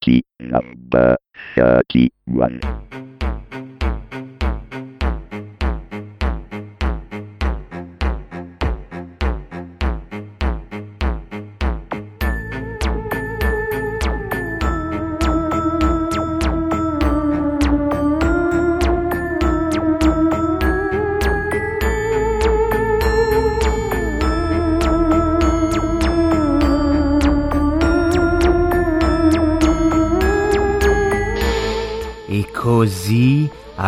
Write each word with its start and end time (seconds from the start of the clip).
TIT 0.00 0.24
number 0.40 1.16
31. 1.54 2.87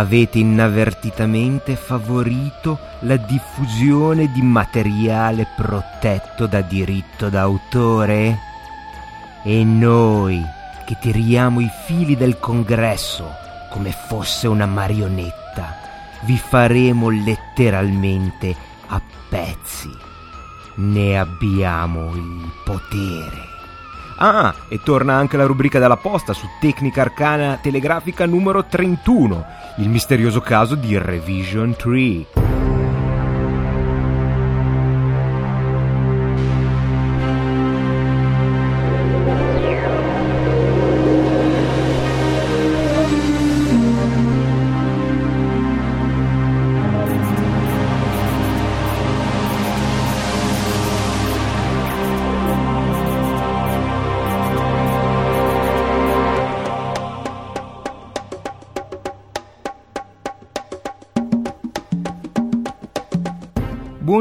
Avete 0.01 0.39
inavvertitamente 0.39 1.77
favorito 1.77 2.79
la 3.01 3.17
diffusione 3.17 4.33
di 4.33 4.43
materiale 4.43 5.47
protetto 5.55 6.47
da 6.47 6.63
diritto 6.63 7.29
d'autore? 7.29 8.39
E 9.45 9.65
noi, 9.65 10.43
che 10.87 10.97
tiriamo 10.99 11.61
i 11.61 11.71
fili 11.87 12.17
del 12.17 12.39
congresso 12.39 13.31
come 13.71 13.93
fosse 13.93 14.49
una 14.49 14.67
marionetta, 14.67 15.77
vi 16.23 16.37
faremo 16.37 17.09
letteralmente 17.11 18.55
a 18.87 19.01
pezzi. 19.29 19.91
Ne 20.77 21.19
abbiamo 21.19 22.15
il 22.15 22.51
potere. 22.65 23.60
Ah, 24.23 24.55
e 24.69 24.81
torna 24.83 25.15
anche 25.15 25.39
la 25.39 25.47
rubrica 25.47 25.79
della 25.79 25.97
posta 25.97 26.35
su 26.35 26.47
Tecnica 26.61 27.01
Arcana 27.01 27.59
Telegrafica 27.59 28.27
numero 28.27 28.67
31, 28.67 29.47
il 29.79 29.89
misterioso 29.89 30.43
caso 30.43 30.75
di 30.75 30.99
Revision 30.99 31.75
3. 31.75 32.60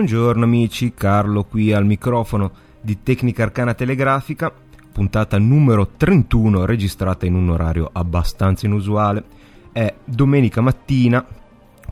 Buongiorno 0.09 0.43
amici, 0.43 0.95
Carlo 0.95 1.43
qui 1.43 1.71
al 1.71 1.85
microfono 1.85 2.52
di 2.81 3.03
Tecnica 3.03 3.43
Arcana 3.43 3.75
Telegrafica, 3.75 4.52
puntata 4.91 5.38
numero 5.38 5.89
31 5.97 6.65
registrata 6.65 7.27
in 7.27 7.35
un 7.35 7.47
orario 7.49 7.88
abbastanza 7.93 8.65
inusuale. 8.65 9.23
È 9.71 9.93
domenica 10.03 10.61
mattina, 10.61 11.23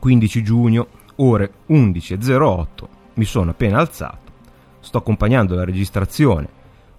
15 0.00 0.42
giugno, 0.42 0.88
ore 1.14 1.52
11.08. 1.68 2.66
Mi 3.14 3.24
sono 3.24 3.52
appena 3.52 3.78
alzato, 3.78 4.32
sto 4.80 4.98
accompagnando 4.98 5.54
la 5.54 5.64
registrazione 5.64 6.48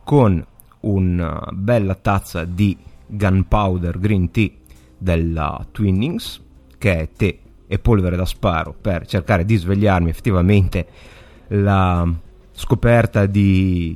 con 0.05 0.41
una 0.79 1.49
bella 1.51 1.95
tazza 1.95 2.45
di 2.45 2.77
Gunpowder 3.05 3.99
Green 3.99 4.31
Tea 4.31 4.51
della 4.97 5.67
Twinnings, 5.69 6.41
che 6.77 6.97
è 6.97 7.09
tè 7.11 7.37
e 7.71 7.77
polvere 7.77 8.15
da 8.15 8.25
sparo 8.25 8.73
per 8.73 9.05
cercare 9.05 9.45
di 9.45 9.55
svegliarmi 9.55 10.09
effettivamente 10.09 10.87
la 11.49 12.11
scoperta 12.51 13.27
di, 13.27 13.95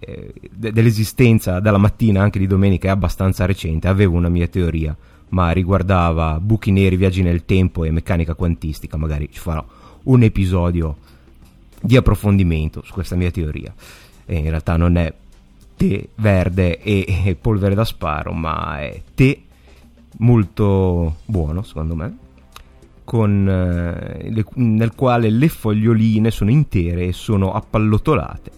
eh, 0.00 0.34
de- 0.50 0.72
dell'esistenza 0.72 1.60
dalla 1.60 1.78
mattina 1.78 2.20
anche 2.20 2.40
di 2.40 2.48
domenica 2.48 2.88
è 2.88 2.90
abbastanza 2.90 3.46
recente. 3.46 3.86
Avevo 3.86 4.16
una 4.16 4.28
mia 4.28 4.48
teoria 4.48 4.94
ma 5.28 5.52
riguardava 5.52 6.40
buchi 6.40 6.72
neri 6.72 6.96
viaggi 6.96 7.22
nel 7.22 7.44
tempo 7.44 7.84
e 7.84 7.92
meccanica 7.92 8.34
quantistica. 8.34 8.96
Magari 8.96 9.28
ci 9.30 9.38
farò 9.38 9.64
un 10.02 10.22
episodio 10.24 10.96
di 11.80 11.96
approfondimento 11.96 12.82
su 12.84 12.92
questa 12.92 13.14
mia 13.14 13.30
teoria. 13.30 13.72
E 14.24 14.36
in 14.36 14.50
realtà 14.50 14.76
non 14.76 14.96
è 14.96 15.14
tè 15.76 16.08
verde 16.16 16.80
e, 16.82 17.04
e 17.24 17.36
polvere 17.36 17.76
da 17.76 17.84
sparo 17.84 18.32
ma 18.32 18.80
è 18.80 19.00
tè 19.14 19.38
molto 20.18 21.16
buono 21.26 21.62
secondo 21.62 21.94
me 21.94 22.16
con, 23.06 23.48
eh, 23.48 24.30
le, 24.30 24.44
nel 24.54 24.96
quale 24.96 25.30
le 25.30 25.48
foglioline 25.48 26.32
sono 26.32 26.50
intere 26.50 27.04
e 27.04 27.12
sono 27.12 27.52
appallotolate 27.52 28.50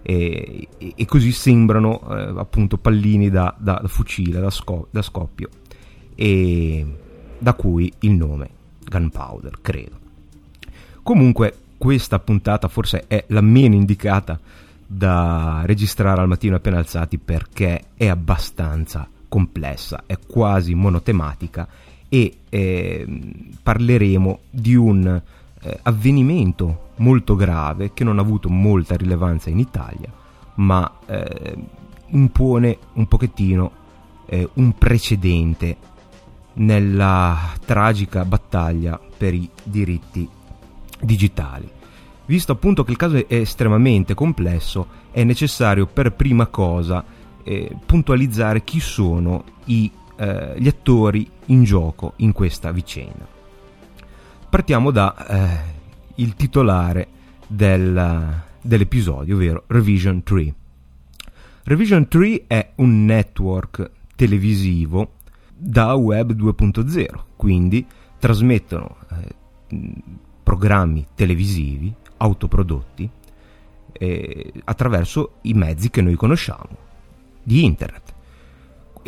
e, 0.00 0.68
e, 0.78 0.92
e 0.94 1.04
così 1.06 1.32
sembrano 1.32 2.00
eh, 2.08 2.32
appunto 2.38 2.78
pallini 2.78 3.30
da, 3.30 3.52
da, 3.58 3.80
da 3.82 3.88
fucile, 3.88 4.38
da, 4.38 4.50
sco- 4.50 4.86
da 4.92 5.02
scoppio 5.02 5.48
e 6.14 6.86
da 7.36 7.54
cui 7.54 7.92
il 8.00 8.12
nome 8.12 8.48
Gunpowder, 8.88 9.58
credo. 9.60 9.98
Comunque 11.02 11.54
questa 11.76 12.20
puntata 12.20 12.68
forse 12.68 13.06
è 13.08 13.24
la 13.28 13.40
meno 13.40 13.74
indicata 13.74 14.38
da 14.86 15.62
registrare 15.64 16.20
al 16.20 16.28
mattino 16.28 16.54
appena 16.54 16.78
alzati 16.78 17.18
perché 17.18 17.86
è 17.96 18.06
abbastanza 18.06 19.08
complessa, 19.28 20.04
è 20.06 20.16
quasi 20.24 20.74
monotematica 20.74 21.66
e 22.16 22.38
eh, 22.48 23.06
parleremo 23.62 24.38
di 24.48 24.74
un 24.74 25.20
eh, 25.60 25.78
avvenimento 25.82 26.92
molto 26.96 27.36
grave 27.36 27.92
che 27.92 28.04
non 28.04 28.16
ha 28.18 28.22
avuto 28.22 28.48
molta 28.48 28.96
rilevanza 28.96 29.50
in 29.50 29.58
Italia, 29.58 30.10
ma 30.54 30.90
eh, 31.04 31.56
impone 32.06 32.78
un 32.94 33.06
pochettino 33.06 33.70
eh, 34.24 34.48
un 34.54 34.72
precedente 34.72 35.76
nella 36.54 37.52
tragica 37.62 38.24
battaglia 38.24 38.98
per 39.14 39.34
i 39.34 39.46
diritti 39.62 40.26
digitali. 40.98 41.68
Visto 42.24 42.52
appunto 42.52 42.82
che 42.82 42.92
il 42.92 42.96
caso 42.96 43.16
è 43.16 43.26
estremamente 43.28 44.14
complesso, 44.14 44.86
è 45.10 45.22
necessario 45.22 45.84
per 45.84 46.14
prima 46.14 46.46
cosa 46.46 47.04
eh, 47.42 47.76
puntualizzare 47.84 48.64
chi 48.64 48.80
sono 48.80 49.44
i 49.66 49.90
eh, 50.16 50.54
gli 50.58 50.68
attori 50.68 51.28
in 51.46 51.64
gioco 51.64 52.14
in 52.16 52.32
questa 52.32 52.72
vicenda. 52.72 53.26
Partiamo 54.48 54.90
da 54.90 55.26
eh, 56.16 56.34
titolare 56.34 57.08
del, 57.46 58.42
dell'episodio, 58.60 59.34
ovvero 59.34 59.64
Revision 59.66 60.22
3. 60.22 60.54
Revision 61.64 62.08
3 62.08 62.44
è 62.46 62.72
un 62.76 63.04
network 63.04 63.90
televisivo 64.14 65.12
da 65.56 65.94
web 65.94 66.32
2.0, 66.32 67.24
quindi 67.36 67.86
trasmettono 68.18 68.96
eh, 69.10 69.34
programmi 70.42 71.06
televisivi 71.14 71.92
autoprodotti 72.18 73.08
eh, 73.92 74.52
attraverso 74.64 75.38
i 75.42 75.54
mezzi 75.54 75.90
che 75.90 76.02
noi 76.02 76.14
conosciamo 76.14 76.84
di 77.42 77.64
internet 77.64 78.05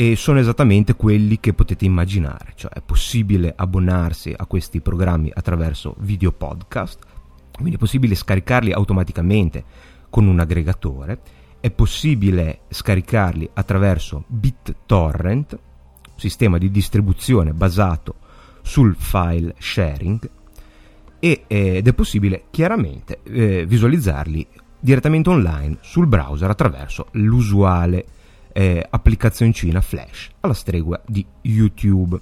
e 0.00 0.14
sono 0.14 0.38
esattamente 0.38 0.94
quelli 0.94 1.40
che 1.40 1.54
potete 1.54 1.84
immaginare, 1.84 2.52
cioè 2.54 2.70
è 2.70 2.80
possibile 2.80 3.52
abbonarsi 3.56 4.32
a 4.36 4.46
questi 4.46 4.80
programmi 4.80 5.28
attraverso 5.34 5.96
video 5.98 6.30
podcast, 6.30 7.00
quindi 7.52 7.74
è 7.74 7.78
possibile 7.78 8.14
scaricarli 8.14 8.70
automaticamente 8.70 9.64
con 10.08 10.28
un 10.28 10.38
aggregatore, 10.38 11.18
è 11.58 11.72
possibile 11.72 12.60
scaricarli 12.68 13.50
attraverso 13.54 14.22
BitTorrent, 14.28 15.58
sistema 16.14 16.58
di 16.58 16.70
distribuzione 16.70 17.52
basato 17.52 18.14
sul 18.62 18.94
file 18.96 19.52
sharing, 19.58 20.30
e, 21.18 21.42
ed 21.48 21.88
è 21.88 21.92
possibile 21.92 22.44
chiaramente 22.50 23.18
eh, 23.24 23.66
visualizzarli 23.66 24.46
direttamente 24.78 25.28
online 25.28 25.78
sul 25.80 26.06
browser 26.06 26.50
attraverso 26.50 27.08
l'usuale 27.14 28.06
eh, 28.58 28.84
applicazioncina 28.90 29.80
flash 29.80 30.30
alla 30.40 30.52
stregua 30.52 31.00
di 31.06 31.24
YouTube. 31.42 32.18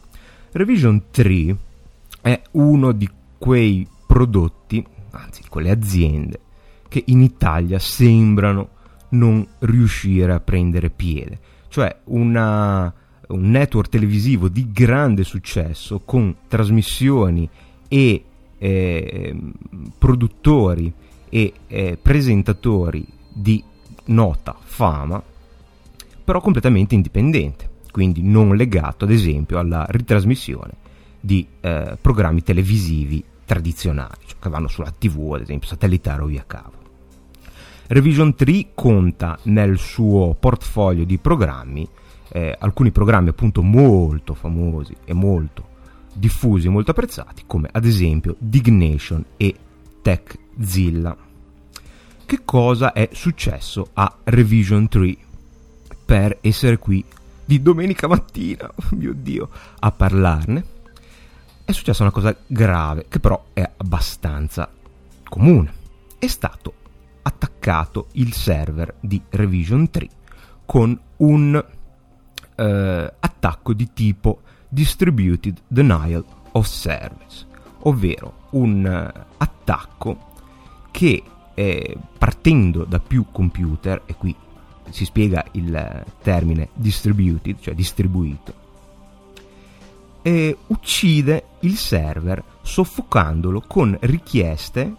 Revision 0.53 1.05
3 1.11 1.57
è 2.21 2.43
uno 2.53 2.93
di 2.93 3.09
quei 3.39 3.89
prodotti, 4.07 4.85
anzi 5.13 5.41
di 5.41 5.49
quelle 5.49 5.71
aziende, 5.71 6.41
che 6.89 7.05
in 7.07 7.23
Italia 7.23 7.79
sembrano 7.79 8.69
non 9.11 9.47
riuscire 9.61 10.35
a 10.35 10.41
prendere 10.41 10.91
piede. 10.91 11.39
Cioè 11.69 12.01
una, 12.05 12.93
un 13.29 13.51
network 13.51 13.89
televisivo 13.89 14.49
di 14.49 14.71
grande 14.71 15.25
successo 15.25 16.01
con 16.01 16.37
trasmissioni 16.49 17.49
e 17.89 18.25
eh, 18.59 19.37
produttori 19.97 20.93
e 21.31 21.53
eh, 21.67 21.99
presentatori 22.01 23.07
di 23.33 23.65
nota 24.05 24.55
fama 24.61 25.23
però 26.27 26.41
completamente 26.41 26.97
indipendente, 26.97 27.71
quindi 27.93 28.21
non 28.21 28.57
legato 28.57 29.05
ad 29.05 29.13
esempio 29.13 29.61
alla 29.61 29.87
ritrasmissione 29.89 30.73
di 31.21 31.47
eh, 31.61 31.97
programmi 32.01 32.43
televisivi 32.43 33.23
tradizionali, 33.45 34.25
cioè 34.27 34.41
che 34.41 34.49
vanno 34.49 34.67
sulla 34.67 34.91
TV 34.91 35.35
ad 35.35 35.43
esempio 35.43 35.69
satellitare 35.69 36.23
o 36.23 36.27
via 36.27 36.43
cavo. 36.45 36.73
Revision 37.87 38.35
3 38.35 38.71
conta 38.75 39.39
nel 39.45 39.79
suo 39.79 40.35
portfolio 40.35 41.05
di 41.05 41.17
programmi 41.19 41.89
eh, 42.31 42.57
alcuni 42.59 42.91
programmi 42.91 43.29
appunto 43.29 43.63
molto 43.63 44.35
famosi 44.35 44.97
e 45.05 45.13
molto 45.13 45.75
diffusi 46.13 46.67
e 46.67 46.71
molto 46.71 46.91
apprezzati 46.91 47.45
come 47.47 47.69
ad 47.71 47.85
esempio 47.85 48.35
Dignation 48.39 49.25
e 49.37 49.55
TechZilla. 50.03 51.17
Che 52.27 52.41
cosa 52.45 52.93
è 52.93 53.11
successo 53.13 53.91
a 53.93 54.19
Revision 54.25 54.89
3 54.89 55.17
per 56.07 56.39
essere 56.41 56.79
qui 56.79 57.05
di 57.45 57.61
domenica 57.61 58.07
mattina, 58.07 58.71
oh 58.75 58.89
mio 58.91 59.13
Dio, 59.13 59.51
a 59.81 59.91
parlarne? 59.91 60.65
È 61.65 61.73
successa 61.73 62.03
una 62.03 62.13
cosa 62.13 62.35
grave 62.47 63.07
che 63.09 63.19
però 63.19 63.47
è 63.53 63.69
abbastanza 63.77 64.71
comune. 65.29 65.73
È 66.19 66.27
stato 66.29 66.73
attaccato 67.23 68.07
il 68.13 68.33
server 68.33 68.95
di 69.01 69.21
Revision 69.31 69.91
3 69.91 70.09
con 70.65 70.99
un 71.17 71.65
eh, 72.55 73.13
attacco 73.19 73.73
di 73.73 73.93
tipo 73.93 74.41
Distributed 74.69 75.63
Denial 75.67 76.25
of 76.53 76.67
Service, 76.67 77.47
ovvero 77.81 78.49
un 78.51 78.85
uh, 78.85 79.21
attacco 79.37 80.33
che 80.91 81.23
eh, 81.55 81.97
partendo 82.19 82.85
da 82.85 82.99
più 82.99 83.27
computer, 83.31 84.03
e 84.07 84.15
qui 84.15 84.35
si 84.91 85.05
spiega 85.05 85.45
il 85.53 86.05
termine 86.23 86.69
distributed, 86.75 87.57
cioè 87.61 87.75
distribuito, 87.75 88.65
uccide 90.67 91.45
il 91.61 91.77
server 91.77 92.43
soffocandolo 92.63 93.63
con 93.67 93.97
richieste 94.01 94.93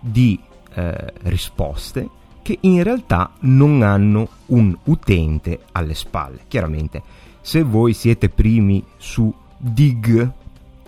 di 0.00 0.38
eh, 0.74 1.12
risposte 1.22 2.08
che 2.42 2.58
in 2.60 2.82
realtà 2.82 3.32
non 3.40 3.82
hanno 3.82 4.28
un 4.46 4.76
utente 4.84 5.60
alle 5.72 5.94
spalle. 5.94 6.42
Chiaramente, 6.46 7.02
se 7.40 7.62
voi 7.62 7.92
siete 7.92 8.28
primi 8.28 8.84
su 8.96 9.32
Dig 9.56 10.32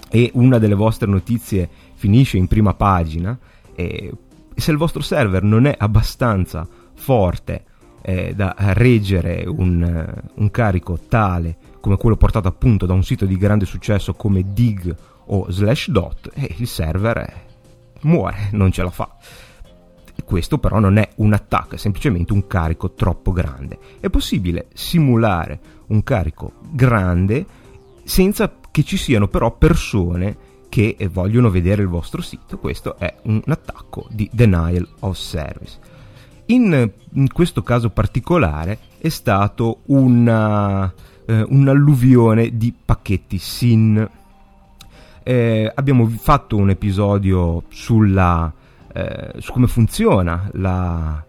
e 0.08 0.30
una 0.34 0.58
delle 0.58 0.74
vostre 0.74 1.08
notizie 1.08 1.68
finisce 1.94 2.36
in 2.36 2.46
prima 2.46 2.74
pagina, 2.74 3.36
eh, 3.74 4.12
se 4.54 4.70
il 4.70 4.76
vostro 4.76 5.02
server 5.02 5.42
non 5.42 5.66
è 5.66 5.74
abbastanza 5.76 6.66
forte 6.94 7.64
eh, 8.08 8.32
da 8.34 8.54
reggere 8.58 9.44
un, 9.46 10.22
un, 10.34 10.50
carico 10.50 10.98
tale 11.08 11.58
come 11.78 11.98
quello 11.98 12.16
portato 12.16 12.48
appunto 12.48 12.86
da 12.86 12.94
un 12.94 13.04
sito 13.04 13.26
di 13.26 13.36
grande 13.36 13.66
successo 13.66 14.14
come 14.14 14.54
Dig 14.54 14.96
o 15.26 15.50
Slashdot, 15.50 16.30
eh, 16.32 16.54
il 16.56 16.66
server 16.66 17.18
eh, 17.18 17.32
muore, 18.00 18.48
non 18.52 18.72
ce 18.72 18.82
la 18.82 18.88
fa. 18.88 19.14
Questo 20.24 20.56
però 20.56 20.78
non 20.78 20.96
è 20.96 21.06
un 21.16 21.34
attacco, 21.34 21.74
è 21.74 21.78
semplicemente 21.78 22.32
un 22.32 22.46
carico 22.46 22.92
troppo 22.92 23.30
grande. 23.30 23.78
È 24.00 24.08
possibile 24.08 24.68
simulare 24.72 25.60
un 25.88 26.02
carico 26.02 26.52
grande 26.70 27.44
senza 28.04 28.50
che 28.70 28.84
ci 28.84 28.96
siano 28.96 29.28
però 29.28 29.54
persone 29.54 30.46
che 30.70 30.96
vogliono 31.12 31.50
vedere 31.50 31.82
il 31.82 31.88
vostro 31.88 32.22
sito. 32.22 32.56
Questo 32.58 32.96
è 32.98 33.14
un 33.24 33.42
attacco 33.46 34.06
di 34.08 34.30
denial 34.32 34.88
of 35.00 35.18
service. 35.18 35.97
In, 36.50 36.90
in 37.12 37.32
questo 37.32 37.62
caso 37.62 37.90
particolare 37.90 38.78
è 38.98 39.08
stato 39.08 39.80
una, 39.86 40.92
eh, 41.26 41.42
un'alluvione 41.42 42.56
di 42.56 42.72
pacchetti 42.72 43.38
SIN. 43.38 44.10
Eh, 45.22 45.72
abbiamo 45.74 46.06
fatto 46.06 46.56
un 46.56 46.70
episodio 46.70 47.64
sulla 47.68 48.50
eh, 48.92 49.34
su 49.38 49.52
come 49.52 49.66
funziona 49.66 50.48
la, 50.54 51.22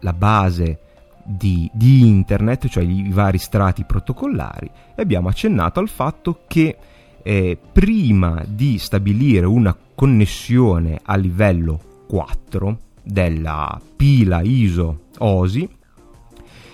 la 0.00 0.12
base 0.12 0.78
di, 1.22 1.70
di, 1.72 2.06
internet, 2.08 2.68
cioè 2.68 2.82
i 2.82 3.10
vari 3.10 3.38
strati 3.38 3.84
protocollari, 3.84 4.70
e 4.94 5.02
abbiamo 5.02 5.28
accennato 5.28 5.80
al 5.80 5.88
fatto 5.88 6.40
che 6.46 6.76
eh, 7.22 7.58
prima 7.72 8.42
di 8.46 8.78
stabilire 8.78 9.46
una 9.46 9.76
connessione 9.94 11.00
a 11.02 11.16
livello 11.16 11.80
4 12.08 12.78
della 13.04 13.80
pila 13.94 14.40
ISO 14.42 15.00
OSI, 15.18 15.68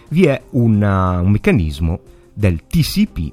vi 0.09 0.25
è 0.25 0.41
una, 0.51 1.21
un 1.21 1.31
meccanismo 1.31 2.01
del 2.33 2.67
TCP 2.67 3.33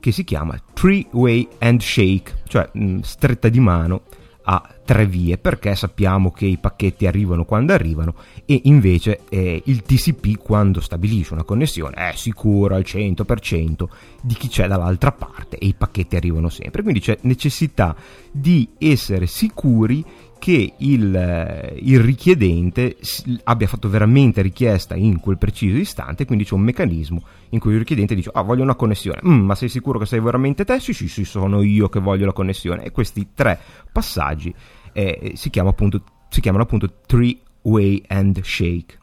che 0.00 0.12
si 0.12 0.24
chiama 0.24 0.60
Three 0.72 1.06
Way 1.12 1.48
Handshake, 1.58 2.42
cioè 2.48 2.68
mh, 2.72 2.84
mm, 2.84 2.98
stretta 3.00 3.48
di 3.48 3.60
mano 3.60 4.02
a 4.44 4.74
tre 4.84 5.06
vie 5.06 5.38
perché 5.38 5.74
sappiamo 5.76 6.32
che 6.32 6.46
i 6.46 6.58
pacchetti 6.58 7.06
arrivano 7.06 7.44
quando 7.44 7.72
arrivano 7.72 8.14
e 8.44 8.62
invece 8.64 9.20
eh, 9.28 9.62
il 9.66 9.82
TCP 9.82 10.36
quando 10.36 10.80
stabilisce 10.80 11.34
una 11.34 11.44
connessione 11.44 11.94
è 11.94 12.12
sicuro 12.16 12.74
al 12.74 12.82
100% 12.84 13.84
di 14.20 14.34
chi 14.34 14.48
c'è 14.48 14.66
dall'altra 14.66 15.12
parte 15.12 15.58
e 15.58 15.66
i 15.66 15.74
pacchetti 15.74 16.16
arrivano 16.16 16.48
sempre. 16.48 16.82
Quindi 16.82 17.00
c'è 17.00 17.18
necessità 17.22 17.94
di 18.30 18.68
essere 18.78 19.26
sicuri 19.26 20.04
che 20.42 20.74
il, 20.76 21.14
eh, 21.14 21.78
il, 21.82 22.00
richiedente 22.00 22.96
abbia 23.44 23.68
fatto 23.68 23.88
veramente 23.88 24.42
richiesta 24.42 24.96
in 24.96 25.20
quel 25.20 25.38
preciso 25.38 25.76
istante, 25.76 26.24
quindi 26.24 26.44
c'è 26.44 26.54
un 26.54 26.62
meccanismo 26.62 27.22
in 27.50 27.60
cui 27.60 27.74
il 27.74 27.78
richiedente 27.78 28.16
dice 28.16 28.32
ah 28.34 28.42
voglio 28.42 28.64
una 28.64 28.74
connessione, 28.74 29.20
mm, 29.24 29.40
ma 29.40 29.54
sei 29.54 29.68
sicuro 29.68 30.00
che 30.00 30.06
sei 30.06 30.18
veramente 30.18 30.64
te? 30.64 30.80
Sì, 30.80 30.94
sì, 30.94 31.06
sì, 31.06 31.24
sono 31.24 31.62
io 31.62 31.88
che 31.88 32.00
voglio 32.00 32.26
la 32.26 32.32
connessione 32.32 32.82
e 32.82 32.90
questi 32.90 33.28
tre 33.34 33.56
passaggi 33.92 34.52
eh, 34.92 35.30
si, 35.36 35.48
chiama 35.48 35.70
appunto, 35.70 36.02
si 36.28 36.40
chiamano 36.40 36.64
appunto 36.64 36.92
three-way 37.06 38.02
handshake. 38.08 38.98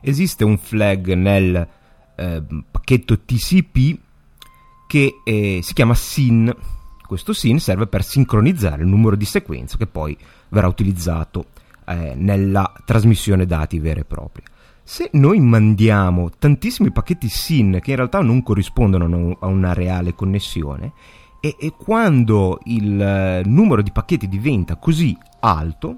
Esiste 0.00 0.44
un 0.44 0.58
flag 0.58 1.12
nel 1.14 1.68
eh, 2.14 2.42
pacchetto 2.70 3.18
TCP 3.18 3.98
che 4.86 5.12
eh, 5.24 5.58
si 5.60 5.72
chiama 5.72 5.96
SYN, 5.96 6.54
questo 7.04 7.32
SYN 7.32 7.58
serve 7.58 7.88
per 7.88 8.04
sincronizzare 8.04 8.82
il 8.82 8.88
numero 8.88 9.16
di 9.16 9.24
sequenza 9.24 9.76
che 9.76 9.88
poi 9.88 10.16
verrà 10.52 10.68
utilizzato 10.68 11.46
eh, 11.86 12.14
nella 12.14 12.72
trasmissione 12.84 13.46
dati 13.46 13.78
vera 13.78 14.00
e 14.00 14.04
propria. 14.04 14.46
Se 14.84 15.10
noi 15.12 15.40
mandiamo 15.40 16.30
tantissimi 16.38 16.90
pacchetti 16.90 17.28
SYN 17.28 17.78
che 17.80 17.90
in 17.90 17.96
realtà 17.96 18.20
non 18.20 18.42
corrispondono 18.42 19.36
a 19.40 19.46
una 19.46 19.72
reale 19.72 20.14
connessione, 20.14 20.92
e, 21.40 21.56
e 21.58 21.72
quando 21.76 22.60
il 22.64 23.00
eh, 23.00 23.42
numero 23.44 23.82
di 23.82 23.90
pacchetti 23.90 24.28
diventa 24.28 24.76
così 24.76 25.16
alto, 25.40 25.96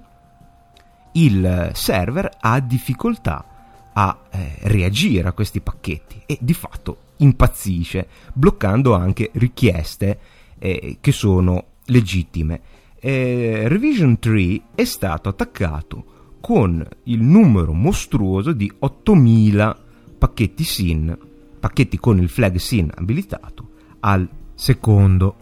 il 1.12 1.70
server 1.74 2.30
ha 2.40 2.60
difficoltà 2.60 3.44
a 3.92 4.18
eh, 4.30 4.56
reagire 4.62 5.28
a 5.28 5.32
questi 5.32 5.60
pacchetti 5.60 6.22
e 6.26 6.38
di 6.40 6.54
fatto 6.54 6.98
impazzisce, 7.18 8.08
bloccando 8.32 8.94
anche 8.94 9.30
richieste 9.34 10.18
eh, 10.58 10.98
che 11.00 11.12
sono 11.12 11.64
legittime 11.86 12.60
eh, 13.06 13.68
Revision 13.68 14.18
3 14.18 14.62
è 14.74 14.84
stato 14.84 15.28
attaccato 15.28 16.04
con 16.40 16.82
il 17.02 17.20
numero 17.20 17.74
mostruoso 17.74 18.52
di 18.52 18.72
8000 18.78 19.78
pacchetti 20.16 20.64
SYN, 20.64 21.18
pacchetti 21.60 21.98
con 21.98 22.18
il 22.18 22.30
flag 22.30 22.56
SYN 22.56 22.90
abilitato 22.94 23.68
al 24.00 24.26
secondo. 24.54 25.36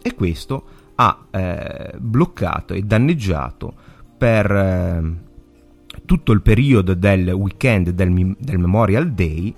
E 0.00 0.14
questo 0.14 0.64
ha 0.94 1.26
eh, 1.30 1.94
bloccato 1.98 2.72
e 2.72 2.82
danneggiato 2.82 3.74
per 4.16 4.50
eh, 4.52 5.12
tutto 6.04 6.30
il 6.30 6.40
periodo 6.40 6.94
del 6.94 7.30
weekend 7.30 7.90
del, 7.90 8.36
del 8.38 8.58
Memorial 8.58 9.10
Day 9.10 9.52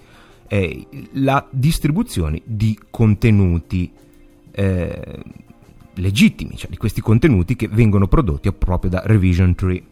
eh, 0.49 0.87
la 1.13 1.47
distribuzione 1.51 2.41
di 2.43 2.79
contenuti 2.89 3.93
eh, 4.51 5.23
legittimi, 5.95 6.57
cioè 6.57 6.71
di 6.71 6.77
questi 6.77 7.01
contenuti 7.01 7.57
che 7.57 7.69
vengono 7.69 8.09
prodotti 8.09 8.53
proprio 8.53 8.91
da 8.91 9.03
Revision 9.05 9.55
3. 9.55 9.83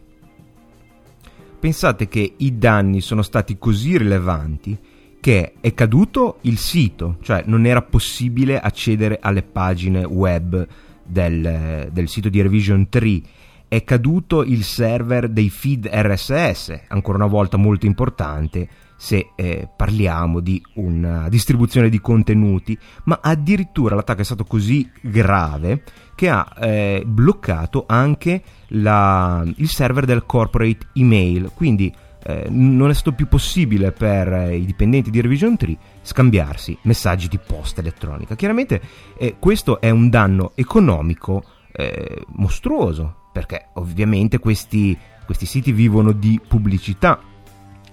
Pensate 1.59 2.07
che 2.07 2.33
i 2.37 2.57
danni 2.57 3.01
sono 3.01 3.21
stati 3.21 3.57
così 3.57 3.97
rilevanti 3.97 4.77
che 5.19 5.53
è 5.59 5.73
caduto 5.73 6.37
il 6.41 6.57
sito, 6.57 7.17
cioè 7.21 7.43
non 7.45 7.65
era 7.65 7.81
possibile 7.81 8.59
accedere 8.59 9.19
alle 9.21 9.43
pagine 9.43 10.05
web 10.05 10.65
del, 11.03 11.89
del 11.91 12.07
sito 12.07 12.29
di 12.29 12.41
Revision 12.41 12.87
3 12.87 13.21
è 13.69 13.83
caduto 13.83 14.43
il 14.43 14.63
server 14.63 15.29
dei 15.29 15.51
feed 15.51 15.87
RSS, 15.91 16.85
ancora 16.87 17.19
una 17.19 17.27
volta 17.27 17.55
molto 17.55 17.85
importante 17.85 18.67
se 19.01 19.31
eh, 19.35 19.69
parliamo 19.73 20.41
di 20.41 20.61
una 20.73 21.29
distribuzione 21.29 21.87
di 21.87 22.01
contenuti, 22.01 22.77
ma 23.05 23.19
addirittura 23.23 23.95
l'attacco 23.95 24.19
è 24.19 24.25
stato 24.25 24.43
così 24.43 24.91
grave 24.99 25.83
che 26.15 26.27
ha 26.27 26.45
eh, 26.59 27.03
bloccato 27.05 27.85
anche 27.87 28.43
la, 28.67 29.41
il 29.55 29.69
server 29.69 30.03
del 30.03 30.25
corporate 30.25 30.87
email, 30.95 31.49
quindi 31.55 31.95
eh, 32.23 32.47
non 32.49 32.89
è 32.89 32.93
stato 32.93 33.13
più 33.13 33.29
possibile 33.29 33.93
per 33.93 34.33
eh, 34.33 34.57
i 34.57 34.65
dipendenti 34.65 35.09
di 35.09 35.21
Revision 35.21 35.55
3 35.55 35.77
scambiarsi 36.01 36.77
messaggi 36.81 37.29
di 37.29 37.39
posta 37.39 37.79
elettronica. 37.79 38.35
Chiaramente 38.35 38.81
eh, 39.17 39.37
questo 39.39 39.79
è 39.79 39.89
un 39.89 40.09
danno 40.09 40.51
economico 40.55 41.41
eh, 41.71 42.25
mostruoso, 42.33 43.29
perché 43.31 43.69
ovviamente 43.75 44.39
questi, 44.39 44.97
questi, 45.25 45.45
siti 45.45 45.71
vivono 45.71 46.11
di 46.11 46.37
pubblicità 46.45 47.21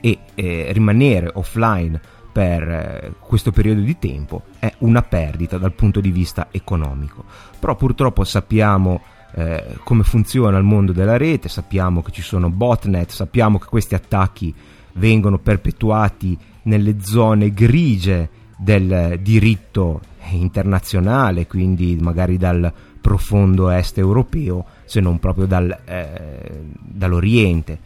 e 0.06 0.18
eh, 0.36 0.68
rimanere 0.70 1.28
offline 1.34 2.00
per 2.30 2.62
eh, 2.62 3.12
questo 3.18 3.50
periodo 3.50 3.80
di 3.80 3.98
tempo 3.98 4.42
è 4.60 4.72
una 4.78 5.02
perdita 5.02 5.58
dal 5.58 5.72
punto 5.72 6.00
di 6.00 6.12
vista 6.12 6.46
economico. 6.52 7.24
Però 7.58 7.74
purtroppo 7.74 8.22
sappiamo 8.22 9.00
eh, 9.34 9.78
come 9.82 10.04
funziona 10.04 10.58
il 10.58 10.62
mondo 10.62 10.92
della 10.92 11.16
rete, 11.16 11.48
sappiamo 11.48 12.02
che 12.02 12.12
ci 12.12 12.22
sono 12.22 12.50
botnet, 12.50 13.10
sappiamo 13.10 13.58
che 13.58 13.66
questi 13.66 13.96
attacchi 13.96 14.54
vengono 14.92 15.38
perpetuati 15.38 16.38
nelle 16.62 17.00
zone 17.00 17.52
grigie 17.52 18.28
del 18.56 19.18
diritto 19.20 20.02
internazionale, 20.30 21.48
quindi 21.48 21.96
magari 22.00 22.36
dal 22.36 22.72
profondo 23.00 23.70
est 23.70 23.98
europeo, 23.98 24.64
se 24.84 25.00
non 25.00 25.18
proprio 25.18 25.46
dal, 25.46 25.76
eh, 25.84 26.62
dall'Oriente, 26.78 27.78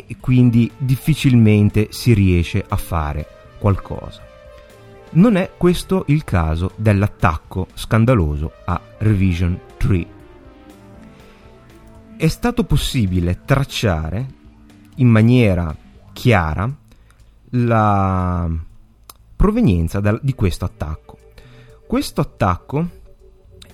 e 0.00 0.16
quindi 0.20 0.70
difficilmente 0.76 1.88
si 1.90 2.14
riesce 2.14 2.64
a 2.66 2.76
fare 2.76 3.26
qualcosa. 3.58 4.22
Non 5.10 5.36
è 5.36 5.50
questo 5.56 6.04
il 6.08 6.24
caso 6.24 6.72
dell'attacco 6.76 7.66
scandaloso 7.74 8.52
a 8.64 8.80
Revision 8.98 9.60
3 9.76 10.20
è 12.22 12.28
stato 12.28 12.62
possibile 12.62 13.40
tracciare 13.44 14.26
in 14.96 15.08
maniera 15.08 15.74
chiara 16.12 16.72
la 17.50 18.48
provenienza 19.34 19.98
da, 19.98 20.16
di 20.22 20.32
questo 20.32 20.64
attacco. 20.64 21.18
Questo 21.84 22.20
attacco, 22.20 22.88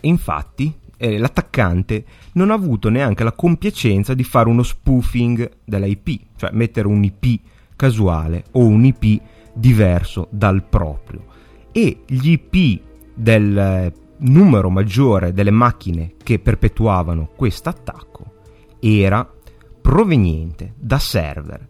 infatti, 0.01 0.75
eh, 0.99 1.17
l'attaccante 1.17 2.05
non 2.33 2.51
ha 2.51 2.55
avuto 2.55 2.91
neanche 2.91 3.25
la 3.25 3.33
compiacenza 3.33 4.13
di 4.13 4.25
fare 4.25 4.49
uno 4.49 4.63
spoofing 4.63 5.51
dell'IP, 5.65 6.21
cioè 6.37 6.51
mettere 6.53 6.89
un 6.89 7.03
IP 7.03 7.41
casuale 7.77 8.45
o 8.53 8.67
un 8.67 8.85
IP 8.85 9.21
diverso 9.55 10.29
dal 10.31 10.63
proprio. 10.65 11.25
E 11.73 12.03
gli 12.07 12.33
IP 12.33 12.81
del 13.15 13.57
eh, 13.57 13.93
numero 14.19 14.69
maggiore 14.69 15.33
delle 15.33 15.51
macchine 15.51 16.15
che 16.23 16.39
perpetuavano 16.39 17.31
questo 17.35 17.69
attacco 17.69 18.35
era 18.81 19.29
proveniente 19.81 20.75
da 20.77 20.99
server 20.99 21.67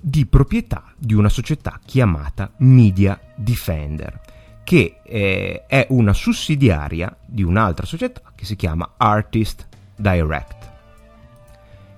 di 0.00 0.26
proprietà 0.26 0.92
di 0.96 1.14
una 1.14 1.28
società 1.28 1.78
chiamata 1.84 2.52
Media 2.58 3.20
Defender, 3.36 4.20
che 4.64 4.96
eh, 5.02 5.64
è 5.66 5.86
una 5.90 6.12
sussidiaria 6.12 7.14
di 7.24 7.42
un'altra 7.42 7.86
società 7.86 8.20
che 8.34 8.44
si 8.44 8.56
chiama 8.56 8.92
Artist 8.96 9.66
Direct. 9.96 10.70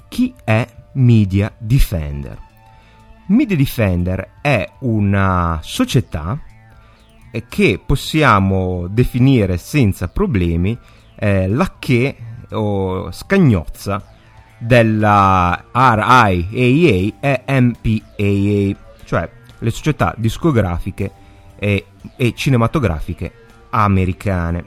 Chi 0.08 0.34
è 0.44 0.66
Media 0.94 1.52
Defender? 1.58 2.38
Media 3.26 3.56
Defender 3.56 4.38
è 4.40 4.68
una 4.80 5.60
società 5.62 6.40
eh, 7.30 7.44
che 7.48 7.80
possiamo 7.84 8.86
definire 8.88 9.56
senza 9.56 10.08
problemi 10.08 10.76
eh, 11.14 11.48
la 11.48 11.76
che 11.78 12.16
o 12.50 13.10
scagnozza 13.10 14.04
della 14.58 15.64
RIAA 15.72 17.12
e 17.20 17.42
MPAA, 17.46 18.76
cioè 19.04 19.30
le 19.58 19.70
società 19.70 20.14
discografiche 20.16 21.10
e, 21.62 21.84
e 22.16 22.32
cinematografiche 22.34 23.30
americane. 23.70 24.64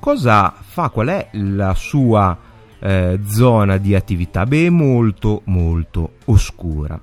Cosa 0.00 0.52
fa? 0.58 0.88
Qual 0.88 1.06
è 1.06 1.28
la 1.34 1.74
sua 1.74 2.36
eh, 2.80 3.20
zona 3.24 3.76
di 3.76 3.94
attività? 3.94 4.44
Beh, 4.44 4.68
molto 4.68 5.42
molto 5.44 6.14
oscura. 6.24 7.00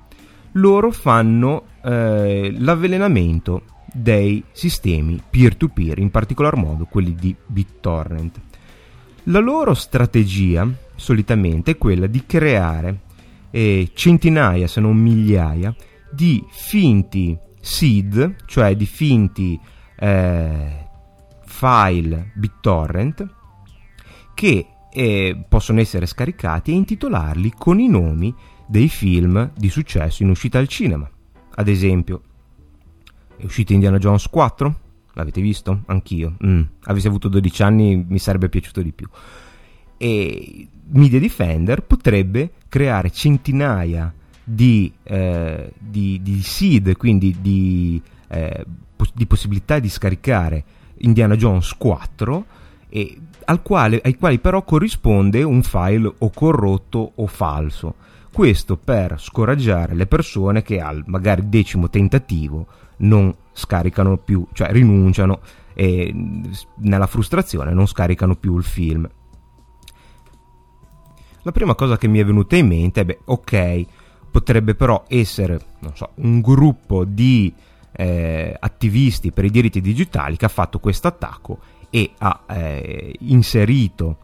Loro 0.55 0.91
fanno 0.91 1.63
eh, 1.81 2.53
l'avvelenamento 2.57 3.63
dei 3.93 4.43
sistemi 4.51 5.21
peer-to-peer, 5.29 5.99
in 5.99 6.11
particolar 6.11 6.57
modo 6.57 6.83
quelli 6.83 7.15
di 7.15 7.33
BitTorrent. 7.45 8.41
La 9.25 9.39
loro 9.39 9.73
strategia 9.73 10.69
solitamente 10.95 11.71
è 11.71 11.77
quella 11.77 12.07
di 12.07 12.25
creare 12.25 12.99
eh, 13.49 13.91
centinaia, 13.93 14.67
se 14.67 14.81
non 14.81 14.97
migliaia, 14.97 15.73
di 16.11 16.43
finti 16.49 17.37
seed, 17.61 18.35
cioè 18.45 18.75
di 18.75 18.85
finti 18.85 19.59
eh, 19.95 20.87
file 21.45 22.31
BitTorrent 22.33 23.35
che 24.33 24.67
eh, 24.91 25.45
possono 25.47 25.79
essere 25.79 26.05
scaricati 26.05 26.71
e 26.71 26.75
intitolarli 26.75 27.53
con 27.57 27.79
i 27.79 27.87
nomi 27.87 28.33
dei 28.67 28.89
film 28.89 29.51
di 29.55 29.69
successo 29.69 30.23
in 30.23 30.29
uscita 30.29 30.59
al 30.59 30.67
cinema. 30.67 31.09
Ad 31.55 31.67
esempio, 31.67 32.21
è 33.37 33.45
uscito 33.45 33.73
Indiana 33.73 33.97
Jones 33.97 34.27
4? 34.27 34.79
L'avete 35.13 35.41
visto? 35.41 35.81
Anch'io. 35.85 36.35
Mm. 36.45 36.61
Avessi 36.83 37.07
avuto 37.07 37.27
12 37.27 37.63
anni 37.63 38.05
mi 38.07 38.19
sarebbe 38.19 38.49
piaciuto 38.49 38.81
di 38.81 38.91
più 38.91 39.07
e 40.01 40.67
Media 40.93 41.19
Defender 41.19 41.83
potrebbe 41.83 42.53
creare 42.67 43.11
centinaia 43.11 44.11
di, 44.43 44.91
eh, 45.03 45.71
di, 45.77 46.19
di 46.21 46.41
seed, 46.41 46.95
quindi 46.97 47.37
di, 47.39 48.01
eh, 48.27 48.65
pos- 48.95 49.13
di, 49.13 49.25
possibilità 49.25 49.79
di 49.79 49.89
scaricare 49.89 50.63
Indiana 50.97 51.35
Jones 51.35 51.73
4 51.77 52.45
e 52.89 53.19
quale, 53.61 54.01
ai 54.03 54.15
quali 54.15 54.39
però 54.39 54.63
corrisponde 54.63 55.43
un 55.43 55.61
file 55.63 56.13
o 56.17 56.29
corrotto 56.29 57.13
o 57.15 57.27
falso. 57.27 57.95
Questo 58.31 58.77
per 58.77 59.19
scoraggiare 59.19 59.93
le 59.93 60.07
persone 60.07 60.61
che 60.61 60.79
al 60.79 61.03
magari 61.07 61.49
decimo 61.49 61.89
tentativo 61.89 62.67
non 62.97 63.33
scaricano 63.51 64.17
più, 64.17 64.45
cioè 64.53 64.71
rinunciano 64.71 65.41
e 65.73 66.13
nella 66.77 67.07
frustrazione 67.07 67.73
non 67.73 67.87
scaricano 67.87 68.35
più 68.35 68.57
il 68.57 68.63
film 68.63 69.09
la 71.43 71.51
prima 71.51 71.75
cosa 71.75 71.97
che 71.97 72.07
mi 72.07 72.19
è 72.19 72.25
venuta 72.25 72.55
in 72.55 72.67
mente 72.67 73.01
è, 73.01 73.05
beh, 73.05 73.19
ok, 73.25 73.85
potrebbe 74.31 74.75
però 74.75 75.03
essere, 75.07 75.59
so, 75.93 76.11
un 76.15 76.41
gruppo 76.41 77.03
di 77.03 77.53
eh, 77.91 78.55
attivisti 78.57 79.31
per 79.31 79.45
i 79.45 79.51
diritti 79.51 79.81
digitali 79.81 80.37
che 80.37 80.45
ha 80.45 80.49
fatto 80.49 80.79
questo 80.79 81.07
attacco 81.07 81.59
e 81.89 82.11
ha 82.17 82.43
eh, 82.47 83.13
inserito 83.19 84.17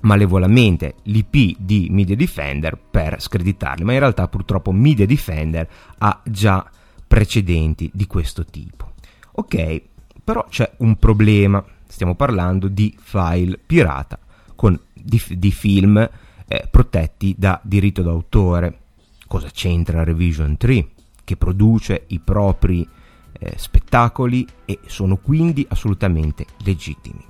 malevolamente 0.00 0.96
l'IP 1.04 1.56
di 1.58 1.88
Media 1.90 2.16
Defender 2.16 2.76
per 2.76 3.20
screditarli, 3.20 3.84
ma 3.84 3.92
in 3.92 4.00
realtà 4.00 4.28
purtroppo 4.28 4.72
Media 4.72 5.06
Defender 5.06 5.68
ha 5.98 6.20
già 6.24 6.68
precedenti 7.06 7.90
di 7.94 8.06
questo 8.06 8.44
tipo. 8.44 8.92
Ok, 9.32 9.82
però 10.22 10.44
c'è 10.48 10.70
un 10.78 10.96
problema, 10.96 11.64
stiamo 11.86 12.14
parlando 12.14 12.68
di 12.68 12.94
file 13.00 13.58
pirata 13.64 14.18
con 14.54 14.78
di, 14.92 15.22
di 15.36 15.52
film 15.52 16.08
eh, 16.48 16.68
protetti 16.70 17.34
da 17.38 17.60
diritto 17.62 18.02
d'autore. 18.02 18.80
Cosa 19.26 19.48
c'entra 19.52 20.04
Revision 20.04 20.56
3? 20.56 20.88
Che 21.24 21.36
produce 21.36 22.04
i 22.08 22.20
propri 22.20 22.86
eh, 23.32 23.54
spettacoli 23.56 24.46
e 24.64 24.78
sono 24.86 25.16
quindi 25.16 25.66
assolutamente 25.68 26.46
legittimi. 26.64 27.24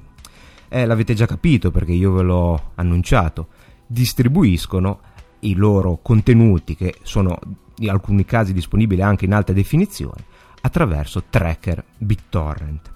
Eh, 0.68 0.84
l'avete 0.84 1.14
già 1.14 1.26
capito 1.26 1.70
perché 1.70 1.92
io 1.92 2.12
ve 2.12 2.22
l'ho 2.22 2.72
annunciato. 2.74 3.48
Distribuiscono 3.86 5.00
i 5.40 5.54
loro 5.54 5.98
contenuti, 6.02 6.74
che 6.74 6.96
sono 7.02 7.38
in 7.78 7.90
alcuni 7.90 8.24
casi 8.24 8.52
disponibili 8.52 9.00
anche 9.00 9.24
in 9.24 9.32
alta 9.32 9.52
definizione, 9.52 10.24
attraverso 10.60 11.24
tracker 11.30 11.82
BitTorrent. 11.96 12.94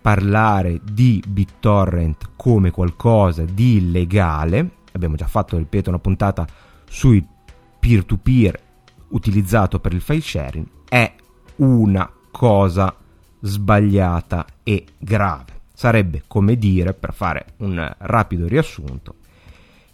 Parlare 0.00 0.80
di 0.82 1.22
BitTorrent 1.26 2.30
come 2.36 2.70
qualcosa 2.70 3.44
di 3.44 3.76
illegale 3.76 4.70
abbiamo 4.92 5.16
già 5.16 5.26
fatto, 5.26 5.56
ripeto, 5.58 5.90
una 5.90 5.98
puntata 5.98 6.46
sui 6.88 7.24
peer-to-peer 7.86 8.60
utilizzato 9.10 9.78
per 9.78 9.92
il 9.92 10.00
file 10.00 10.20
sharing, 10.20 10.66
è 10.88 11.14
una 11.56 12.10
cosa 12.32 12.92
sbagliata 13.40 14.44
e 14.64 14.84
grave. 14.98 15.60
Sarebbe 15.72 16.24
come 16.26 16.56
dire, 16.56 16.94
per 16.94 17.14
fare 17.14 17.46
un 17.58 17.94
rapido 17.98 18.48
riassunto, 18.48 19.14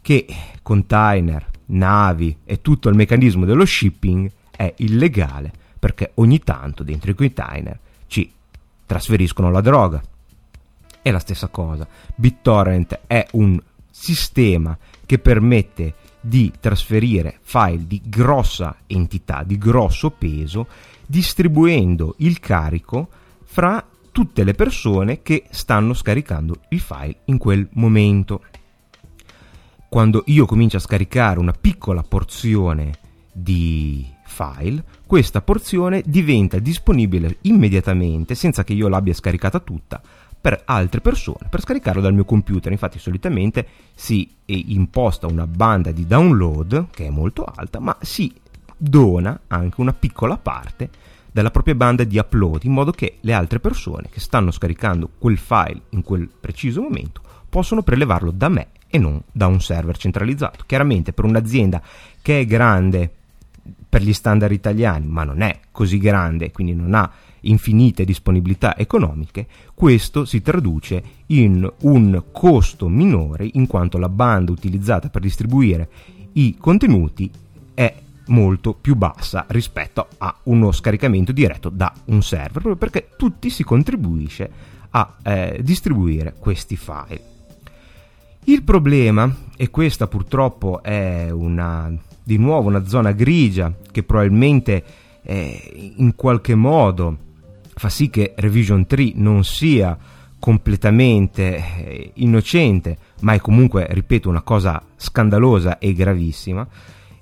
che 0.00 0.26
container, 0.62 1.46
navi 1.66 2.38
e 2.44 2.62
tutto 2.62 2.88
il 2.88 2.96
meccanismo 2.96 3.44
dello 3.44 3.66
shipping 3.66 4.30
è 4.50 4.72
illegale 4.78 5.52
perché 5.78 6.12
ogni 6.14 6.38
tanto 6.38 6.82
dentro 6.82 7.10
i 7.10 7.14
container 7.14 7.78
ci 8.06 8.32
trasferiscono 8.86 9.50
la 9.50 9.60
droga. 9.60 10.00
È 11.02 11.10
la 11.10 11.18
stessa 11.18 11.48
cosa. 11.48 11.86
BitTorrent 12.14 13.00
è 13.06 13.26
un 13.32 13.60
sistema 13.90 14.78
che 15.04 15.18
permette 15.18 15.94
di 16.22 16.52
trasferire 16.60 17.38
file 17.42 17.86
di 17.86 18.00
grossa 18.04 18.76
entità, 18.86 19.42
di 19.42 19.58
grosso 19.58 20.10
peso, 20.10 20.68
distribuendo 21.04 22.14
il 22.18 22.38
carico 22.38 23.08
fra 23.42 23.84
tutte 24.12 24.44
le 24.44 24.54
persone 24.54 25.22
che 25.22 25.44
stanno 25.50 25.94
scaricando 25.94 26.60
il 26.68 26.80
file 26.80 27.16
in 27.24 27.38
quel 27.38 27.68
momento. 27.72 28.42
Quando 29.88 30.22
io 30.26 30.46
comincio 30.46 30.76
a 30.76 30.80
scaricare 30.80 31.38
una 31.38 31.52
piccola 31.52 32.02
porzione 32.02 32.94
di 33.32 34.06
file, 34.24 34.84
questa 35.06 35.42
porzione 35.42 36.02
diventa 36.06 36.58
disponibile 36.58 37.38
immediatamente, 37.42 38.34
senza 38.34 38.64
che 38.64 38.72
io 38.72 38.88
l'abbia 38.88 39.12
scaricata 39.12 39.58
tutta, 39.58 40.00
per 40.42 40.62
altre 40.64 41.00
persone, 41.00 41.46
per 41.48 41.60
scaricarlo 41.60 42.00
dal 42.00 42.12
mio 42.12 42.24
computer. 42.24 42.72
Infatti 42.72 42.98
solitamente 42.98 43.64
si 43.94 44.28
imposta 44.46 45.28
una 45.28 45.46
banda 45.46 45.92
di 45.92 46.04
download, 46.04 46.88
che 46.90 47.06
è 47.06 47.10
molto 47.10 47.44
alta, 47.44 47.78
ma 47.78 47.96
si 48.00 48.34
dona 48.76 49.42
anche 49.46 49.80
una 49.80 49.92
piccola 49.92 50.36
parte 50.36 50.90
della 51.30 51.52
propria 51.52 51.76
banda 51.76 52.02
di 52.02 52.18
upload, 52.18 52.64
in 52.64 52.72
modo 52.72 52.90
che 52.90 53.18
le 53.20 53.32
altre 53.32 53.60
persone 53.60 54.08
che 54.10 54.18
stanno 54.18 54.50
scaricando 54.50 55.08
quel 55.16 55.38
file 55.38 55.82
in 55.90 56.02
quel 56.02 56.28
preciso 56.28 56.82
momento 56.82 57.22
possono 57.48 57.82
prelevarlo 57.82 58.32
da 58.32 58.48
me 58.48 58.68
e 58.88 58.98
non 58.98 59.22
da 59.30 59.46
un 59.46 59.60
server 59.60 59.96
centralizzato. 59.96 60.64
Chiaramente 60.66 61.12
per 61.12 61.24
un'azienda 61.24 61.80
che 62.20 62.40
è 62.40 62.44
grande 62.44 63.08
per 63.88 64.02
gli 64.02 64.12
standard 64.12 64.52
italiani, 64.52 65.06
ma 65.06 65.22
non 65.22 65.40
è 65.40 65.60
così 65.70 65.98
grande, 65.98 66.50
quindi 66.50 66.74
non 66.74 66.94
ha 66.94 67.08
infinite 67.42 68.04
disponibilità 68.04 68.76
economiche, 68.76 69.46
questo 69.74 70.24
si 70.24 70.42
traduce 70.42 71.02
in 71.26 71.70
un 71.80 72.24
costo 72.32 72.88
minore 72.88 73.48
in 73.52 73.66
quanto 73.66 73.98
la 73.98 74.08
banda 74.08 74.52
utilizzata 74.52 75.08
per 75.08 75.22
distribuire 75.22 75.88
i 76.32 76.56
contenuti 76.58 77.30
è 77.74 77.94
molto 78.26 78.74
più 78.74 78.94
bassa 78.94 79.44
rispetto 79.48 80.06
a 80.18 80.34
uno 80.44 80.72
scaricamento 80.72 81.32
diretto 81.32 81.68
da 81.68 81.92
un 82.06 82.22
server, 82.22 82.50
proprio 82.50 82.76
perché 82.76 83.08
tutti 83.16 83.50
si 83.50 83.64
contribuisce 83.64 84.50
a 84.90 85.16
eh, 85.22 85.60
distribuire 85.62 86.34
questi 86.38 86.76
file. 86.76 87.30
Il 88.44 88.62
problema, 88.62 89.32
e 89.56 89.70
questa 89.70 90.06
purtroppo 90.06 90.82
è 90.82 91.30
una, 91.30 91.92
di 92.22 92.38
nuovo 92.38 92.68
una 92.68 92.86
zona 92.86 93.12
grigia 93.12 93.72
che 93.90 94.02
probabilmente 94.02 94.84
eh, 95.22 95.92
in 95.96 96.14
qualche 96.16 96.54
modo 96.54 97.30
fa 97.74 97.88
sì 97.88 98.10
che 98.10 98.34
Revision 98.36 98.86
3 98.86 99.12
non 99.14 99.44
sia 99.44 99.96
completamente 100.38 101.56
eh, 101.56 102.10
innocente, 102.14 102.96
ma 103.20 103.34
è 103.34 103.38
comunque, 103.38 103.86
ripeto, 103.88 104.28
una 104.28 104.42
cosa 104.42 104.82
scandalosa 104.96 105.78
e 105.78 105.92
gravissima, 105.92 106.66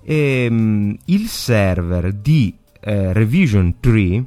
e, 0.03 0.47
um, 0.51 0.97
il 1.05 1.27
server 1.29 2.13
di 2.13 2.57
eh, 2.81 3.13
Revision 3.13 3.77
3 3.79 4.25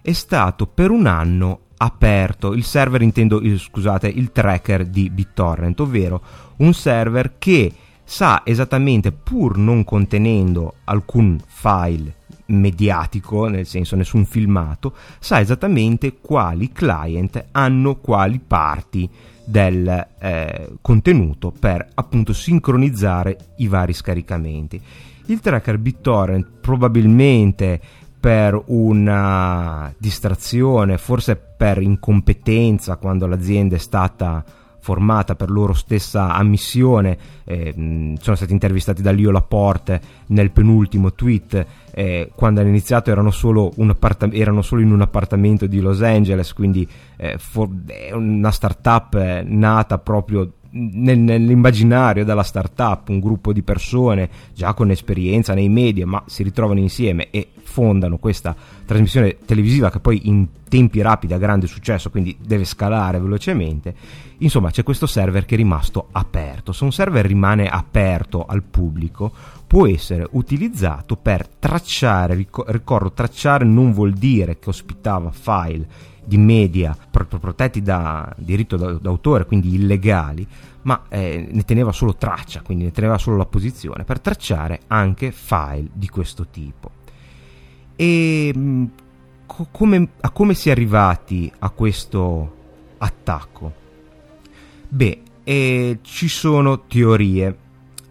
è 0.00 0.12
stato 0.12 0.66
per 0.66 0.90
un 0.90 1.06
anno 1.06 1.60
aperto, 1.76 2.54
il 2.54 2.64
server 2.64 3.02
intendo, 3.02 3.40
il, 3.40 3.58
scusate, 3.58 4.08
il 4.08 4.32
tracker 4.32 4.86
di 4.86 5.10
BitTorrent, 5.10 5.80
ovvero 5.80 6.22
un 6.56 6.72
server 6.72 7.34
che 7.38 7.72
sa 8.02 8.42
esattamente, 8.44 9.12
pur 9.12 9.58
non 9.58 9.84
contenendo 9.84 10.76
alcun 10.84 11.38
file 11.46 12.20
mediatico, 12.52 13.48
nel 13.48 13.66
senso 13.66 13.96
nessun 13.96 14.24
filmato, 14.24 14.94
sa 15.18 15.40
esattamente 15.40 16.18
quali 16.20 16.72
client 16.72 17.46
hanno 17.52 17.96
quali 17.96 18.40
parti 18.44 19.08
del 19.44 20.06
eh, 20.18 20.72
contenuto 20.80 21.50
per 21.50 21.88
appunto 21.94 22.32
sincronizzare 22.32 23.36
i 23.56 23.66
vari 23.66 23.92
scaricamenti. 23.92 24.80
Il 25.26 25.40
tracker 25.40 25.78
BitTorrent 25.78 26.46
probabilmente 26.60 27.80
per 28.18 28.60
una 28.66 29.92
distrazione, 29.98 30.96
forse 30.96 31.34
per 31.34 31.82
incompetenza 31.82 32.96
quando 32.96 33.26
l'azienda 33.26 33.74
è 33.74 33.78
stata 33.78 34.44
formata 34.82 35.36
per 35.36 35.48
loro 35.48 35.74
stessa 35.74 36.34
ammissione, 36.34 37.16
eh, 37.44 37.72
sono 38.20 38.36
stati 38.36 38.52
intervistati 38.52 39.00
da 39.00 39.12
Lio 39.12 39.30
Laporte 39.30 40.00
nel 40.26 40.50
penultimo 40.50 41.12
tweet, 41.12 41.66
eh, 41.94 42.32
quando 42.34 42.60
hanno 42.60 42.68
iniziato 42.68 43.10
erano 43.10 43.30
solo, 43.30 43.72
appartam- 43.78 44.34
erano 44.34 44.60
solo, 44.60 44.82
in 44.82 44.90
un 44.90 45.00
appartamento 45.00 45.68
di 45.68 45.80
Los 45.80 46.02
Angeles, 46.02 46.52
quindi 46.52 46.86
eh, 47.16 47.38
for- 47.38 47.70
è 47.86 48.12
una 48.12 48.50
startup 48.50 49.14
eh, 49.14 49.44
nata 49.46 49.98
proprio 49.98 50.52
nel, 50.72 51.18
nell'immaginario 51.18 52.24
della 52.24 52.42
startup, 52.42 53.08
un 53.08 53.20
gruppo 53.20 53.52
di 53.52 53.62
persone 53.62 54.28
già 54.54 54.74
con 54.74 54.90
esperienza 54.90 55.54
nei 55.54 55.68
media, 55.68 56.06
ma 56.06 56.22
si 56.26 56.42
ritrovano 56.42 56.80
insieme 56.80 57.28
e 57.30 57.48
fondano 57.62 58.18
questa 58.18 58.54
trasmissione 58.84 59.38
televisiva 59.44 59.90
che 59.90 60.00
poi 60.00 60.28
in 60.28 60.46
tempi 60.68 61.00
rapidi 61.00 61.34
ha 61.34 61.38
grande 61.38 61.66
successo, 61.66 62.10
quindi 62.10 62.36
deve 62.40 62.64
scalare 62.64 63.18
velocemente. 63.18 63.94
Insomma, 64.38 64.70
c'è 64.70 64.82
questo 64.82 65.06
server 65.06 65.44
che 65.44 65.54
è 65.54 65.58
rimasto 65.58 66.08
aperto. 66.12 66.72
Se 66.72 66.84
un 66.84 66.92
server 66.92 67.24
rimane 67.24 67.68
aperto 67.68 68.44
al 68.44 68.62
pubblico, 68.62 69.32
può 69.66 69.86
essere 69.86 70.26
utilizzato 70.32 71.16
per 71.16 71.46
tracciare, 71.46 72.34
ricordo, 72.34 73.12
tracciare 73.12 73.64
non 73.64 73.92
vuol 73.92 74.12
dire 74.12 74.58
che 74.58 74.68
ospitava 74.68 75.30
file 75.30 76.10
di 76.24 76.36
media 76.38 76.96
protetti 77.10 77.82
da 77.82 78.32
diritto 78.36 78.76
d'autore, 78.76 79.46
quindi 79.46 79.74
illegali, 79.74 80.46
ma 80.82 81.02
eh, 81.08 81.48
ne 81.50 81.62
teneva 81.62 81.92
solo 81.92 82.14
traccia, 82.14 82.62
quindi 82.62 82.84
ne 82.84 82.92
teneva 82.92 83.18
solo 83.18 83.36
la 83.36 83.46
posizione 83.46 84.04
per 84.04 84.20
tracciare 84.20 84.80
anche 84.88 85.32
file 85.32 85.88
di 85.92 86.08
questo 86.08 86.46
tipo. 86.48 86.90
E 87.96 88.52
mm, 88.56 88.84
co- 89.46 89.68
come, 89.70 90.08
a 90.20 90.30
come 90.30 90.54
si 90.54 90.68
è 90.68 90.72
arrivati 90.72 91.50
a 91.58 91.70
questo 91.70 92.56
attacco? 92.98 93.72
Beh, 94.88 95.22
eh, 95.44 95.98
ci 96.02 96.28
sono 96.28 96.82
teorie 96.86 97.58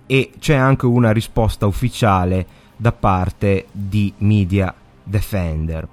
e 0.06 0.32
c'è 0.40 0.56
anche 0.56 0.86
una 0.86 1.12
risposta 1.12 1.66
ufficiale 1.66 2.60
da 2.76 2.92
parte 2.92 3.68
di 3.72 4.14
Media 4.18 4.74
Defender. 5.04 5.88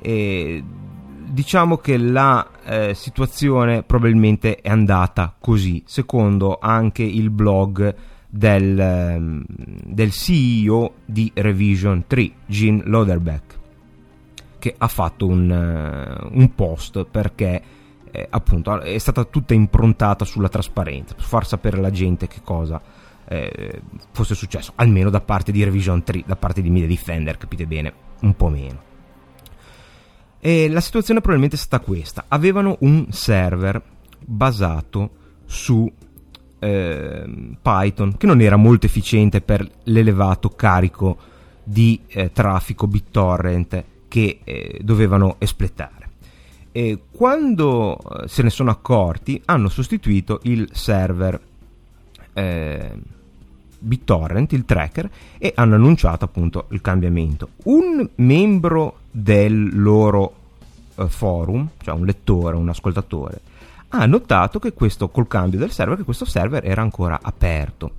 E 0.00 0.64
diciamo 1.24 1.78
che 1.78 1.96
la 1.96 2.48
eh, 2.64 2.94
situazione 2.94 3.82
probabilmente 3.82 4.56
è 4.56 4.68
andata 4.68 5.34
così, 5.38 5.82
secondo 5.86 6.58
anche 6.60 7.02
il 7.02 7.30
blog 7.30 7.94
del, 8.28 8.78
ehm, 8.78 9.44
del 9.46 10.10
CEO 10.10 10.94
di 11.04 11.30
Revision 11.34 12.04
3, 12.06 12.30
Gene 12.46 12.82
Loderbeck, 12.84 13.58
che 14.58 14.74
ha 14.76 14.88
fatto 14.88 15.26
un, 15.26 15.50
uh, 15.50 16.36
un 16.36 16.54
post 16.54 17.04
perché 17.04 17.62
eh, 18.10 18.26
appunto 18.30 18.80
è 18.80 18.98
stata 18.98 19.24
tutta 19.24 19.54
improntata 19.54 20.24
sulla 20.24 20.48
trasparenza, 20.48 21.14
per 21.14 21.24
far 21.24 21.46
sapere 21.46 21.78
alla 21.78 21.90
gente 21.90 22.26
che 22.26 22.40
cosa 22.42 22.80
eh, 23.26 23.82
fosse 24.12 24.34
successo, 24.34 24.72
almeno 24.76 25.10
da 25.10 25.20
parte 25.20 25.52
di 25.52 25.62
Revision 25.62 26.02
3, 26.02 26.24
da 26.26 26.36
parte 26.36 26.62
di 26.62 26.70
Media 26.70 26.88
Defender, 26.88 27.36
capite 27.36 27.66
bene, 27.66 27.92
un 28.20 28.34
po' 28.34 28.48
meno. 28.48 28.92
E 30.46 30.68
la 30.68 30.82
situazione 30.82 31.20
probabilmente 31.20 31.56
è 31.56 31.58
stata 31.64 31.82
questa. 31.82 32.26
Avevano 32.28 32.76
un 32.80 33.06
server 33.08 33.80
basato 34.20 35.10
su 35.46 35.90
eh, 36.58 37.24
Python 37.62 38.16
che 38.18 38.26
non 38.26 38.42
era 38.42 38.56
molto 38.56 38.84
efficiente 38.84 39.40
per 39.40 39.66
l'elevato 39.84 40.50
carico 40.50 41.16
di 41.64 41.98
eh, 42.08 42.30
traffico 42.30 42.86
BitTorrent 42.86 43.84
che 44.06 44.40
eh, 44.44 44.80
dovevano 44.82 45.36
espletare. 45.38 46.10
E 46.72 47.04
quando 47.10 47.96
eh, 47.96 48.28
se 48.28 48.42
ne 48.42 48.50
sono 48.50 48.70
accorti 48.70 49.40
hanno 49.46 49.70
sostituito 49.70 50.40
il 50.42 50.68
server 50.72 51.40
eh, 52.34 52.92
BitTorrent, 53.78 54.52
il 54.52 54.66
tracker, 54.66 55.10
e 55.38 55.52
hanno 55.56 55.76
annunciato 55.76 56.26
appunto 56.26 56.66
il 56.72 56.82
cambiamento. 56.82 57.52
Un 57.62 58.06
membro 58.16 58.98
del 59.16 59.80
loro 59.80 60.34
uh, 60.96 61.06
forum, 61.06 61.68
cioè 61.80 61.94
un 61.94 62.04
lettore, 62.04 62.56
un 62.56 62.68
ascoltatore, 62.68 63.40
ha 63.90 64.06
notato 64.06 64.58
che 64.58 64.72
questo, 64.72 65.08
col 65.08 65.28
cambio 65.28 65.60
del 65.60 65.70
server, 65.70 65.96
che 65.96 66.02
questo 66.02 66.24
server 66.24 66.66
era 66.66 66.82
ancora 66.82 67.20
aperto. 67.22 67.92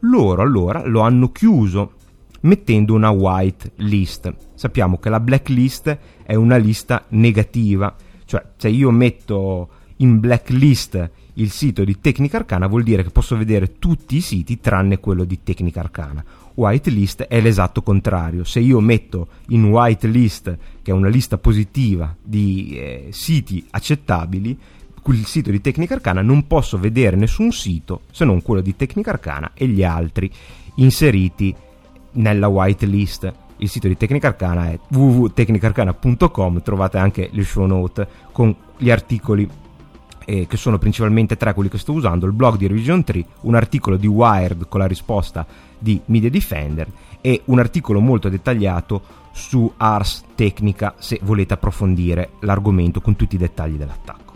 Loro 0.00 0.42
allora 0.42 0.86
lo 0.86 1.00
hanno 1.00 1.32
chiuso 1.32 1.94
mettendo 2.42 2.94
una 2.94 3.10
white 3.10 3.72
list. 3.76 4.32
Sappiamo 4.54 4.98
che 4.98 5.10
la 5.10 5.18
blacklist 5.18 5.98
è 6.22 6.36
una 6.36 6.56
lista 6.56 7.06
negativa, 7.08 7.92
cioè 8.24 8.44
se 8.56 8.68
io 8.68 8.92
metto 8.92 9.68
in 9.96 10.20
blacklist 10.20 11.10
il 11.34 11.50
sito 11.50 11.82
di 11.82 11.98
Tecnica 11.98 12.36
Arcana 12.36 12.68
vuol 12.68 12.84
dire 12.84 13.02
che 13.02 13.10
posso 13.10 13.36
vedere 13.36 13.78
tutti 13.78 14.16
i 14.16 14.20
siti 14.20 14.60
tranne 14.60 15.00
quello 15.00 15.24
di 15.24 15.42
Tecnica 15.42 15.80
Arcana. 15.80 16.24
Whitelist 16.54 17.22
è 17.22 17.40
l'esatto 17.40 17.82
contrario. 17.82 18.44
Se 18.44 18.60
io 18.60 18.80
metto 18.80 19.28
in 19.48 19.64
whitelist, 19.64 20.56
che 20.82 20.90
è 20.90 20.94
una 20.94 21.08
lista 21.08 21.38
positiva 21.38 22.14
di 22.22 22.76
eh, 22.76 23.08
siti 23.10 23.66
accettabili, 23.70 24.58
il 25.04 25.26
sito 25.26 25.50
di 25.50 25.60
Tecnica 25.60 25.94
Arcana 25.94 26.22
non 26.22 26.46
posso 26.46 26.78
vedere 26.78 27.16
nessun 27.16 27.50
sito 27.50 28.02
se 28.12 28.24
non 28.24 28.40
quello 28.40 28.60
di 28.60 28.76
Tecnica 28.76 29.10
Arcana 29.10 29.50
e 29.52 29.66
gli 29.66 29.82
altri 29.82 30.30
inseriti 30.76 31.54
nella 32.12 32.48
whitelist. 32.48 33.32
Il 33.56 33.68
sito 33.68 33.88
di 33.88 33.96
Tecnica 33.96 34.28
Arcana 34.28 34.70
è 34.70 34.78
www.tecnicarcana.com, 34.88 36.62
trovate 36.62 36.98
anche 36.98 37.28
le 37.32 37.44
show 37.44 37.66
note 37.66 38.06
con 38.32 38.54
gli 38.76 38.90
articoli 38.90 39.48
eh, 40.24 40.46
che 40.46 40.56
sono 40.56 40.78
principalmente 40.78 41.36
tre 41.36 41.54
quelli 41.54 41.68
che 41.68 41.78
sto 41.78 41.92
usando, 41.92 42.26
il 42.26 42.32
blog 42.32 42.56
di 42.56 42.66
Revision 42.66 43.04
3, 43.04 43.24
un 43.42 43.54
articolo 43.54 43.96
di 43.96 44.06
Wired 44.06 44.68
con 44.68 44.80
la 44.80 44.86
risposta 44.86 45.46
di 45.82 46.00
Media 46.06 46.30
Defender 46.30 46.88
e 47.20 47.42
un 47.46 47.58
articolo 47.58 48.00
molto 48.00 48.28
dettagliato 48.28 49.20
su 49.32 49.72
Ars 49.76 50.24
Technica 50.34 50.94
se 50.98 51.18
volete 51.22 51.54
approfondire 51.54 52.32
l'argomento 52.40 53.00
con 53.00 53.16
tutti 53.16 53.34
i 53.34 53.38
dettagli 53.38 53.76
dell'attacco. 53.76 54.30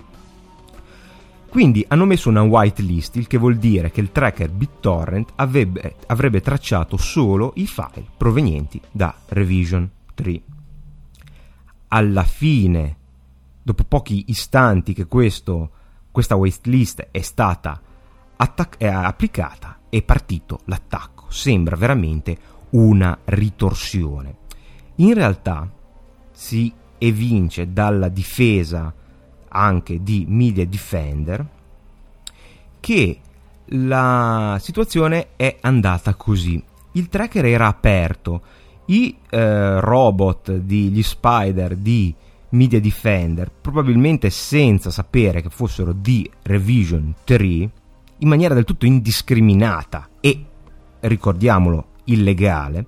Quindi 1.48 1.84
hanno 1.88 2.04
messo 2.04 2.28
una 2.28 2.42
whitelist, 2.42 3.16
il 3.16 3.26
che 3.26 3.38
vuol 3.38 3.56
dire 3.56 3.90
che 3.90 4.00
il 4.00 4.12
tracker 4.12 4.50
BitTorrent 4.50 5.32
avrebbe, 5.36 5.96
avrebbe 6.06 6.40
tracciato 6.42 6.98
solo 6.98 7.52
i 7.56 7.66
file 7.66 8.04
provenienti 8.16 8.80
da 8.90 9.14
Revision 9.28 9.88
3. 10.12 10.40
Alla 11.88 12.24
fine, 12.24 12.96
dopo 13.62 13.84
pochi 13.84 14.24
istanti 14.26 14.92
che 14.92 15.06
questo, 15.06 15.70
questa 16.10 16.34
whitelist 16.34 17.08
è 17.10 17.20
stata 17.22 17.80
attac- 18.36 18.76
è 18.76 18.86
applicata, 18.86 19.78
è 19.88 20.02
partito 20.02 20.60
l'attacco. 20.64 21.15
Sembra 21.36 21.76
veramente 21.76 22.34
una 22.70 23.18
ritorsione. 23.24 24.36
In 24.96 25.12
realtà 25.12 25.70
si 26.32 26.72
evince 26.96 27.74
dalla 27.74 28.08
difesa 28.08 28.90
anche 29.48 30.02
di 30.02 30.24
Media 30.26 30.64
Defender 30.64 31.46
che 32.80 33.20
la 33.66 34.56
situazione 34.62 35.28
è 35.36 35.58
andata 35.60 36.14
così. 36.14 36.62
Il 36.92 37.10
tracker 37.10 37.44
era 37.44 37.66
aperto, 37.66 38.40
i 38.86 39.14
eh, 39.28 39.78
robot 39.78 40.52
gli 40.52 41.02
spider 41.02 41.76
di 41.76 42.14
Media 42.48 42.80
Defender, 42.80 43.52
probabilmente 43.52 44.30
senza 44.30 44.90
sapere 44.90 45.42
che 45.42 45.50
fossero 45.50 45.92
di 45.92 46.30
Revision 46.44 47.14
3, 47.24 47.44
in 48.20 48.28
maniera 48.28 48.54
del 48.54 48.64
tutto 48.64 48.86
indiscriminata 48.86 50.08
e, 50.18 50.44
ricordiamolo, 51.00 51.86
illegale, 52.04 52.86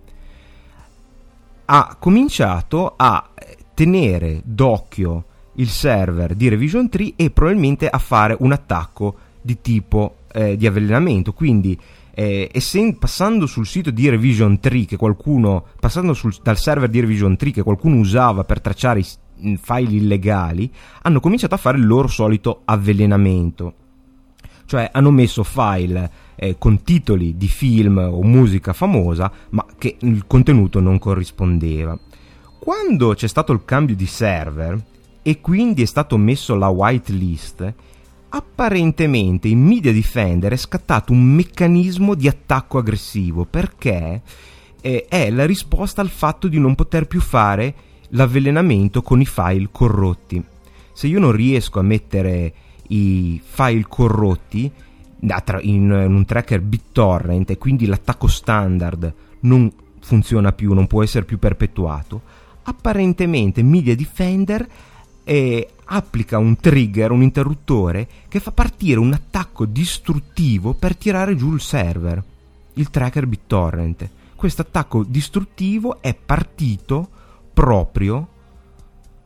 ha 1.67 1.97
cominciato 1.99 2.95
a 2.97 3.31
tenere 3.75 4.41
d'occhio 4.45 5.25
il 5.55 5.69
server 5.69 6.35
di 6.35 6.49
Revision 6.49 6.89
3 6.89 7.13
e 7.17 7.31
probabilmente 7.31 7.89
a 7.89 7.99
fare 7.99 8.37
un 8.41 8.53
attacco 8.53 9.17
di 9.41 9.61
tipo 9.61 10.17
eh, 10.33 10.57
di 10.57 10.67
avvelenamento. 10.67 11.33
Quindi, 11.33 11.79
eh, 12.15 12.49
essen- 12.53 12.99
passando 12.99 13.47
sul 13.47 13.67
sito 13.67 13.91
di 13.91 14.09
Revision 14.09 14.61
3 14.61 14.85
che 14.85 14.97
qualcuno, 14.97 15.67
passando 15.79 16.15
sul, 16.15 16.35
dal 16.43 16.57
server 16.57 16.89
di 16.89 17.01
Revision 17.01 17.37
3 17.37 17.51
che 17.51 17.63
qualcuno 17.63 17.97
usava 17.97 18.45
per 18.45 18.61
tracciare 18.61 19.01
i 19.41 19.59
file 19.61 19.91
illegali, 19.91 20.73
hanno 21.03 21.21
cominciato 21.21 21.55
a 21.55 21.59
fare 21.59 21.79
il 21.79 21.87
loro 21.87 22.09
solito 22.09 22.63
avvelenamento. 22.65 23.75
Cioè 24.69 24.91
hanno 24.93 25.11
messo 25.11 25.45
file 25.45 26.11
eh, 26.37 26.57
con 26.59 26.83
titoli 26.83 27.39
di 27.39 27.49
film 27.49 27.97
o 27.97 28.23
musica 28.23 28.75
famosa, 28.75 29.33
ma 29.51 29.65
che 29.79 29.97
il 30.01 30.27
contenuto 30.27 30.79
non 30.79 30.99
corrispondeva. 30.99 31.99
Quando 32.59 33.15
c'è 33.15 33.27
stato 33.27 33.55
il 33.55 33.65
cambio 33.65 33.97
di 33.97 34.05
server 34.05 34.79
e 35.23 35.41
quindi 35.41 35.81
è 35.81 35.87
stato 35.87 36.19
messo 36.19 36.55
la 36.55 36.69
whitelist, 36.69 37.73
apparentemente 38.29 39.49
in 39.49 39.65
Media 39.65 39.91
Defender 39.91 40.53
è 40.53 40.57
scattato 40.57 41.13
un 41.13 41.23
meccanismo 41.23 42.15
di 42.15 42.29
attacco 42.29 42.77
aggressivo 42.77 43.47
perché 43.47 44.21
eh, 44.83 45.07
è 45.09 45.31
la 45.31 45.47
risposta 45.47 46.03
al 46.03 46.11
fatto 46.11 46.47
di 46.47 46.59
non 46.59 46.75
poter 46.75 47.07
più 47.07 47.23
fare 47.23 47.75
l'avvelenamento 48.11 49.01
con 49.01 49.23
i 49.23 49.27
file 49.27 49.71
corrotti. 49.73 50.45
Se 50.93 51.07
io 51.07 51.21
non 51.21 51.33
riesco 51.33 51.79
a 51.79 51.83
mettere 51.83 52.53
i 52.89 53.41
file 53.43 53.85
corrotti, 53.89 54.71
in 55.63 55.91
un 55.91 56.25
tracker 56.25 56.61
BitTorrent 56.61 57.51
e 57.51 57.59
quindi 57.59 57.87
l'attacco 57.87 58.29
standard 58.29 59.13
non 59.41 59.71
funziona 60.01 60.53
più, 60.53 60.73
non 60.75 60.87
può 60.87 61.03
essere 61.03 61.25
più 61.25 61.39
perpetuato, 61.39 62.23
apparentemente 62.63 63.63
Media 63.63 63.97
Defender 63.97 64.67
eh, 65.25 65.69
applica 65.85 66.39
un 66.39 66.57
trigger, 66.57 67.11
un 67.11 67.23
interruttore 67.23 68.09
che 68.29 68.41
fa 68.41 68.53
partire 68.53 68.99
un 69.01 69.13
attacco 69.13 69.67
distruttivo 69.67 70.73
per 70.75 70.97
tirare 70.97 71.35
giù 71.37 71.53
il 71.53 71.61
server, 71.61 72.23
il 72.75 72.91
tracker 72.91 73.27
BitTorrent. 73.27 74.09
Questo 74.35 74.63
attacco 74.63 75.05
distruttivo 75.05 76.01
è 76.01 76.15
partito 76.15 77.09
proprio 77.53 78.29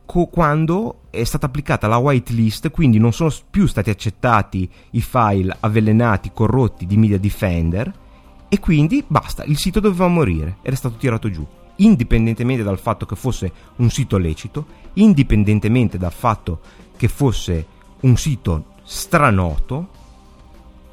co- 0.05 0.25
quando 0.27 1.01
è 1.09 1.23
stata 1.23 1.45
applicata 1.45 1.87
la 1.87 1.97
whitelist, 1.97 2.71
quindi 2.71 2.97
non 2.97 3.13
sono 3.13 3.31
più 3.49 3.67
stati 3.67 3.89
accettati 3.89 4.69
i 4.91 5.01
file 5.01 5.55
avvelenati, 5.59 6.31
corrotti 6.33 6.85
di 6.85 6.97
Media 6.97 7.19
Defender 7.19 8.01
e 8.49 8.59
quindi 8.59 9.03
basta, 9.07 9.43
il 9.43 9.57
sito 9.57 9.79
doveva 9.79 10.07
morire 10.07 10.57
ed 10.61 10.73
è 10.73 10.75
stato 10.75 10.95
tirato 10.95 11.29
giù. 11.29 11.45
Indipendentemente 11.77 12.63
dal 12.63 12.77
fatto 12.77 13.05
che 13.05 13.15
fosse 13.15 13.51
un 13.77 13.89
sito 13.89 14.17
lecito, 14.17 14.65
indipendentemente 14.93 15.97
dal 15.97 16.13
fatto 16.13 16.59
che 16.95 17.07
fosse 17.07 17.65
un 18.01 18.15
sito 18.15 18.65
stranoto, 18.83 19.87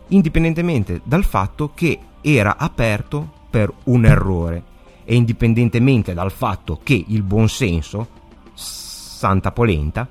indipendentemente 0.09 1.03
dal 1.05 1.25
fatto 1.25 1.73
che 1.75 1.99
era 2.23 2.57
aperto 2.57 3.31
per 3.51 3.73
un 3.85 4.05
errore 4.05 4.65
e 5.05 5.15
indipendentemente 5.15 6.15
dal 6.15 6.33
fatto 6.33 6.81
che 6.83 7.05
il 7.09 7.23
buonsenso 7.23 8.19
santa 9.21 9.53
polenta, 9.53 10.09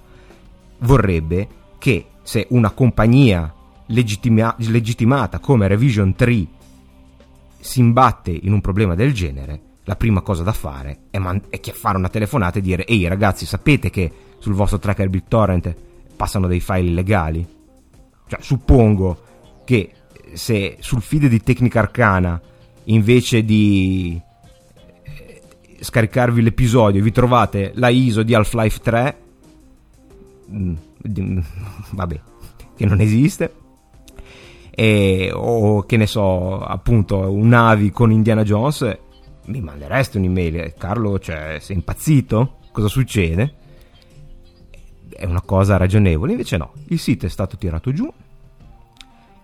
vorrebbe 0.82 1.48
che 1.80 2.10
se 2.22 2.46
una 2.52 2.70
compagnia 2.70 3.52
legittima- 3.88 4.54
legittimata 4.60 5.40
come 5.40 5.68
Revision 5.68 6.14
3 6.14 6.46
si 7.60 7.80
imbatte 7.80 8.30
in 8.30 8.54
un 8.54 8.62
problema 8.62 8.94
del 8.94 9.12
genere, 9.12 9.62
la 9.86 9.96
prima 9.96 10.22
cosa 10.22 10.44
da 10.44 10.52
fare 10.52 11.06
è, 11.10 11.18
man- 11.18 11.42
è 11.50 11.60
fare 11.72 11.98
una 11.98 12.10
telefonata 12.10 12.60
e 12.60 12.62
dire 12.62 12.86
ehi 12.86 13.08
ragazzi 13.08 13.48
sapete 13.48 13.90
che 13.90 14.12
sul 14.38 14.54
vostro 14.54 14.78
tracker 14.78 15.10
BitTorrent 15.10 15.76
passano 16.16 16.46
dei 16.46 16.60
file 16.60 16.90
illegali? 16.90 17.48
Cioè 18.28 18.40
suppongo 18.44 19.24
che 19.66 19.92
se 20.34 20.78
sul 20.82 21.02
feed 21.02 21.26
di 21.26 21.42
Tecnica 21.42 21.80
Arcana 21.80 22.40
invece 22.84 23.44
di 23.44 24.22
scaricarvi 25.82 26.42
l'episodio 26.42 27.02
vi 27.02 27.12
trovate 27.12 27.72
la 27.76 27.90
ISO 27.90 28.24
di 28.24 28.34
Half-Life 28.34 28.80
3, 28.82 29.18
mm, 30.52 30.76
vabbè, 31.92 32.22
che 32.76 32.86
non 32.86 33.00
esiste, 33.02 33.54
e, 34.72 35.32
o 35.34 35.84
che 35.84 35.98
ne 35.98 36.08
so, 36.08 36.62
appunto, 36.62 37.32
un 37.32 37.48
navi 37.50 37.92
con 37.92 38.12
Indiana 38.12 38.44
Jones, 38.44 38.98
mi 39.46 39.62
mandereste 39.62 40.18
un'email, 40.18 40.74
Carlo, 40.78 41.20
cioè, 41.20 41.58
sei 41.60 41.76
impazzito? 41.76 42.58
Cosa 42.72 42.88
succede? 42.88 43.56
È 45.10 45.26
una 45.26 45.42
cosa 45.42 45.78
ragionevole, 45.78 46.32
invece 46.32 46.58
no, 46.58 46.74
il 46.88 47.00
sito 47.00 47.26
è 47.26 47.30
stato 47.30 47.58
tirato 47.58 47.92
giù 47.92 48.12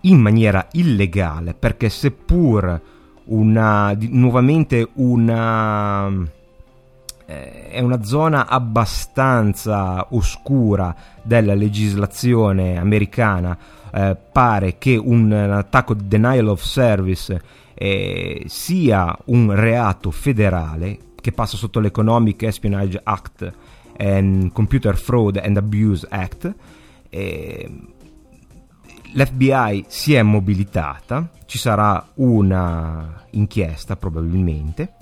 in 0.06 0.20
maniera 0.20 0.68
illegale 0.72 1.54
perché 1.54 1.88
seppur 1.88 2.80
una, 3.26 3.94
di, 3.94 4.08
nuovamente 4.10 4.88
una... 4.94 6.34
Eh, 7.28 7.70
è 7.70 7.80
una 7.80 8.04
zona 8.04 8.46
abbastanza 8.46 10.06
oscura 10.10 10.94
della 11.22 11.54
legislazione 11.54 12.78
americana. 12.78 13.56
Eh, 13.92 14.16
pare 14.32 14.78
che 14.78 14.96
un, 14.96 15.32
attacco 15.32 15.94
di 15.94 16.06
denial 16.06 16.48
of 16.48 16.62
service 16.62 17.40
eh, 17.74 18.44
sia 18.46 19.16
un 19.26 19.52
reato 19.54 20.10
federale 20.10 20.98
che 21.20 21.32
passa 21.32 21.56
sotto 21.56 21.80
l'Economic 21.80 22.44
Espionage 22.44 23.00
Act 23.02 23.52
e 23.96 24.50
Computer 24.52 24.96
Fraud 24.96 25.40
and 25.42 25.56
Abuse 25.56 26.06
Act. 26.08 26.54
Eh, 27.08 27.70
l'FBI 29.16 29.86
si 29.88 30.12
è 30.12 30.22
mobilitata, 30.22 31.30
ci 31.46 31.56
sarà 31.56 32.06
una 32.16 33.24
inchiesta 33.30 33.96
probabilmente 33.96 34.92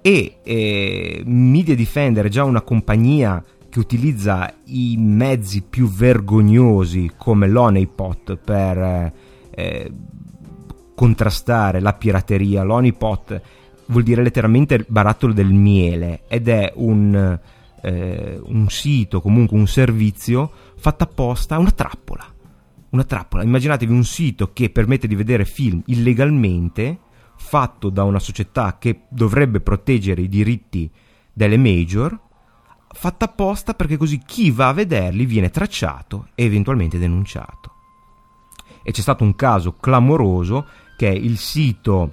e 0.00 0.38
eh, 0.42 1.22
Media 1.26 1.76
Defender 1.76 2.24
è 2.24 2.30
già 2.30 2.42
una 2.44 2.62
compagnia 2.62 3.44
che 3.68 3.78
utilizza 3.78 4.50
i 4.64 4.96
mezzi 4.98 5.62
più 5.62 5.88
vergognosi 5.88 7.12
come 7.18 7.48
l'Honeypot 7.48 8.36
per 8.36 9.12
eh, 9.50 9.92
contrastare 10.94 11.80
la 11.80 11.92
pirateria. 11.92 12.62
L'Honeypot 12.62 13.42
vuol 13.86 14.02
dire 14.02 14.22
letteralmente 14.22 14.74
il 14.74 14.86
barattolo 14.88 15.34
del 15.34 15.52
miele 15.52 16.22
ed 16.28 16.48
è 16.48 16.72
un, 16.76 17.38
eh, 17.82 18.40
un 18.42 18.68
sito, 18.70 19.20
comunque 19.20 19.58
un 19.58 19.66
servizio 19.66 20.50
fatto 20.76 21.04
apposta, 21.04 21.58
una 21.58 21.70
trappola 21.70 22.38
una 22.90 23.04
trappola. 23.04 23.42
Immaginatevi 23.42 23.92
un 23.92 24.04
sito 24.04 24.52
che 24.52 24.70
permette 24.70 25.06
di 25.06 25.14
vedere 25.14 25.44
film 25.44 25.82
illegalmente, 25.86 26.98
fatto 27.36 27.88
da 27.88 28.04
una 28.04 28.18
società 28.18 28.76
che 28.78 29.02
dovrebbe 29.08 29.60
proteggere 29.60 30.22
i 30.22 30.28
diritti 30.28 30.90
delle 31.32 31.56
major, 31.56 32.18
fatta 32.92 33.26
apposta 33.26 33.74
perché 33.74 33.96
così 33.96 34.20
chi 34.24 34.50
va 34.50 34.68
a 34.68 34.72
vederli 34.72 35.24
viene 35.24 35.50
tracciato 35.50 36.28
e 36.34 36.44
eventualmente 36.44 36.98
denunciato. 36.98 37.74
E 38.82 38.92
c'è 38.92 39.00
stato 39.00 39.24
un 39.24 39.36
caso 39.36 39.76
clamoroso 39.76 40.66
che 40.96 41.08
è 41.08 41.14
il 41.14 41.38
sito 41.38 42.12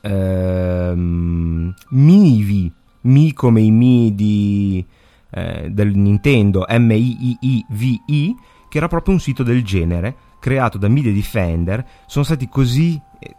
ehm, 0.00 1.74
Mivi, 1.90 2.72
Mi 3.02 3.32
come 3.32 3.60
i 3.60 3.70
Mi 3.70 4.14
di, 4.14 4.84
eh, 5.30 5.70
del 5.70 5.96
Nintendo, 5.96 6.64
M-I-I-I-V-I, 6.68 8.36
che 8.74 8.80
era 8.80 8.88
proprio 8.88 9.14
un 9.14 9.20
sito 9.20 9.44
del 9.44 9.62
genere, 9.62 10.16
creato 10.40 10.78
da 10.78 10.88
Media 10.88 11.12
Defender. 11.12 11.86
Sono 12.06 12.24
stati 12.24 12.48
così 12.48 13.00
eh, 13.20 13.36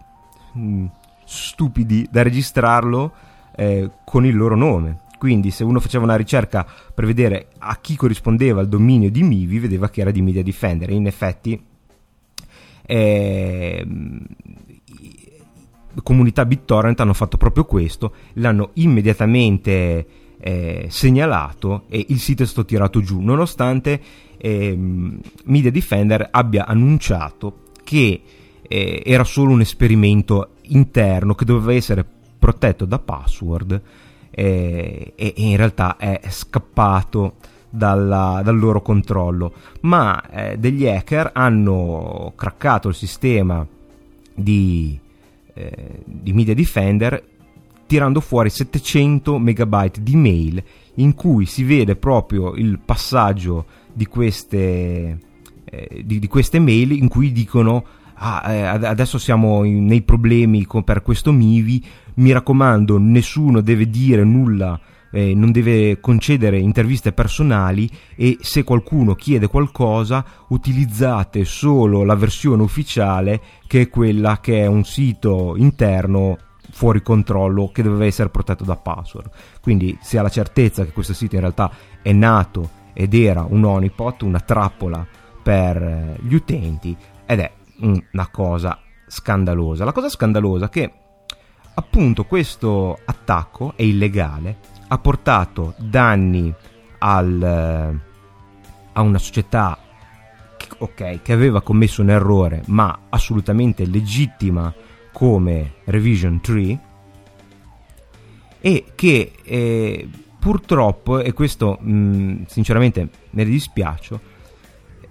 mm, 0.58 0.86
stupidi 1.26 2.08
da 2.10 2.24
registrarlo 2.24 3.12
eh, 3.54 3.90
con 4.06 4.26
il 4.26 4.34
loro 4.34 4.56
nome. 4.56 5.02
Quindi 5.18 5.52
se 5.52 5.66
uno 5.66 5.82
faceva 5.82 6.06
una 6.06 6.16
ricerca 6.16 6.66
per 6.94 7.06
vedere 7.06 7.50
a 7.58 7.76
chi 7.82 7.98
corrispondeva 7.98 8.62
il 8.62 8.70
dominio 8.70 9.12
di 9.12 9.24
Mivi, 9.24 9.60
vedeva 9.60 9.90
che 9.90 10.00
era 10.00 10.12
di 10.12 10.22
Media 10.22 10.42
Defender. 10.42 10.90
In 10.92 11.06
effetti 11.06 11.62
eh, 12.86 13.86
comunità 16.02 16.46
BitTorrent 16.46 17.02
hanno 17.02 17.14
fatto 17.14 17.36
proprio 17.36 17.66
questo, 17.66 18.14
l'hanno 18.36 18.70
immediatamente 18.76 20.08
eh, 20.40 20.86
segnalato 20.90 21.84
e 21.90 22.06
il 22.08 22.20
sito 22.20 22.44
è 22.44 22.46
stato 22.46 22.64
tirato 22.64 23.02
giù, 23.02 23.20
nonostante 23.20 24.00
eh, 24.46 24.78
Media 25.46 25.72
Defender 25.72 26.28
abbia 26.30 26.68
annunciato 26.68 27.62
che 27.84 28.22
eh, 28.62 29.02
era 29.04 29.24
solo 29.24 29.52
un 29.54 29.62
esperimento 29.62 30.50
interno 30.68 31.34
che 31.34 31.46
doveva 31.46 31.74
essere 31.74 32.06
protetto 32.38 32.86
da 32.86 33.00
password 33.00 33.82
eh, 34.30 35.14
e, 35.16 35.34
e, 35.36 35.42
in 35.42 35.58
realtà 35.58 35.98
è 35.98 36.22
scappato 36.30 37.38
dalla, 37.72 38.42
dal 38.44 38.58
loro 38.58 38.84
controllo. 38.84 39.52
Ma 39.82 40.22
eh, 40.30 40.58
degli 40.60 40.86
hacker 40.86 41.32
hanno 41.34 42.34
craccato 42.36 42.90
il 42.90 42.96
sistema 42.96 43.66
di, 44.32 45.00
eh, 45.56 46.04
di 46.06 46.34
Media 46.34 46.54
Defender 46.54 47.34
tirando 47.88 48.20
fuori 48.20 48.52
700 48.52 49.40
megabyte 49.40 50.04
di 50.04 50.16
mail 50.16 50.64
in 50.96 51.16
cui 51.16 51.46
si 51.46 51.64
vede 51.64 51.96
proprio 51.96 52.54
il 52.54 52.80
passaggio 52.84 53.84
di 53.96 54.06
queste, 54.06 55.18
eh, 55.64 56.04
di, 56.04 56.20
di 56.20 56.28
queste 56.28 56.60
mail 56.60 56.92
in 56.92 57.08
cui 57.08 57.32
dicono 57.32 57.86
ah, 58.16 58.52
eh, 58.52 58.62
adesso 58.66 59.18
siamo 59.18 59.64
in, 59.64 59.86
nei 59.86 60.02
problemi 60.02 60.66
con, 60.66 60.84
per 60.84 61.02
questo 61.02 61.32
Mivi, 61.32 61.84
mi 62.16 62.32
raccomando, 62.32 62.98
nessuno 62.98 63.62
deve 63.62 63.90
dire 63.90 64.24
nulla, 64.24 64.80
eh, 65.12 65.34
non 65.34 65.52
deve 65.52 66.00
concedere 66.02 66.60
interviste 66.60 67.14
personali 67.14 67.90
e 68.16 68.38
se 68.42 68.64
qualcuno 68.64 69.16
chiede 69.16 69.48
qualcosa 69.48 70.26
utilizzate 70.50 71.46
solo 71.46 72.04
la 72.04 72.16
versione 72.16 72.64
ufficiale 72.64 73.42
che 73.66 73.82
è 73.82 73.90
quella 73.90 74.40
che 74.42 74.64
è 74.64 74.66
un 74.66 74.84
sito 74.84 75.56
interno 75.56 76.38
fuori 76.70 77.02
controllo 77.02 77.70
che 77.72 77.84
deve 77.84 78.08
essere 78.08 78.28
protetto 78.28 78.66
da 78.66 78.76
password. 78.76 79.30
Quindi 79.62 79.98
si 80.02 80.18
ha 80.18 80.22
la 80.22 80.30
certezza 80.30 80.84
che 80.84 80.92
questo 80.92 81.14
sito 81.14 81.36
in 81.36 81.42
realtà 81.42 81.72
è 82.02 82.12
nato 82.12 82.84
ed 82.96 83.14
era 83.14 83.46
un 83.48 83.66
honeypot, 83.66 84.22
una 84.22 84.40
trappola 84.40 85.06
per 85.44 85.78
eh, 85.78 86.18
gli 86.22 86.34
utenti 86.34 86.96
ed 87.26 87.40
è 87.40 87.52
una 87.82 88.28
cosa 88.32 88.80
scandalosa. 89.06 89.84
La 89.84 89.92
cosa 89.92 90.10
scandalosa 90.10 90.66
è 90.66 90.70
che 90.70 90.92
appunto 91.76 92.24
questo 92.24 92.98
attacco 93.04 93.74
è 93.76 93.84
illegale, 93.84 94.58
ha 94.88 94.98
portato 94.98 95.76
danni 95.78 96.54
al, 97.00 97.44
eh, 97.44 98.00
a 98.94 99.02
una 99.02 99.18
società 99.18 99.78
che, 100.58 100.68
okay, 100.78 101.20
che 101.22 101.34
aveva 101.34 101.62
commesso 101.62 102.02
un 102.02 102.10
errore 102.10 102.64
ma 102.68 103.00
assolutamente 103.10 103.86
legittima 103.86 104.74
come 105.12 105.74
Revision 105.84 106.40
3 106.40 106.80
e 108.62 108.86
che 108.96 109.32
eh, 109.44 110.10
purtroppo, 110.46 111.22
e 111.22 111.34
questo 111.34 111.80
mh, 111.82 111.92
mm, 111.92 112.42
sinceramente 112.46 113.10
me 113.32 113.44
ne 113.44 113.50
dispiace, 113.50 114.20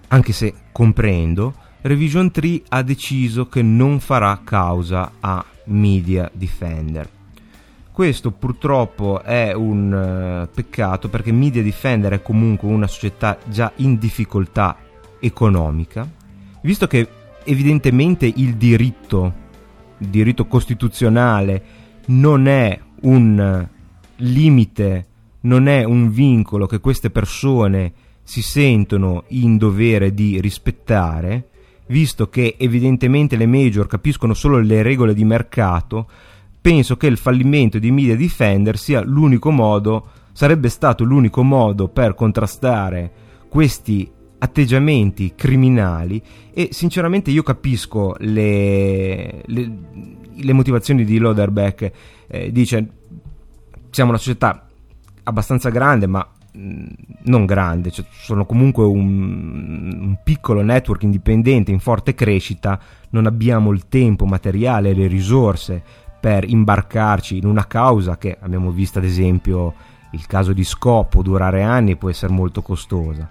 anche 0.07 0.31
se 0.31 0.53
comprendo, 0.71 1.55
Revision 1.81 2.31
3 2.31 2.61
ha 2.69 2.81
deciso 2.81 3.49
che 3.49 3.61
non 3.61 3.99
farà 3.99 4.39
causa 4.45 5.15
a 5.19 5.43
Media 5.65 6.31
Defender. 6.33 7.09
Questo 7.91 8.31
purtroppo 8.31 9.23
è 9.23 9.51
un 9.51 10.47
uh, 10.47 10.55
peccato 10.55 11.09
perché 11.09 11.33
Media 11.33 11.61
Defender 11.61 12.13
è 12.13 12.21
comunque 12.21 12.69
una 12.69 12.87
società 12.87 13.37
già 13.43 13.73
in 13.77 13.97
difficoltà 13.97 14.77
economica, 15.19 16.09
visto 16.61 16.87
che 16.87 17.09
evidentemente 17.43 18.25
il 18.25 18.55
diritto, 18.55 19.33
il 19.97 20.07
diritto 20.07 20.45
costituzionale 20.45 21.63
non 22.05 22.47
è 22.47 22.79
un 23.01 23.67
limite, 24.15 25.07
non 25.45 25.67
è 25.67 25.83
un 25.83 26.11
vincolo 26.11 26.65
che 26.65 26.79
queste 26.79 27.09
persone 27.09 27.93
si 28.23 28.41
sentono 28.41 29.23
in 29.29 29.57
dovere 29.57 30.13
di 30.13 30.39
rispettare, 30.41 31.49
visto 31.87 32.29
che 32.29 32.55
evidentemente 32.57 33.35
le 33.35 33.45
major 33.45 33.87
capiscono 33.87 34.33
solo 34.33 34.59
le 34.59 34.81
regole 34.81 35.13
di 35.13 35.23
mercato, 35.23 36.07
penso 36.59 36.97
che 36.97 37.07
il 37.07 37.17
fallimento 37.17 37.77
di 37.77 37.91
Media 37.91 38.15
Defender 38.15 38.77
sia 38.77 39.01
l'unico 39.01 39.51
modo, 39.51 40.07
sarebbe 40.33 40.69
stato 40.69 41.03
l'unico 41.03 41.43
modo 41.43 41.87
per 41.87 42.15
contrastare 42.15 43.11
questi 43.47 44.11
atteggiamenti 44.37 45.33
criminali 45.35 46.21
e 46.51 46.69
sinceramente 46.71 47.31
io 47.31 47.43
capisco 47.43 48.15
le, 48.19 49.43
le, 49.45 49.77
le 50.33 50.53
motivazioni 50.53 51.05
di 51.05 51.19
Loderbeck, 51.19 51.91
eh, 52.27 52.51
dice 52.51 52.89
siamo 53.91 54.09
una 54.09 54.19
società 54.19 54.65
abbastanza 55.25 55.69
grande 55.69 56.07
ma 56.07 56.27
non 57.23 57.45
grande, 57.45 57.91
cioè 57.91 58.05
sono 58.11 58.45
comunque 58.45 58.85
un, 58.85 59.97
un, 59.99 60.17
piccolo 60.23 60.61
network 60.61 61.03
indipendente 61.03 61.71
in 61.71 61.79
forte 61.79 62.15
crescita, 62.15 62.79
non 63.09 63.25
abbiamo 63.25 63.71
il 63.71 63.87
tempo 63.89 64.25
materiale 64.25 64.89
e 64.89 64.93
le 64.93 65.07
risorse 65.07 65.83
per 66.19 66.47
imbarcarci 66.47 67.37
in 67.37 67.45
una 67.45 67.67
causa 67.67 68.17
che 68.17 68.37
abbiamo 68.39 68.71
visto 68.71 68.99
ad 68.99 69.05
esempio 69.05 69.73
il 70.11 70.25
caso 70.27 70.53
di 70.53 70.63
Scopo 70.63 71.21
durare 71.21 71.61
anni 71.61 71.91
e 71.91 71.97
può 71.97 72.09
essere 72.09 72.31
molto 72.31 72.61
costosa. 72.61 73.29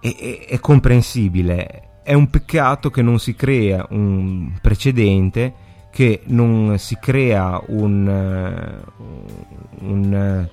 E, 0.00 0.46
è, 0.48 0.52
è 0.52 0.60
comprensibile, 0.60 2.00
è 2.04 2.14
un 2.14 2.30
peccato 2.30 2.90
che 2.90 3.02
non 3.02 3.18
si 3.18 3.34
crea 3.34 3.86
un 3.90 4.52
precedente, 4.62 5.68
che 5.90 6.22
non 6.26 6.78
si 6.78 6.96
crea 7.00 7.60
un, 7.66 8.82
un 9.80 10.48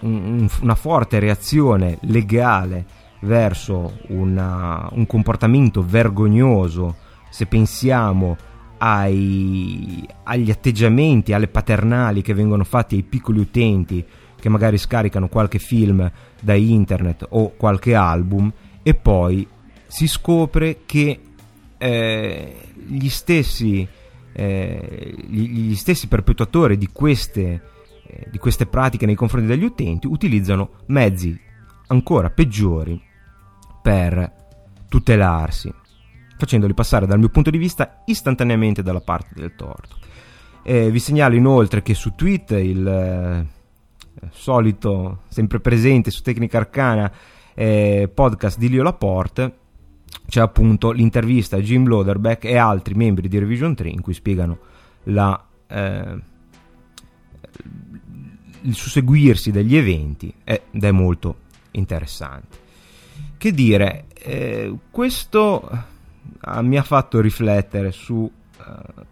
un, 0.00 0.48
una 0.60 0.74
forte 0.74 1.18
reazione 1.18 1.98
legale 2.02 2.84
verso 3.20 3.98
una, 4.08 4.88
un 4.92 5.06
comportamento 5.06 5.84
vergognoso 5.84 6.96
se 7.30 7.46
pensiamo 7.46 8.36
ai, 8.78 10.06
agli 10.24 10.50
atteggiamenti, 10.50 11.32
alle 11.32 11.48
paternali 11.48 12.22
che 12.22 12.34
vengono 12.34 12.64
fatti 12.64 12.96
ai 12.96 13.02
piccoli 13.02 13.40
utenti 13.40 14.04
che 14.40 14.48
magari 14.48 14.78
scaricano 14.78 15.28
qualche 15.28 15.58
film 15.58 16.10
da 16.40 16.54
internet 16.54 17.26
o 17.28 17.52
qualche 17.56 17.94
album 17.94 18.50
e 18.82 18.94
poi 18.94 19.46
si 19.86 20.08
scopre 20.08 20.80
che 20.86 21.20
eh, 21.76 22.56
gli, 22.86 23.08
stessi, 23.08 23.86
eh, 24.32 25.14
gli, 25.28 25.68
gli 25.68 25.74
stessi 25.74 26.08
perpetuatori 26.08 26.78
di 26.78 26.88
queste 26.90 27.60
di 28.30 28.38
queste 28.38 28.66
pratiche 28.66 29.06
nei 29.06 29.14
confronti 29.14 29.46
degli 29.46 29.64
utenti 29.64 30.06
utilizzano 30.06 30.70
mezzi 30.86 31.38
ancora 31.88 32.30
peggiori 32.30 33.00
per 33.82 34.32
tutelarsi, 34.88 35.72
facendoli 36.36 36.74
passare 36.74 37.06
dal 37.06 37.18
mio 37.18 37.28
punto 37.28 37.50
di 37.50 37.58
vista 37.58 38.02
istantaneamente 38.06 38.82
dalla 38.82 39.00
parte 39.00 39.30
del 39.34 39.54
torto. 39.54 39.96
Eh, 40.62 40.90
vi 40.90 40.98
segnalo 40.98 41.34
inoltre 41.34 41.82
che 41.82 41.94
su 41.94 42.14
Twitter 42.14 42.62
il 42.62 42.86
eh, 42.86 43.46
solito, 44.30 45.22
sempre 45.28 45.60
presente 45.60 46.10
su 46.10 46.22
Tecnica 46.22 46.58
Arcana, 46.58 47.10
eh, 47.54 48.10
podcast 48.12 48.58
di 48.58 48.68
Lio 48.68 48.82
Laporte, 48.82 49.56
c'è 50.26 50.40
appunto 50.40 50.90
l'intervista 50.90 51.56
a 51.56 51.60
Jim 51.60 51.86
Loderbeck 51.86 52.44
e 52.44 52.56
altri 52.56 52.94
membri 52.94 53.28
di 53.28 53.38
Revision 53.38 53.74
3 53.74 53.88
in 53.88 54.00
cui 54.00 54.14
spiegano 54.14 54.58
la 55.04 55.44
eh, 55.66 56.18
il 58.62 58.74
susseguirsi 58.74 59.50
degli 59.50 59.76
eventi 59.76 60.32
ed 60.44 60.82
è 60.82 60.90
molto 60.90 61.36
interessante. 61.72 62.58
Che 63.36 63.52
dire, 63.52 64.04
eh, 64.14 64.74
questo 64.90 65.68
uh, 65.70 66.60
mi 66.60 66.76
ha 66.76 66.82
fatto 66.82 67.20
riflettere 67.20 67.90
su 67.90 68.14
uh, 68.16 69.02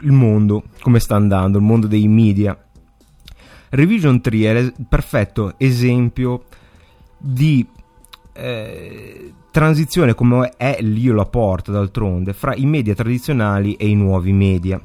il 0.00 0.12
mondo, 0.12 0.64
come 0.80 0.98
sta 0.98 1.14
andando, 1.14 1.58
il 1.58 1.64
mondo 1.64 1.86
dei 1.86 2.08
media. 2.08 2.58
Revision 3.68 4.20
3 4.20 4.38
è 4.38 4.58
il 4.58 4.74
perfetto 4.88 5.54
esempio 5.56 6.44
di 7.16 7.66
eh, 8.32 9.32
transizione 9.50 10.14
come 10.14 10.54
è 10.56 10.78
l'io 10.80 11.14
la 11.14 11.26
porta 11.26 11.70
d'altronde 11.72 12.32
fra 12.32 12.54
i 12.54 12.64
media 12.64 12.94
tradizionali 12.94 13.74
e 13.76 13.86
i 13.88 13.94
nuovi 13.94 14.32
media. 14.32 14.80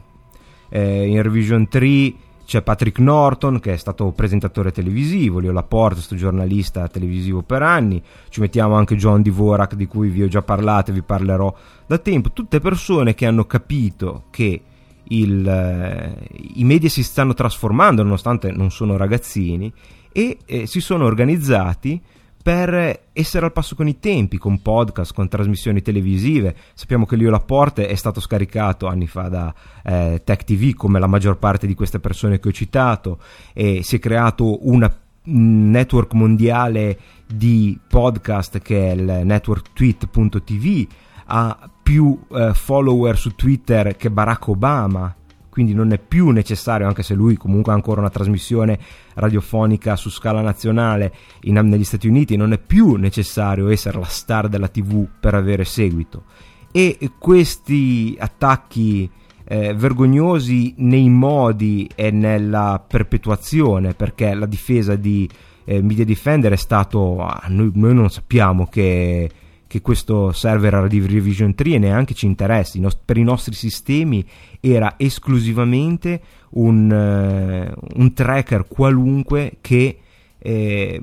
Eh, 0.70 1.08
in 1.08 1.22
Revision 1.22 1.68
3 1.68 2.14
c'è 2.48 2.62
Patrick 2.62 3.00
Norton 3.00 3.60
che 3.60 3.74
è 3.74 3.76
stato 3.76 4.10
presentatore 4.12 4.72
televisivo, 4.72 5.40
Leo 5.40 5.52
Laporte, 5.52 5.96
questo 5.96 6.16
giornalista 6.16 6.88
televisivo 6.88 7.42
per 7.42 7.62
anni, 7.62 8.02
ci 8.30 8.40
mettiamo 8.40 8.76
anche 8.76 8.96
John 8.96 9.22
Dvorak 9.22 9.76
di 9.76 9.86
cui 9.86 10.08
vi 10.08 10.24
ho 10.24 10.30
già 10.30 10.42
parlato 10.42 10.90
e 10.90 10.94
vi 10.94 11.02
parlerò 11.02 11.54
da 11.86 11.98
tempo, 11.98 12.32
tutte 12.32 12.62
persone 12.62 13.16
che 13.16 13.26
hanno 13.26 13.44
capito 13.44 14.28
che 14.30 14.62
il, 15.10 15.46
eh, 15.46 16.28
i 16.56 16.64
media 16.64 16.88
si 16.88 17.04
stanno 17.04 17.34
trasformando 17.34 18.02
nonostante 18.02 18.50
non 18.52 18.72
sono 18.72 18.96
ragazzini 18.96 19.72
e 20.14 20.38
eh, 20.46 20.66
si 20.68 20.80
sono 20.80 21.04
organizzati 21.04 22.02
per 22.48 23.08
essere 23.12 23.46
al 23.46 23.52
passo 23.52 23.76
con 23.76 23.90
i 23.90 24.00
tempi, 24.00 24.38
con 24.38 24.62
podcast, 24.62 25.14
con 25.14 25.28
trasmissioni 25.28 25.82
televisive. 25.82 26.56
Sappiamo 26.76 27.06
che 27.06 27.18
Lio 27.18 27.30
Laporte 27.30 27.90
è 27.90 27.96
stato 27.96 28.22
scaricato 28.22 28.88
anni 28.88 29.06
fa 29.06 29.24
da 29.24 29.54
eh, 29.84 30.22
Tech 30.24 30.46
TV, 30.46 30.74
come 30.74 30.98
la 30.98 31.08
maggior 31.08 31.40
parte 31.40 31.68
di 31.68 31.74
queste 31.74 32.00
persone 32.00 32.40
che 32.40 32.48
ho 32.48 32.52
citato, 32.54 33.20
e 33.52 33.84
si 33.84 33.98
è 33.98 34.00
creato 34.00 34.66
una 34.66 34.90
network 35.24 36.14
mondiale 36.14 36.98
di 37.26 37.78
podcast 37.86 38.60
che 38.60 38.92
è 38.92 38.94
il 38.94 39.26
network 39.26 39.74
tweet.tv, 39.74 40.88
ha 41.26 41.70
più 41.84 42.18
eh, 42.32 42.54
follower 42.54 43.18
su 43.18 43.36
Twitter 43.36 43.98
che 43.98 44.10
Barack 44.10 44.48
Obama 44.48 45.14
quindi 45.58 45.74
non 45.74 45.92
è 45.92 45.98
più 45.98 46.30
necessario, 46.30 46.86
anche 46.86 47.02
se 47.02 47.16
lui 47.16 47.36
comunque 47.36 47.72
ha 47.72 47.76
ancora 47.76 48.00
una 48.00 48.12
trasmissione 48.12 48.78
radiofonica 49.16 49.96
su 49.96 50.12
scala 50.12 50.42
nazionale 50.42 51.12
in, 51.46 51.56
negli 51.56 51.84
Stati 51.84 52.08
Uniti, 52.08 52.36
non 52.36 52.54
è 52.54 52.60
più 52.60 52.94
necessario 52.94 53.68
essere 53.70 53.98
la 53.98 54.06
star 54.06 54.50
della 54.50 54.68
TV 54.68 55.08
per 55.20 55.34
avere 55.34 55.66
seguito. 55.66 56.26
E 56.72 57.00
questi 57.18 58.16
attacchi 58.20 59.10
eh, 59.46 59.74
vergognosi 59.74 60.76
nei 60.78 61.10
modi 61.10 61.90
e 61.96 62.12
nella 62.12 62.80
perpetuazione, 62.88 63.96
perché 63.96 64.36
la 64.36 64.46
difesa 64.46 64.96
di 64.96 65.28
eh, 65.66 65.82
Media 65.82 66.06
Defender 66.06 66.52
è 66.52 66.56
stato... 66.56 67.20
Ah, 67.24 67.46
noi, 67.48 67.72
noi 67.74 67.96
non 67.96 68.12
sappiamo 68.12 68.68
che 68.68 69.28
che 69.68 69.82
questo 69.82 70.32
server 70.32 70.74
era 70.74 70.88
di 70.88 71.06
Revision 71.06 71.54
3 71.54 71.72
e 71.72 71.78
neanche 71.78 72.14
ci 72.14 72.26
interessi. 72.26 72.82
per 73.06 73.18
i 73.18 73.24
nostri 73.24 73.54
sistemi 73.54 74.26
era 74.60 74.96
esclusivamente 74.98 76.22
un, 76.52 76.90
uh, 76.90 78.00
un 78.00 78.14
tracker 78.14 78.68
qualunque 78.68 79.58
che, 79.60 79.98
eh, 80.40 81.02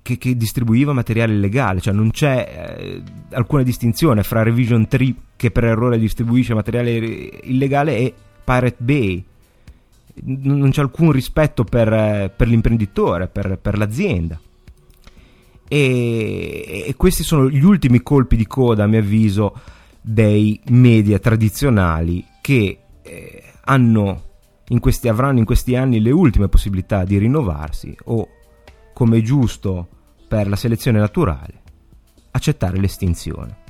che, 0.00 0.18
che, 0.18 0.36
distribuiva 0.36 0.92
materiale 0.92 1.34
illegale, 1.34 1.80
cioè 1.80 1.92
non 1.92 2.10
c'è 2.10 2.76
eh, 2.78 3.02
alcuna 3.32 3.62
distinzione 3.62 4.22
fra 4.22 4.42
Revision 4.42 4.88
3 4.88 5.14
che 5.36 5.50
per 5.50 5.64
errore 5.64 5.98
distribuisce 5.98 6.54
materiale 6.54 6.92
illegale 7.42 7.96
e 7.98 8.14
Pirate 8.42 8.76
Bay. 8.78 9.24
Non 10.22 10.70
c'è 10.70 10.80
alcun 10.80 11.10
rispetto 11.10 11.64
per, 11.64 11.92
eh, 11.92 12.32
per 12.34 12.46
l'imprenditore, 12.48 13.26
per, 13.26 13.58
per 13.60 13.76
l'azienda. 13.76 14.38
E, 15.66 16.84
e, 16.86 16.94
questi 16.96 17.22
sono 17.22 17.48
gli 17.48 17.64
ultimi 17.64 18.02
colpi 18.02 18.36
di 18.36 18.46
coda, 18.46 18.84
a 18.84 18.86
mio 18.86 18.98
avviso, 18.98 19.54
dei 20.00 20.60
media 20.68 21.18
tradizionali 21.18 22.24
che 22.40 22.78
eh, 23.02 23.42
hanno 23.64 24.22
in 24.68 24.80
questi, 24.80 25.08
avranno 25.08 25.38
in 25.38 25.44
questi 25.44 25.76
anni 25.76 26.00
le 26.00 26.10
ultime 26.10 26.48
possibilità 26.48 27.04
di 27.04 27.18
rinnovarsi 27.18 27.96
o, 28.04 28.28
come 28.92 29.18
è 29.18 29.20
giusto 29.22 29.88
per 30.28 30.48
la 30.48 30.56
selezione 30.56 30.98
naturale, 30.98 31.62
accettare 32.30 32.78
l'estinzione. 32.78 33.62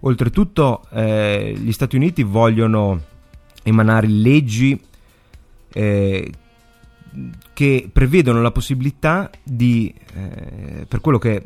Oltretutto 0.00 0.82
eh, 0.92 1.54
gli 1.56 1.72
Stati 1.72 1.96
Uniti 1.96 2.22
vogliono 2.22 3.02
emanare 3.62 4.06
leggi 4.06 4.80
eh, 5.72 6.32
che 7.52 7.88
prevedono 7.92 8.40
la 8.40 8.52
possibilità 8.52 9.30
di, 9.42 9.92
eh, 10.14 10.86
per 10.86 11.00
quello 11.00 11.18
che 11.18 11.42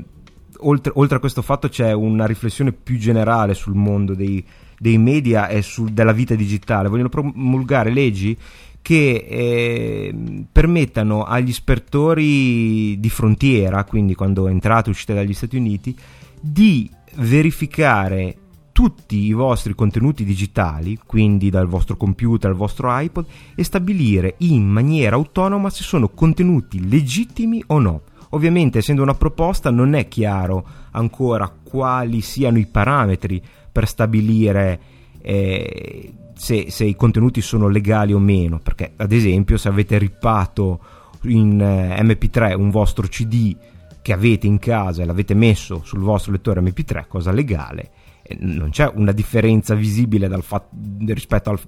oltre, 0.58 0.92
oltre, 0.94 1.16
a 1.16 1.20
questo 1.20 1.42
fatto 1.42 1.68
c'è 1.68 1.92
una 1.92 2.26
riflessione 2.26 2.72
più 2.72 2.98
generale 2.98 3.54
sul 3.54 3.74
mondo 3.74 4.14
dei, 4.14 4.44
dei 4.78 4.98
media 4.98 5.48
e 5.48 5.62
sul, 5.62 5.90
della 5.90 6.12
vita 6.12 6.34
digitale, 6.34 6.88
vogliono 6.88 7.08
promulgare 7.08 7.90
leggi 7.90 8.36
che 8.82 9.26
eh, 9.26 10.14
permettano 10.52 11.24
agli 11.24 11.48
ispettori 11.48 13.00
di 13.00 13.08
frontiera, 13.08 13.84
quindi 13.84 14.14
quando 14.14 14.46
entrate 14.46 14.88
e 14.88 14.92
uscite 14.92 15.14
dagli 15.14 15.32
Stati 15.32 15.56
Uniti, 15.56 15.96
di 16.38 16.90
verificare 17.14 18.36
tutti 18.74 19.18
i 19.26 19.32
vostri 19.32 19.72
contenuti 19.72 20.24
digitali, 20.24 20.98
quindi 21.06 21.48
dal 21.48 21.68
vostro 21.68 21.96
computer 21.96 22.50
al 22.50 22.56
vostro 22.56 22.88
iPod, 22.90 23.24
e 23.54 23.62
stabilire 23.62 24.34
in 24.38 24.66
maniera 24.66 25.14
autonoma 25.14 25.70
se 25.70 25.84
sono 25.84 26.08
contenuti 26.08 26.88
legittimi 26.88 27.62
o 27.68 27.78
no. 27.78 28.02
Ovviamente, 28.30 28.78
essendo 28.78 29.02
una 29.02 29.14
proposta, 29.14 29.70
non 29.70 29.94
è 29.94 30.08
chiaro 30.08 30.66
ancora 30.90 31.48
quali 31.62 32.20
siano 32.20 32.58
i 32.58 32.66
parametri 32.66 33.40
per 33.70 33.86
stabilire 33.86 34.80
eh, 35.22 36.12
se, 36.34 36.66
se, 36.68 36.84
i 36.84 36.96
contenuti 36.96 37.40
sono 37.42 37.68
legali 37.68 38.12
o 38.12 38.18
meno. 38.18 38.58
Perché, 38.58 38.94
ad 38.96 39.12
esempio, 39.12 39.56
se 39.56 39.68
avete 39.68 39.98
rippato 39.98 40.80
in 41.22 41.60
eh, 41.60 42.02
MP3 42.02 42.56
un 42.56 42.70
vostro 42.70 43.06
CD 43.06 43.56
che 44.02 44.12
avete 44.12 44.48
in 44.48 44.58
casa 44.58 45.02
e 45.02 45.06
l'avete 45.06 45.34
messo 45.34 45.82
sul 45.84 46.00
vostro 46.00 46.32
lettore 46.32 46.60
MP3, 46.60 47.04
cosa 47.06 47.30
legale 47.30 47.90
non 48.38 48.70
c'è 48.70 48.90
una 48.94 49.12
differenza 49.12 49.74
visibile 49.74 50.28
fatto, 50.42 50.68
rispetto 51.06 51.50
al, 51.50 51.60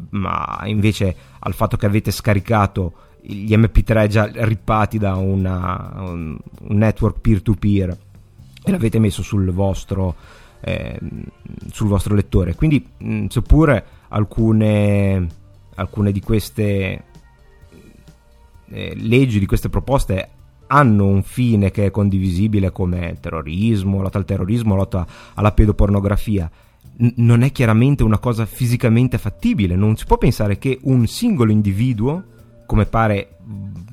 al 1.39 1.55
fatto 1.55 1.77
che 1.77 1.87
avete 1.87 2.11
scaricato 2.11 2.93
gli 3.21 3.55
MP3 3.55 4.07
già 4.07 4.31
rippati 4.33 4.99
da 4.99 5.17
una, 5.17 5.95
un, 5.99 6.39
un, 6.61 6.77
network 6.77 7.21
peer-to-peer 7.21 7.99
e 8.63 8.71
l'avete 8.71 8.99
messo 8.99 9.23
sul 9.23 9.51
vostro, 9.51 10.15
eh, 10.61 10.99
sul 11.73 11.89
vostro 11.89 12.15
lettore. 12.15 12.55
Quindi, 12.55 12.87
mh, 12.99 13.27
seppure 13.27 13.85
alcune, 14.09 15.27
alcune 15.75 16.13
di 16.13 16.21
queste 16.21 17.05
eh, 18.69 18.95
leggi, 18.97 19.39
di 19.41 19.47
queste 19.47 19.69
proposte 19.69 20.31
hanno 20.67 21.07
un 21.07 21.23
fine 21.23 21.71
che 21.71 21.87
è 21.87 21.91
condivisibile 21.91 22.73
come 22.73 23.17
terrorismo, 23.21 24.01
lotta 24.01 24.19
al 24.19 24.25
terrorismo, 24.25 24.75
lotta 24.75 25.07
alla 25.35 25.53
pedopornografia, 25.53 26.51
N- 26.99 27.13
non 27.17 27.43
è 27.43 27.53
chiaramente 27.53 28.03
una 28.03 28.19
cosa 28.19 28.47
fisicamente 28.47 29.19
fattibile, 29.19 29.77
non 29.77 29.97
si 29.97 30.07
può 30.07 30.17
pensare 30.19 30.59
che 30.59 30.79
un 30.83 31.07
singolo 31.07 31.53
individuo, 31.53 32.25
come 32.67 32.87
pare 32.87 33.37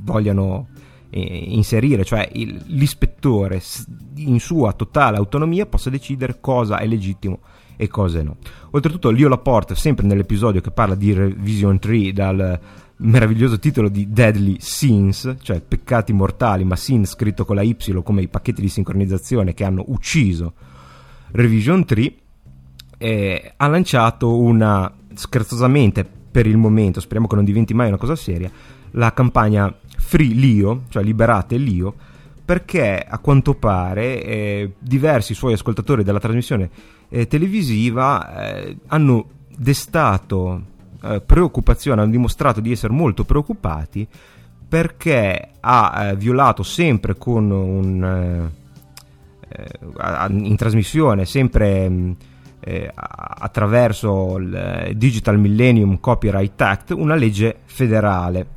vogliano 0.02 0.68
eh, 1.10 1.20
inserire, 1.20 2.04
cioè 2.04 2.28
il, 2.34 2.62
l'ispettore 2.68 3.62
in 4.16 4.40
sua 4.40 4.74
totale 4.74 5.18
autonomia 5.18 5.66
possa 5.66 5.90
decidere 5.90 6.40
cosa 6.40 6.80
è 6.80 6.88
legittimo 6.88 7.40
e 7.76 7.88
cosa 7.88 8.24
no. 8.24 8.38
Oltretutto 8.72 9.12
Leo 9.12 9.30
Laporte, 9.30 9.76
sempre 9.76 10.06
nell'episodio 10.08 10.62
che 10.62 10.72
parla 10.72 10.96
di 10.96 11.14
Revision 11.14 11.78
3 11.78 12.14
dal 12.14 12.60
meraviglioso 13.04 13.60
titolo 13.60 13.90
di 13.90 14.12
Deadly 14.12 14.58
Sins, 14.60 15.36
cioè 15.42 15.62
peccati 15.62 16.14
mortali, 16.14 16.64
ma 16.64 16.76
sin 16.76 17.06
scritto 17.06 17.46
con 17.46 17.56
la 17.56 17.62
Y 17.62 17.76
come 18.04 18.22
i 18.22 18.28
pacchetti 18.28 18.62
di 18.62 18.70
sincronizzazione 18.70 19.54
che 19.54 19.64
hanno 19.64 19.84
ucciso 19.88 20.54
Revision 21.32 21.86
3, 21.86 22.14
eh, 22.98 23.54
ha 23.58 23.68
lanciato 23.68 24.38
una, 24.38 24.92
scherzosamente 25.14 26.06
per 26.32 26.48
il 26.48 26.58
momento, 26.58 27.00
speriamo 27.00 27.28
che 27.28 27.36
non 27.36 27.44
diventi 27.44 27.74
mai 27.74 27.88
una 27.88 27.98
cosa 27.98 28.16
seria, 28.16 28.52
la 28.92 29.14
campagna 29.14 29.74
Free 29.98 30.34
Lio, 30.34 30.84
cioè 30.90 31.04
liberate 31.04 31.58
Lio, 31.58 31.94
perché 32.46 33.06
a 33.08 33.20
quanto 33.20 33.56
pare 33.56 34.24
eh, 34.24 34.74
diversi 34.80 35.34
suoi 35.34 35.54
ascoltatori 35.54 36.04
della 36.04 36.20
trasmissione 36.20 36.70
eh, 37.10 37.28
televisiva 37.28 38.56
eh, 38.56 38.78
hanno 38.88 39.28
destato 39.56 40.72
eh, 41.04 41.22
preoccupazione, 41.22 42.02
hanno 42.02 42.12
dimostrato 42.12 42.62
di 42.62 42.72
essere 42.72 42.94
molto 42.94 43.26
preoccupati 43.26 44.08
perché 44.68 45.50
ha 45.60 46.08
eh, 46.08 46.16
violato 46.16 46.64
sempre 46.64 47.16
con 47.16 47.52
un 47.52 48.04
eh, 48.04 48.52
eh 49.50 50.28
in 50.30 50.56
trasmissione 50.56 51.26
sempre 51.26 51.90
mm, 51.90 52.12
eh, 52.62 52.90
attraverso 52.96 54.38
il 54.38 54.94
Digital 54.96 55.38
Millennium 55.38 56.00
Copyright 56.00 56.60
Act 56.62 56.92
una 56.92 57.16
legge 57.16 57.58
federale. 57.66 58.48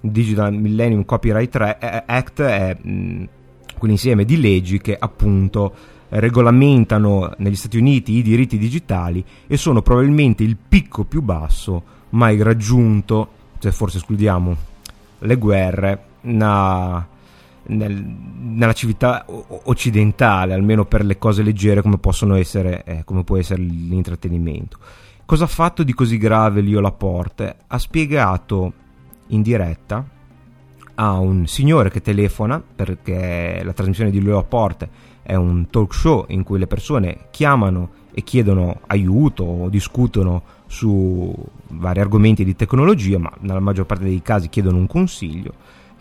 Il 0.00 0.12
Digital 0.12 0.54
Millennium 0.54 1.04
Copyright 1.04 1.56
Act 2.06 2.40
è 2.40 2.76
mh, 2.80 2.90
mm, 2.90 3.24
quell'insieme 3.76 4.24
di 4.24 4.40
leggi 4.40 4.80
che 4.80 4.96
appunto 4.98 5.74
regolamentano 6.08 7.32
negli 7.38 7.56
Stati 7.56 7.76
Uniti 7.76 8.12
i 8.12 8.22
diritti 8.22 8.58
digitali 8.58 9.24
e 9.46 9.56
sono 9.56 9.82
probabilmente 9.82 10.44
il 10.44 10.56
picco 10.56 11.04
più 11.04 11.20
basso 11.20 11.94
mai 12.10 12.42
raggiunto, 12.42 13.28
se 13.58 13.72
forse 13.72 13.98
escludiamo 13.98 14.56
le 15.18 15.36
guerre, 15.36 16.04
na, 16.22 17.06
nel, 17.64 17.94
nella 17.94 18.72
civiltà 18.72 19.24
occidentale, 19.26 20.54
almeno 20.54 20.84
per 20.84 21.04
le 21.04 21.18
cose 21.18 21.42
leggere 21.42 21.82
come 21.82 21.98
possono 21.98 22.34
essere, 22.36 22.84
eh, 22.84 23.04
come 23.04 23.24
può 23.24 23.36
essere 23.36 23.62
l'intrattenimento. 23.62 24.78
Cosa 25.24 25.44
ha 25.44 25.48
fatto 25.48 25.82
di 25.82 25.92
così 25.92 26.18
grave 26.18 26.60
Lio 26.60 26.80
Laporte? 26.80 27.56
Ha 27.66 27.78
spiegato 27.78 28.72
in 29.28 29.42
diretta 29.42 30.04
a 30.94 31.12
un 31.18 31.46
signore 31.46 31.90
che 31.90 32.00
telefona, 32.00 32.62
perché 32.62 33.60
la 33.64 33.72
trasmissione 33.72 34.10
di 34.10 34.20
Lio 34.20 34.34
Laporte 34.34 34.88
è 35.22 35.34
un 35.34 35.68
talk 35.68 35.92
show 35.92 36.24
in 36.28 36.44
cui 36.44 36.58
le 36.58 36.68
persone 36.68 37.26
chiamano 37.30 37.90
e 38.12 38.22
chiedono 38.22 38.80
aiuto 38.86 39.42
o 39.42 39.68
discutono 39.68 40.42
su 40.66 41.32
vari 41.68 42.00
argomenti 42.00 42.44
di 42.44 42.56
tecnologia, 42.56 43.18
ma 43.18 43.32
nella 43.40 43.60
maggior 43.60 43.86
parte 43.86 44.04
dei 44.04 44.22
casi 44.22 44.48
chiedono 44.48 44.78
un 44.78 44.86
consiglio. 44.86 45.54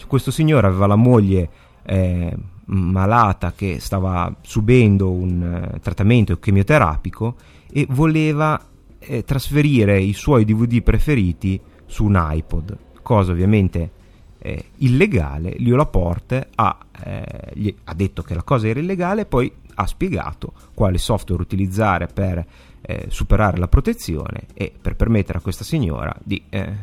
Questo 0.07 0.29
signore 0.29 0.67
aveva 0.67 0.85
la 0.85 0.95
moglie 0.95 1.49
eh, 1.83 2.35
malata 2.65 3.53
che 3.53 3.79
stava 3.79 4.33
subendo 4.41 5.11
un 5.11 5.71
eh, 5.73 5.79
trattamento 5.79 6.37
chemioterapico 6.37 7.35
e 7.71 7.87
voleva 7.89 8.59
eh, 8.99 9.23
trasferire 9.23 9.99
i 9.99 10.13
suoi 10.13 10.45
DVD 10.45 10.81
preferiti 10.81 11.59
su 11.85 12.05
un 12.05 12.19
iPod, 12.31 12.77
cosa 13.01 13.31
ovviamente 13.31 13.91
eh, 14.39 14.65
illegale. 14.77 15.55
Lio 15.57 15.75
Laporte 15.75 16.49
ha, 16.55 16.77
eh, 17.03 17.75
ha 17.83 17.93
detto 17.93 18.21
che 18.21 18.33
la 18.33 18.43
cosa 18.43 18.67
era 18.67 18.79
illegale 18.79 19.25
poi 19.25 19.51
ha 19.75 19.87
spiegato 19.87 20.53
quale 20.73 20.97
software 20.97 21.41
utilizzare 21.41 22.07
per 22.07 22.45
eh, 22.85 23.05
superare 23.09 23.57
la 23.57 23.67
protezione 23.67 24.43
e 24.53 24.71
per 24.79 24.95
permettere 24.95 25.39
a 25.39 25.41
questa 25.41 25.63
signora 25.63 26.15
di 26.23 26.41
eh, 26.49 26.73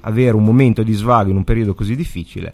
avere 0.00 0.36
un 0.36 0.44
momento 0.44 0.82
di 0.82 0.92
svago 0.92 1.30
in 1.30 1.36
un 1.36 1.44
periodo 1.44 1.74
così 1.74 1.96
difficile 1.96 2.52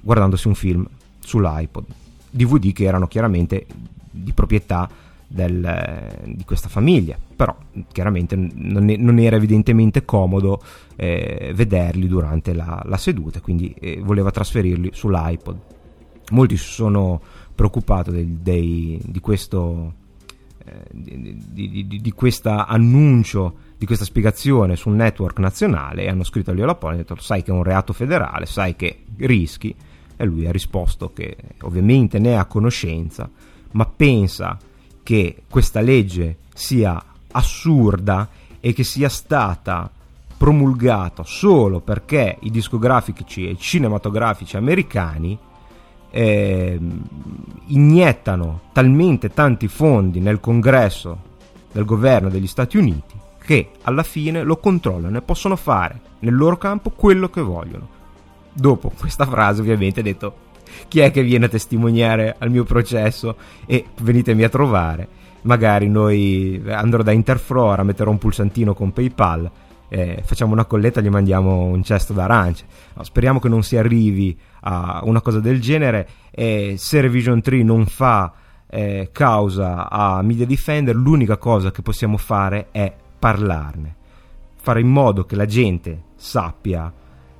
guardandosi 0.00 0.46
un 0.46 0.54
film 0.54 0.86
sull'iPod. 1.18 1.84
DVD 2.30 2.72
che 2.72 2.84
erano 2.84 3.08
chiaramente 3.08 3.66
di 4.08 4.32
proprietà 4.32 4.88
del, 5.26 6.22
di 6.24 6.44
questa 6.44 6.68
famiglia, 6.68 7.18
però 7.34 7.56
chiaramente 7.90 8.36
non, 8.36 8.88
è, 8.88 8.96
non 8.96 9.18
era 9.18 9.34
evidentemente 9.34 10.04
comodo 10.04 10.62
eh, 10.94 11.50
vederli 11.54 12.06
durante 12.06 12.54
la, 12.54 12.80
la 12.84 12.96
seduta, 12.96 13.40
quindi 13.40 13.74
eh, 13.80 14.00
voleva 14.00 14.30
trasferirli 14.30 14.90
sull'iPod. 14.92 15.58
Molti 16.30 16.56
si 16.56 16.70
sono 16.70 17.20
preoccupati 17.54 18.38
di 18.42 19.20
questo 19.20 19.92
eh, 19.92 20.05
di, 20.90 21.42
di, 21.52 21.86
di, 21.86 22.00
di 22.00 22.12
questo 22.12 22.50
annuncio 22.50 23.64
di 23.78 23.86
questa 23.86 24.04
spiegazione 24.04 24.76
sul 24.76 24.94
network 24.94 25.38
nazionale 25.38 26.04
e 26.04 26.08
hanno 26.08 26.24
scritto 26.24 26.50
a 26.50 26.54
Leo 26.54 26.66
Lapone 26.66 26.94
e 26.94 26.98
detto 26.98 27.16
sai 27.20 27.42
che 27.42 27.50
è 27.50 27.54
un 27.54 27.62
reato 27.62 27.92
federale, 27.92 28.46
sai 28.46 28.74
che 28.74 29.04
rischi? 29.18 29.74
E 30.16 30.24
lui 30.24 30.46
ha 30.46 30.50
risposto 30.50 31.12
che 31.12 31.36
ovviamente 31.62 32.18
ne 32.18 32.30
è 32.30 32.34
a 32.34 32.46
conoscenza 32.46 33.28
ma 33.72 33.84
pensa 33.84 34.58
che 35.02 35.42
questa 35.48 35.80
legge 35.80 36.38
sia 36.54 37.02
assurda 37.32 38.28
e 38.60 38.72
che 38.72 38.82
sia 38.82 39.08
stata 39.08 39.90
promulgata 40.36 41.22
solo 41.24 41.80
perché 41.80 42.38
i 42.40 42.50
discografici 42.50 43.48
e 43.48 43.56
cinematografici 43.58 44.56
americani 44.56 45.38
eh, 46.10 46.78
iniettano 47.66 48.60
talmente 48.72 49.30
tanti 49.30 49.68
fondi 49.68 50.20
nel 50.20 50.40
congresso 50.40 51.18
del 51.72 51.84
governo 51.84 52.28
degli 52.28 52.46
Stati 52.46 52.76
Uniti 52.76 53.14
che 53.46 53.70
alla 53.82 54.02
fine 54.02 54.42
lo 54.42 54.56
controllano 54.56 55.18
e 55.18 55.22
possono 55.22 55.54
fare 55.54 56.00
nel 56.20 56.34
loro 56.34 56.58
campo 56.58 56.90
quello 56.90 57.30
che 57.30 57.40
vogliono. 57.40 57.88
Dopo 58.52 58.90
questa 58.98 59.24
frase 59.24 59.60
ovviamente 59.60 60.00
ha 60.00 60.02
detto 60.02 60.44
chi 60.88 60.98
è 60.98 61.12
che 61.12 61.22
viene 61.22 61.44
a 61.44 61.48
testimoniare 61.48 62.34
al 62.38 62.50
mio 62.50 62.64
processo 62.64 63.36
e 63.66 63.84
venitemi 64.00 64.42
a 64.42 64.48
trovare. 64.48 65.08
Magari 65.42 65.88
noi 65.88 66.60
andrò 66.66 67.02
da 67.04 67.12
Interflora, 67.12 67.84
metterò 67.84 68.10
un 68.10 68.18
pulsantino 68.18 68.74
con 68.74 68.92
PayPal, 68.92 69.48
eh, 69.88 70.22
facciamo 70.24 70.52
una 70.52 70.64
colletta 70.64 70.98
e 70.98 71.04
gli 71.04 71.08
mandiamo 71.08 71.66
un 71.66 71.84
cesto 71.84 72.12
d'arance. 72.12 72.64
No, 72.94 73.04
speriamo 73.04 73.38
che 73.38 73.48
non 73.48 73.62
si 73.62 73.76
arrivi 73.76 74.36
a 74.68 75.00
una 75.04 75.20
cosa 75.20 75.40
del 75.40 75.60
genere. 75.60 76.08
E 76.30 76.74
se 76.76 77.00
Revision 77.00 77.40
3 77.40 77.62
non 77.62 77.86
fa 77.86 78.32
eh, 78.68 79.10
causa 79.12 79.88
a 79.88 80.20
Media 80.22 80.46
Defender, 80.46 80.94
l'unica 80.94 81.36
cosa 81.36 81.70
che 81.70 81.82
possiamo 81.82 82.16
fare 82.16 82.68
è 82.72 82.92
parlarne, 83.18 83.94
fare 84.56 84.80
in 84.80 84.88
modo 84.88 85.24
che 85.24 85.36
la 85.36 85.46
gente 85.46 86.02
sappia 86.16 86.92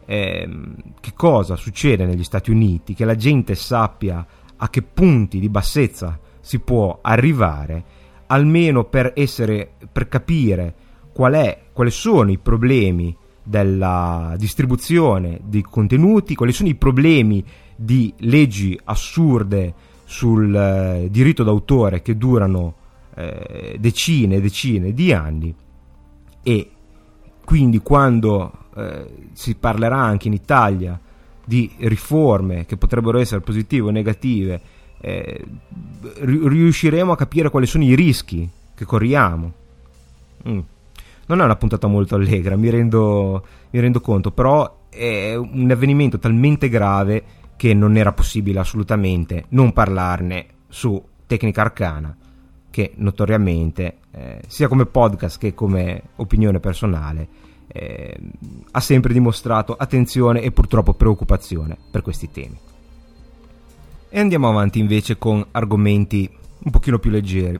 eh, 0.06 0.48
che 1.00 1.12
cosa 1.14 1.56
succede 1.56 2.06
negli 2.06 2.24
Stati 2.24 2.50
Uniti, 2.50 2.94
che 2.94 3.04
la 3.04 3.16
gente 3.16 3.56
sappia 3.56 4.24
a 4.56 4.70
che 4.70 4.82
punti 4.82 5.40
di 5.40 5.48
bassezza 5.48 6.18
si 6.40 6.60
può 6.60 7.00
arrivare, 7.02 7.84
almeno 8.28 8.84
per 8.84 9.12
essere 9.16 9.72
per 9.90 10.08
capire 10.08 10.74
qual 11.12 11.34
è, 11.34 11.64
quali 11.72 11.90
sono 11.90 12.30
i 12.30 12.38
problemi 12.38 13.16
della 13.46 14.34
distribuzione 14.36 15.40
dei 15.44 15.62
contenuti, 15.62 16.34
quali 16.34 16.52
sono 16.52 16.68
i 16.68 16.74
problemi 16.74 17.44
di 17.76 18.12
leggi 18.18 18.78
assurde 18.84 19.72
sul 20.04 20.54
eh, 20.54 21.08
diritto 21.10 21.44
d'autore 21.44 22.02
che 22.02 22.16
durano 22.16 22.74
eh, 23.14 23.76
decine 23.78 24.36
e 24.36 24.40
decine 24.40 24.92
di 24.92 25.12
anni 25.12 25.54
e 26.42 26.70
quindi 27.44 27.78
quando 27.78 28.52
eh, 28.76 29.28
si 29.32 29.54
parlerà 29.54 29.98
anche 29.98 30.26
in 30.26 30.34
Italia 30.34 30.98
di 31.44 31.70
riforme 31.78 32.66
che 32.66 32.76
potrebbero 32.76 33.18
essere 33.18 33.40
positive 33.40 33.88
o 33.88 33.90
negative, 33.90 34.60
eh, 35.00 35.44
riusciremo 36.18 37.12
a 37.12 37.16
capire 37.16 37.50
quali 37.50 37.66
sono 37.66 37.84
i 37.84 37.94
rischi 37.94 38.48
che 38.74 38.84
corriamo. 38.84 39.52
Mm. 40.48 40.58
Non 41.26 41.40
è 41.40 41.44
una 41.44 41.56
puntata 41.56 41.86
molto 41.86 42.14
allegra, 42.14 42.56
mi 42.56 42.70
rendo, 42.70 43.44
mi 43.70 43.80
rendo 43.80 44.00
conto, 44.00 44.30
però 44.30 44.84
è 44.88 45.34
un 45.34 45.70
avvenimento 45.70 46.18
talmente 46.18 46.68
grave 46.68 47.24
che 47.56 47.74
non 47.74 47.96
era 47.96 48.12
possibile 48.12 48.60
assolutamente 48.60 49.46
non 49.50 49.72
parlarne 49.72 50.46
su 50.68 51.02
Tecnica 51.26 51.62
Arcana, 51.62 52.16
che 52.70 52.92
notoriamente, 52.96 53.98
eh, 54.12 54.40
sia 54.46 54.68
come 54.68 54.86
podcast 54.86 55.38
che 55.38 55.54
come 55.54 56.02
opinione 56.16 56.60
personale, 56.60 57.28
eh, 57.68 58.16
ha 58.70 58.80
sempre 58.80 59.12
dimostrato 59.12 59.74
attenzione 59.74 60.42
e 60.42 60.52
purtroppo 60.52 60.94
preoccupazione 60.94 61.76
per 61.90 62.02
questi 62.02 62.30
temi. 62.30 62.58
E 64.08 64.20
andiamo 64.20 64.48
avanti 64.48 64.78
invece 64.78 65.18
con 65.18 65.44
argomenti 65.50 66.30
un 66.58 66.70
pochino 66.70 66.98
più 66.98 67.10
leggeri. 67.10 67.58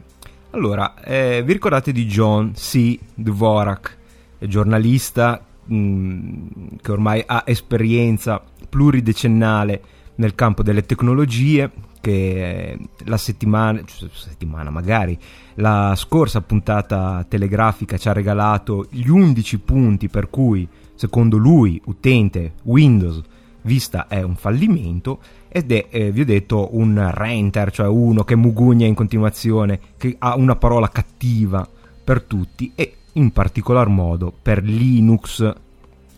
Allora, 0.57 0.95
eh, 1.05 1.43
vi 1.45 1.53
ricordate 1.53 1.93
di 1.93 2.07
John 2.07 2.53
C. 2.53 2.99
Dvorak, 3.15 3.95
giornalista 4.39 5.45
mh, 5.67 5.77
mm, 5.77 6.47
che 6.81 6.93
ormai 6.93 7.23
ha 7.27 7.43
esperienza 7.45 8.43
pluridecennale 8.67 9.83
nel 10.15 10.35
campo 10.35 10.63
delle 10.63 10.87
tecnologie, 10.87 11.71
che 12.01 12.79
la 13.05 13.19
settimana, 13.19 13.83
cioè, 13.85 14.09
settimana 14.11 14.71
magari, 14.71 15.19
la 15.57 15.93
scorsa 15.95 16.41
puntata 16.41 17.23
telegrafica 17.29 17.99
ci 17.99 18.09
ha 18.09 18.15
regalato 18.15 18.87
gli 18.89 19.09
11 19.09 19.59
punti 19.59 20.09
per 20.09 20.31
cui, 20.31 20.67
secondo 20.95 21.37
lui, 21.37 21.79
utente 21.85 22.55
Windows, 22.63 23.21
Vista 23.67 24.07
è 24.07 24.23
un 24.23 24.37
fallimento 24.37 25.19
ed 25.49 25.73
è, 25.73 25.87
eh, 25.91 26.12
vi 26.12 26.21
ho 26.21 26.25
detto, 26.25 26.77
un 26.77 27.11
renter, 27.12 27.73
cioè 27.73 27.89
uno 27.89 28.23
che 28.23 28.37
mugugna 28.37 28.87
in 28.87 28.95
continuazione, 28.95 29.81
che 29.97 30.14
ha 30.19 30.37
una 30.37 30.55
parola 30.55 30.89
cattiva 30.89 31.69
per 32.05 32.23
tutti 32.23 32.73
e 32.77 32.95
in 33.14 33.33
particolar 33.33 33.89
modo 33.89 34.33
per 34.41 34.62
Linux 34.62 35.53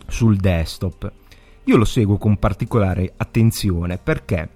sul 0.07 0.37
desktop. 0.37 1.11
Io 1.63 1.75
lo 1.75 1.85
seguo 1.85 2.17
con 2.17 2.37
particolare 2.37 3.13
attenzione 3.17 3.97
perché 3.97 4.47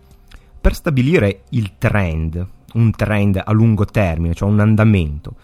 per 0.61 0.75
stabilire 0.75 1.41
il 1.49 1.73
trend, 1.79 2.45
un 2.73 2.91
trend 2.91 3.41
a 3.43 3.51
lungo 3.51 3.85
termine, 3.85 4.35
cioè 4.35 4.49
un 4.49 4.59
andamento, 4.59 5.35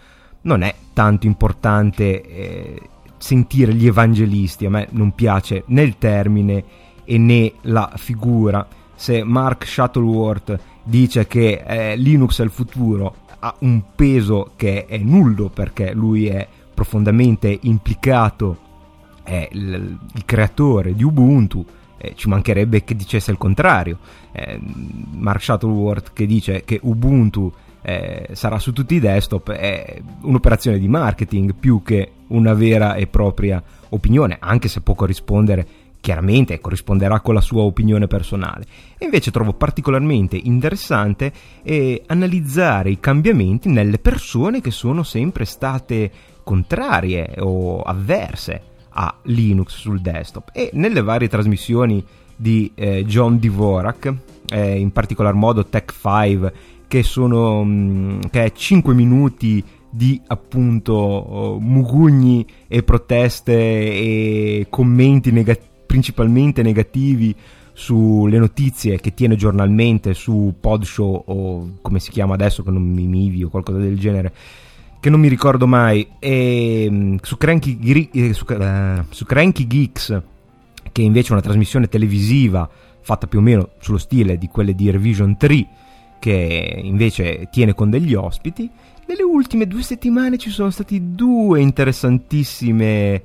non 0.42 0.62
è 0.62 0.74
tanto 0.92 1.26
importante 1.26 2.22
eh, 2.22 2.80
sentire 3.18 3.74
gli 3.74 3.86
evangelisti, 3.86 4.66
a 4.66 4.70
me 4.70 4.86
non 4.92 5.12
piace 5.12 5.64
né 5.66 5.82
il 5.82 5.98
termine 5.98 6.64
e 7.10 7.18
né 7.18 7.54
la 7.62 7.90
figura. 7.96 8.64
Se 8.94 9.24
Mark 9.24 9.66
Shuttleworth 9.66 10.56
dice 10.84 11.26
che 11.26 11.64
eh, 11.66 11.96
Linux 11.96 12.40
è 12.40 12.44
il 12.44 12.50
futuro, 12.50 13.16
ha 13.40 13.52
un 13.60 13.82
peso 13.96 14.52
che 14.54 14.86
è 14.86 14.98
nullo 14.98 15.48
perché 15.48 15.92
lui 15.92 16.28
è 16.28 16.46
profondamente 16.72 17.58
implicato, 17.62 18.58
è 19.24 19.48
il, 19.50 19.98
il 20.14 20.24
creatore 20.24 20.94
di 20.94 21.02
Ubuntu 21.02 21.64
eh, 21.96 22.14
ci 22.14 22.28
mancherebbe 22.28 22.84
che 22.84 22.94
dicesse 22.94 23.32
il 23.32 23.38
contrario. 23.38 23.98
Eh, 24.30 24.58
Mark 25.12 25.42
Shuttleworth 25.42 26.12
che 26.12 26.26
dice 26.26 26.62
che 26.64 26.78
Ubuntu 26.80 27.52
eh, 27.82 28.28
sarà 28.32 28.58
su 28.58 28.72
tutti 28.72 28.94
i 28.94 29.00
desktop 29.00 29.50
è 29.50 30.00
un'operazione 30.22 30.78
di 30.78 30.86
marketing 30.86 31.54
più 31.54 31.82
che 31.82 32.12
una 32.28 32.54
vera 32.54 32.94
e 32.94 33.06
propria 33.06 33.62
opinione, 33.90 34.36
anche 34.38 34.68
se 34.68 34.80
può 34.80 34.94
corrispondere 34.94 35.66
chiaramente 36.00 36.60
corrisponderà 36.60 37.20
con 37.20 37.34
la 37.34 37.40
sua 37.40 37.62
opinione 37.62 38.06
personale. 38.06 38.64
E 38.98 39.04
invece 39.04 39.30
trovo 39.30 39.52
particolarmente 39.52 40.36
interessante 40.36 41.32
eh, 41.62 42.02
analizzare 42.06 42.90
i 42.90 43.00
cambiamenti 43.00 43.68
nelle 43.68 43.98
persone 43.98 44.60
che 44.60 44.70
sono 44.70 45.02
sempre 45.02 45.44
state 45.44 46.10
contrarie 46.42 47.34
o 47.38 47.82
avverse 47.82 48.62
a 48.92 49.14
Linux 49.24 49.76
sul 49.76 50.00
desktop 50.00 50.50
e 50.52 50.70
nelle 50.72 51.02
varie 51.02 51.28
trasmissioni 51.28 52.04
di 52.34 52.72
eh, 52.74 53.04
John 53.04 53.38
Dvorak, 53.38 54.14
eh, 54.48 54.78
in 54.78 54.90
particolar 54.90 55.34
modo 55.34 55.66
Tech 55.66 55.92
5, 55.92 56.52
che 56.88 57.02
sono 57.02 57.62
mh, 57.62 57.70
mm, 57.70 58.20
che 58.30 58.44
è 58.44 58.52
5 58.52 58.94
minuti 58.94 59.62
di 59.92 60.20
appunto 60.26 60.92
oh, 60.94 61.60
mugugni 61.60 62.46
e 62.66 62.82
proteste 62.82 63.52
e 63.52 64.66
commenti 64.70 65.32
negativi 65.32 65.69
principalmente 65.90 66.62
negativi 66.62 67.34
sulle 67.72 68.38
notizie 68.38 69.00
che 69.00 69.12
tiene 69.12 69.34
giornalmente 69.34 70.14
su 70.14 70.54
Podshow 70.60 71.24
o 71.26 71.70
come 71.82 71.98
si 71.98 72.12
chiama 72.12 72.34
adesso 72.34 72.62
che 72.62 72.70
non 72.70 72.80
mi 72.80 73.06
mivi 73.06 73.42
o 73.42 73.48
qualcosa 73.48 73.78
del 73.78 73.98
genere 73.98 74.32
che 75.00 75.10
non 75.10 75.18
mi 75.18 75.26
ricordo 75.26 75.66
mai. 75.66 76.06
E 76.20 76.86
mm, 76.88 77.16
su 77.22 77.36
Cranky, 77.36 78.08
eh, 78.12 78.32
su, 78.32 78.44
uh, 78.48 79.02
su 79.08 79.24
Cranky 79.24 79.66
Geeks 79.66 80.22
che 80.92 81.02
invece 81.02 81.30
è 81.30 81.32
una 81.32 81.40
trasmissione 81.40 81.88
televisiva 81.88 82.70
fatta 83.00 83.26
più 83.26 83.40
o 83.40 83.42
meno 83.42 83.70
sullo 83.80 83.98
stile 83.98 84.38
di 84.38 84.46
quelle 84.46 84.76
di 84.76 84.92
Revision 84.92 85.36
3 85.36 85.66
che 86.20 86.80
invece 86.84 87.48
tiene 87.50 87.74
con 87.74 87.90
degli 87.90 88.14
ospiti 88.14 88.70
nelle 89.06 89.24
ultime 89.24 89.66
due 89.66 89.82
settimane 89.82 90.38
ci 90.38 90.50
sono 90.50 90.70
stati 90.70 91.14
due 91.16 91.60
interessantissime 91.60 93.22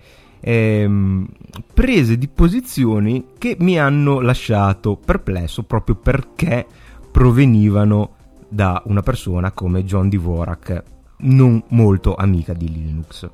ehm, 0.47 1.27
prese 1.73 2.19
di 2.19 2.27
posizioni 2.27 3.29
che 3.39 3.57
mi 3.59 3.79
hanno 3.79 4.21
lasciato 4.21 4.95
perplesso 4.95 5.63
proprio 5.63 5.95
perché 5.95 6.67
provenivano 7.11 8.13
da 8.47 8.83
una 8.85 9.01
persona 9.01 9.51
come 9.51 9.83
John 9.83 10.07
Dvorak, 10.07 10.83
non 11.17 11.63
molto 11.69 12.13
amica 12.13 12.53
di 12.53 12.71
Linux. 12.71 13.27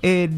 E 0.00 0.30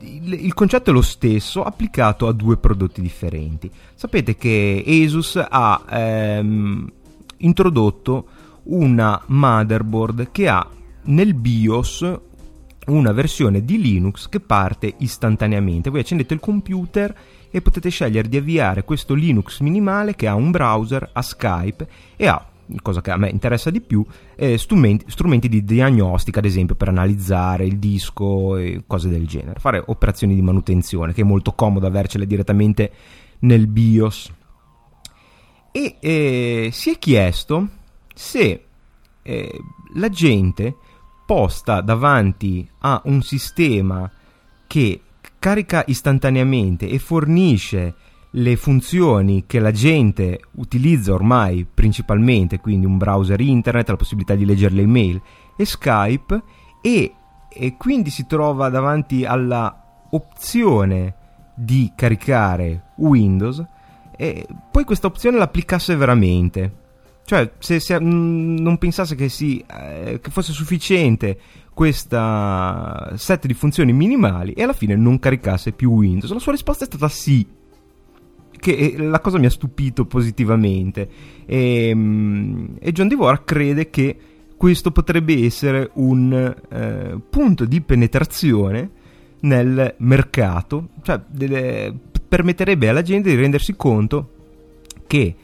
il 0.00 0.52
concetto 0.52 0.90
è 0.90 0.92
lo 0.92 1.00
stesso 1.00 1.62
applicato 1.62 2.26
a 2.26 2.32
due 2.32 2.56
prodotti 2.56 3.00
differenti. 3.00 3.70
Sapete 3.94 4.34
che 4.34 4.84
Asus 4.84 5.36
ha 5.48 5.84
ehm, 5.88 6.92
introdotto 7.38 8.26
una 8.64 9.22
motherboard 9.26 10.32
che 10.32 10.48
ha 10.48 10.66
nel 11.04 11.34
BIOS 11.34 12.20
una 12.86 13.12
versione 13.12 13.64
di 13.64 13.80
Linux 13.80 14.28
che 14.28 14.40
parte 14.40 14.94
istantaneamente. 14.98 15.90
Voi 15.90 16.00
accendete 16.00 16.34
il 16.34 16.40
computer 16.40 17.14
e 17.50 17.62
potete 17.62 17.88
scegliere 17.88 18.28
di 18.28 18.36
avviare 18.36 18.84
questo 18.84 19.14
Linux 19.14 19.60
minimale 19.60 20.14
che 20.14 20.26
ha 20.26 20.34
un 20.34 20.50
browser, 20.50 21.08
ha 21.12 21.22
Skype 21.22 21.88
e 22.16 22.26
ha 22.26 22.48
cosa 22.82 23.00
che 23.00 23.10
a 23.10 23.16
me 23.16 23.28
interessa 23.28 23.70
di 23.70 23.80
più, 23.80 24.04
eh, 24.36 24.56
strumenti, 24.58 25.04
strumenti, 25.08 25.48
di 25.48 25.64
diagnostica, 25.64 26.38
ad 26.38 26.46
esempio, 26.46 26.74
per 26.74 26.88
analizzare 26.88 27.64
il 27.66 27.78
disco 27.78 28.56
e 28.56 28.84
cose 28.86 29.08
del 29.08 29.26
genere, 29.26 29.60
fare 29.60 29.82
operazioni 29.84 30.34
di 30.34 30.42
manutenzione, 30.42 31.12
che 31.12 31.20
è 31.22 31.24
molto 31.24 31.52
comodo 31.52 31.86
avercele 31.86 32.26
direttamente 32.26 32.90
nel 33.40 33.66
BIOS. 33.66 34.32
E 35.72 35.96
eh, 36.00 36.70
si 36.72 36.90
è 36.90 36.98
chiesto 36.98 37.68
se 38.14 38.64
eh, 39.22 39.60
la 39.94 40.08
gente 40.08 40.76
posta 41.26 41.80
davanti 41.80 42.68
a 42.80 43.00
un 43.04 43.22
sistema 43.22 44.10
che 44.66 45.00
carica 45.38 45.84
istantaneamente 45.86 46.88
e 46.88 46.98
fornisce 46.98 47.94
le 48.30 48.56
funzioni 48.56 49.44
che 49.46 49.60
la 49.60 49.70
gente 49.70 50.40
utilizza 50.52 51.12
ormai 51.12 51.66
principalmente, 51.72 52.58
quindi 52.58 52.86
un 52.86 52.98
browser 52.98 53.40
internet, 53.40 53.88
la 53.88 53.96
possibilità 53.96 54.34
di 54.34 54.44
leggere 54.44 54.74
le 54.74 54.82
email 54.82 55.22
e 55.56 55.64
Skype, 55.64 56.42
e, 56.80 57.14
e 57.48 57.76
quindi 57.76 58.10
si 58.10 58.26
trova 58.26 58.68
davanti 58.70 59.24
alla 59.24 60.06
opzione 60.10 61.14
di 61.54 61.92
caricare 61.94 62.92
Windows, 62.96 63.64
e 64.16 64.46
poi 64.70 64.84
questa 64.84 65.06
opzione 65.06 65.38
l'applicasse 65.38 65.94
veramente 65.94 66.82
cioè, 67.24 67.52
se, 67.58 67.80
se 67.80 67.98
mm, 68.00 68.58
non 68.58 68.76
pensasse 68.78 69.14
che, 69.14 69.28
si, 69.28 69.64
eh, 69.66 70.20
che 70.20 70.30
fosse 70.30 70.52
sufficiente 70.52 71.38
questa 71.72 73.12
set 73.16 73.46
di 73.46 73.54
funzioni 73.54 73.92
minimali 73.92 74.52
e 74.52 74.62
alla 74.62 74.74
fine 74.74 74.94
non 74.94 75.18
caricasse 75.18 75.72
più 75.72 75.90
Windows, 75.90 76.32
la 76.32 76.38
sua 76.38 76.52
risposta 76.52 76.84
è 76.84 76.86
stata 76.86 77.08
sì. 77.08 77.46
Che 78.56 78.94
la 78.96 79.20
cosa 79.20 79.38
mi 79.38 79.46
ha 79.46 79.50
stupito 79.50 80.06
positivamente. 80.06 81.08
E, 81.46 81.92
mm, 81.94 82.76
e 82.78 82.92
John 82.92 83.08
Dvorak 83.08 83.44
crede 83.44 83.90
che 83.90 84.16
questo 84.56 84.90
potrebbe 84.92 85.44
essere 85.44 85.90
un 85.94 86.54
eh, 86.70 87.20
punto 87.28 87.64
di 87.64 87.80
penetrazione 87.80 88.90
nel 89.40 89.94
mercato, 89.98 90.88
cioè 91.02 91.20
delle, 91.26 91.94
permetterebbe 92.26 92.88
alla 92.88 93.02
gente 93.02 93.30
di 93.30 93.36
rendersi 93.36 93.74
conto 93.76 94.30
che 95.06 95.34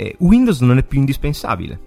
eh, 0.00 0.14
Windows 0.18 0.60
non 0.60 0.78
è 0.78 0.82
più 0.82 0.98
indispensabile, 0.98 1.78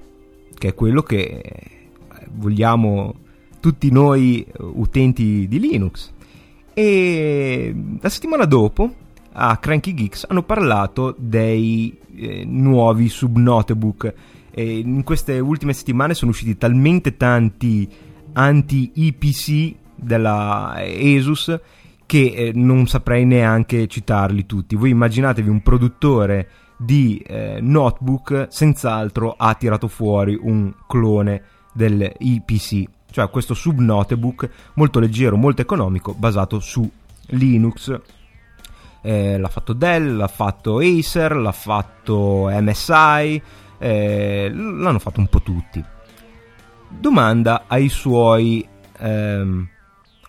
che 0.55 0.69
è 0.69 0.73
quello 0.75 1.01
che 1.01 1.41
eh, 1.43 1.89
vogliamo 2.33 3.15
tutti 3.59 3.91
noi 3.91 4.45
eh, 4.45 4.51
utenti 4.59 5.47
di 5.47 5.59
Linux. 5.59 6.11
E 6.75 7.75
la 7.99 8.09
settimana 8.09 8.45
dopo 8.45 8.93
a 9.33 9.57
Cranky 9.57 9.95
Geeks 9.95 10.27
hanno 10.29 10.43
parlato 10.43 11.15
dei 11.17 11.97
eh, 12.15 12.45
nuovi 12.45 13.09
subnotebook. 13.09 14.13
E 14.51 14.77
in 14.77 15.03
queste 15.03 15.39
ultime 15.39 15.73
settimane 15.73 16.13
sono 16.13 16.29
usciti 16.29 16.55
talmente 16.57 17.17
tanti 17.17 17.89
anti-IPC 18.35 19.75
della 19.95 20.75
Asus 20.75 21.59
che 22.05 22.33
eh, 22.35 22.51
non 22.53 22.85
saprei 22.85 23.25
neanche 23.25 23.87
citarli 23.87 24.45
tutti. 24.45 24.75
Voi 24.75 24.91
immaginatevi 24.91 25.49
un 25.49 25.61
produttore 25.61 26.47
di 26.77 27.17
eh, 27.25 27.59
notebook 27.61 28.47
senz'altro 28.49 29.35
ha 29.37 29.53
tirato 29.55 29.87
fuori 29.87 30.37
un 30.39 30.73
clone 30.87 31.43
dell'IPC, 31.73 32.83
cioè 33.11 33.29
questo 33.29 33.53
subnotebook 33.53 34.49
molto 34.75 34.99
leggero, 34.99 35.35
molto 35.37 35.61
economico, 35.61 36.13
basato 36.13 36.59
su 36.59 36.89
Linux. 37.27 37.99
Eh, 39.01 39.37
l'ha 39.37 39.49
fatto 39.49 39.73
Dell, 39.73 40.15
l'ha 40.15 40.27
fatto 40.27 40.79
Acer, 40.79 41.35
l'ha 41.35 41.51
fatto 41.51 42.49
MSI, 42.49 43.41
eh, 43.77 44.49
l'hanno 44.53 44.99
fatto 44.99 45.19
un 45.19 45.27
po' 45.27 45.41
tutti. 45.41 45.83
Domanda 46.87 47.63
ai 47.67 47.89
suoi 47.89 48.65
ehm, 48.99 49.67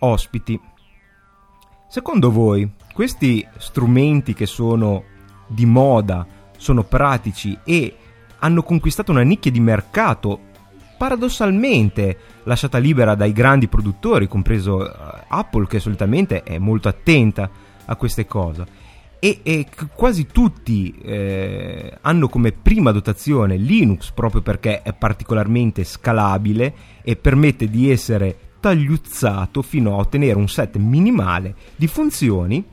ospiti. 0.01 0.61
Secondo 1.88 2.30
voi 2.32 2.68
questi 2.92 3.47
strumenti 3.59 4.34
che 4.34 4.47
sono 4.47 5.05
di 5.47 5.66
moda 5.66 6.26
sono 6.57 6.82
pratici 6.84 7.59
e 7.64 7.97
hanno 8.38 8.62
conquistato 8.62 9.11
una 9.11 9.22
nicchia 9.22 9.51
di 9.51 9.61
mercato 9.61 10.53
paradossalmente 10.97 12.18
lasciata 12.45 12.78
libera 12.78 13.14
dai 13.14 13.32
grandi 13.32 13.68
produttori, 13.68 14.28
compreso 14.28 14.76
uh, 14.76 14.88
Apple 15.28 15.66
che 15.66 15.80
solitamente 15.80 16.42
è 16.42 16.59
molto 16.59 16.88
attenta 16.88 17.51
a 17.84 17.97
queste 17.97 18.26
cose. 18.26 18.82
E, 19.18 19.40
e 19.42 19.66
quasi 19.95 20.26
tutti 20.26 20.95
eh, 21.03 21.97
hanno 22.03 22.28
come 22.28 22.53
prima 22.53 22.92
dotazione 22.92 23.57
Linux 23.57 24.11
proprio 24.11 24.42
perché 24.42 24.82
è 24.82 24.92
particolarmente 24.92 25.82
scalabile 25.82 26.74
e 27.03 27.16
permette 27.16 27.70
di 27.70 27.90
essere 27.90 28.36
tagliuzzato 28.61 29.62
fino 29.62 29.92
a 29.92 29.97
ottenere 29.97 30.38
un 30.38 30.49
set 30.49 30.76
minimale 30.76 31.55
di 31.76 31.86
funzioni, 31.86 32.64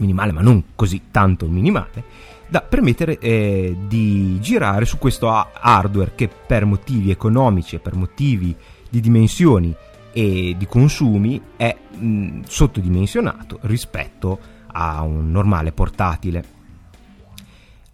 minimale 0.00 0.32
ma 0.32 0.40
non 0.40 0.62
così 0.74 1.02
tanto 1.10 1.46
minimale, 1.46 2.04
da 2.48 2.62
permettere 2.62 3.18
eh, 3.18 3.76
di 3.86 4.38
girare 4.40 4.84
su 4.86 4.98
questo 4.98 5.28
hardware 5.28 6.12
che 6.14 6.28
per 6.28 6.64
motivi 6.64 7.10
economici 7.10 7.76
e 7.76 7.78
per 7.78 7.94
motivi 7.94 8.54
di 8.88 9.00
dimensioni 9.00 9.74
e 10.12 10.54
di 10.56 10.66
consumi 10.66 11.40
è 11.56 11.76
mh, 11.96 12.40
sottodimensionato 12.46 13.58
rispetto 13.62 14.38
a 14.72 15.02
un 15.02 15.30
normale 15.30 15.72
portatile. 15.72 16.56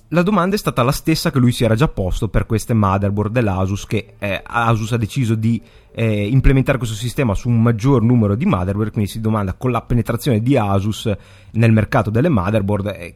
La 0.09 0.23
domanda 0.23 0.55
è 0.55 0.59
stata 0.59 0.83
la 0.85 0.93
stessa 0.93 1.33
che 1.33 1.41
lui 1.41 1.51
si 1.51 1.65
era 1.65 1.75
già 1.75 1.89
posto 1.89 2.29
per 2.29 2.47
queste 2.47 2.73
motherboard 2.73 3.33
dell'Asus 3.33 3.85
che 3.87 4.15
eh, 4.19 4.41
Asus 4.45 4.93
ha 4.93 4.97
deciso 4.97 5.35
di 5.35 5.61
eh, 5.95 6.26
implementare 6.26 6.78
questo 6.78 6.97
sistema 6.97 7.34
su 7.34 7.49
un 7.49 7.62
maggior 7.62 8.03
numero 8.03 8.34
di 8.34 8.45
motherboard, 8.45 8.90
quindi 8.92 9.11
si 9.11 9.20
domanda 9.20 9.55
con 9.55 9.70
la 9.70 9.82
penetrazione 9.82 10.40
di 10.40 10.57
Asus 10.57 11.12
nel 11.53 11.72
mercato 11.72 12.11
delle 12.11 12.28
motherboard 12.28 12.86
eh, 12.86 13.14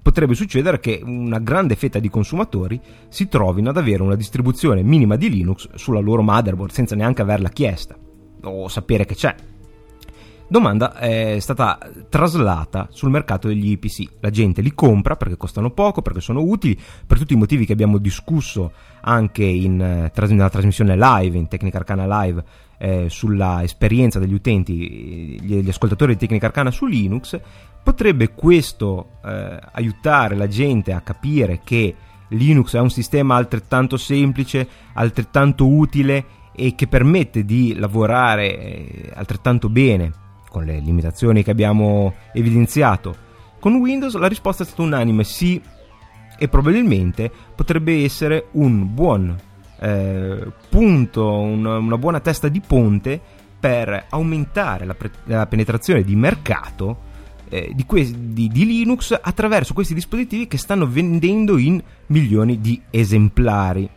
potrebbe 0.00 0.34
succedere 0.34 0.80
che 0.80 1.00
una 1.04 1.38
grande 1.38 1.74
fetta 1.74 1.98
di 1.98 2.08
consumatori 2.08 2.80
si 3.08 3.28
trovino 3.28 3.70
ad 3.70 3.76
avere 3.76 4.02
una 4.02 4.14
distribuzione 4.14 4.82
minima 4.82 5.16
di 5.16 5.28
Linux 5.28 5.68
sulla 5.74 6.00
loro 6.00 6.22
motherboard 6.22 6.70
senza 6.72 6.96
neanche 6.96 7.22
averla 7.22 7.50
chiesta 7.50 7.96
o 8.42 8.68
sapere 8.68 9.04
che 9.04 9.14
c'è. 9.14 9.34
Domanda 10.50 10.94
è 10.96 11.36
stata 11.40 11.78
traslata 12.08 12.88
sul 12.90 13.10
mercato 13.10 13.48
degli 13.48 13.72
IPC. 13.72 14.12
La 14.20 14.30
gente 14.30 14.62
li 14.62 14.72
compra 14.72 15.14
perché 15.14 15.36
costano 15.36 15.72
poco, 15.72 16.00
perché 16.00 16.22
sono 16.22 16.40
utili, 16.40 16.78
per 17.06 17.18
tutti 17.18 17.34
i 17.34 17.36
motivi 17.36 17.66
che 17.66 17.74
abbiamo 17.74 17.98
discusso 17.98 18.72
anche 19.02 19.44
in, 19.44 19.78
eh, 19.78 20.10
nella 20.28 20.48
trasmissione 20.48 20.96
live, 20.96 21.36
in 21.36 21.48
Tecnica 21.48 21.76
Arcana 21.76 22.22
Live, 22.22 22.42
eh, 22.78 23.10
sulla 23.10 23.62
esperienza 23.62 24.18
degli 24.18 24.32
utenti, 24.32 25.38
gli, 25.38 25.68
ascoltatori 25.68 26.14
di 26.14 26.20
Tecnica 26.20 26.46
Arcana 26.46 26.70
su 26.70 26.86
Linux. 26.86 27.38
Potrebbe 27.82 28.32
questo 28.32 29.18
eh, 29.22 29.60
aiutare 29.72 30.34
la 30.34 30.48
gente 30.48 30.94
a 30.94 31.02
capire 31.02 31.60
che 31.62 31.94
Linux 32.28 32.74
è 32.74 32.80
un 32.80 32.90
sistema 32.90 33.36
altrettanto 33.36 33.98
semplice, 33.98 34.66
altrettanto 34.94 35.66
utile 35.66 36.24
e 36.56 36.74
che 36.74 36.86
permette 36.86 37.44
di 37.44 37.74
lavorare 37.74 38.58
eh, 38.58 39.12
altrettanto 39.14 39.68
bene 39.68 40.26
con 40.58 40.64
le 40.64 40.80
limitazioni 40.80 41.44
che 41.44 41.52
abbiamo 41.52 42.14
evidenziato. 42.32 43.26
Con 43.60 43.76
Windows 43.76 44.14
la 44.16 44.26
risposta 44.26 44.64
è 44.64 44.66
stata 44.66 44.82
unanime 44.82 45.22
sì 45.22 45.60
e 46.36 46.48
probabilmente 46.48 47.30
potrebbe 47.54 48.02
essere 48.04 48.46
un 48.52 48.92
buon 48.92 49.36
eh, 49.80 50.46
punto, 50.68 51.32
un, 51.32 51.64
una 51.64 51.98
buona 51.98 52.20
testa 52.20 52.48
di 52.48 52.60
ponte 52.60 53.20
per 53.58 54.06
aumentare 54.10 54.84
la, 54.84 54.94
pre- 54.94 55.10
la 55.24 55.46
penetrazione 55.46 56.02
di 56.02 56.14
mercato 56.14 57.06
eh, 57.48 57.72
di, 57.74 57.84
que- 57.84 58.12
di, 58.16 58.48
di, 58.48 58.66
Linux 58.66 59.18
attraverso 59.20 59.74
questi 59.74 59.94
dispositivi 59.94 60.46
che 60.46 60.58
stanno 60.58 60.86
vendendo 60.86 61.56
in 61.56 61.82
milioni 62.06 62.60
di 62.60 62.80
esemplari. 62.90 63.88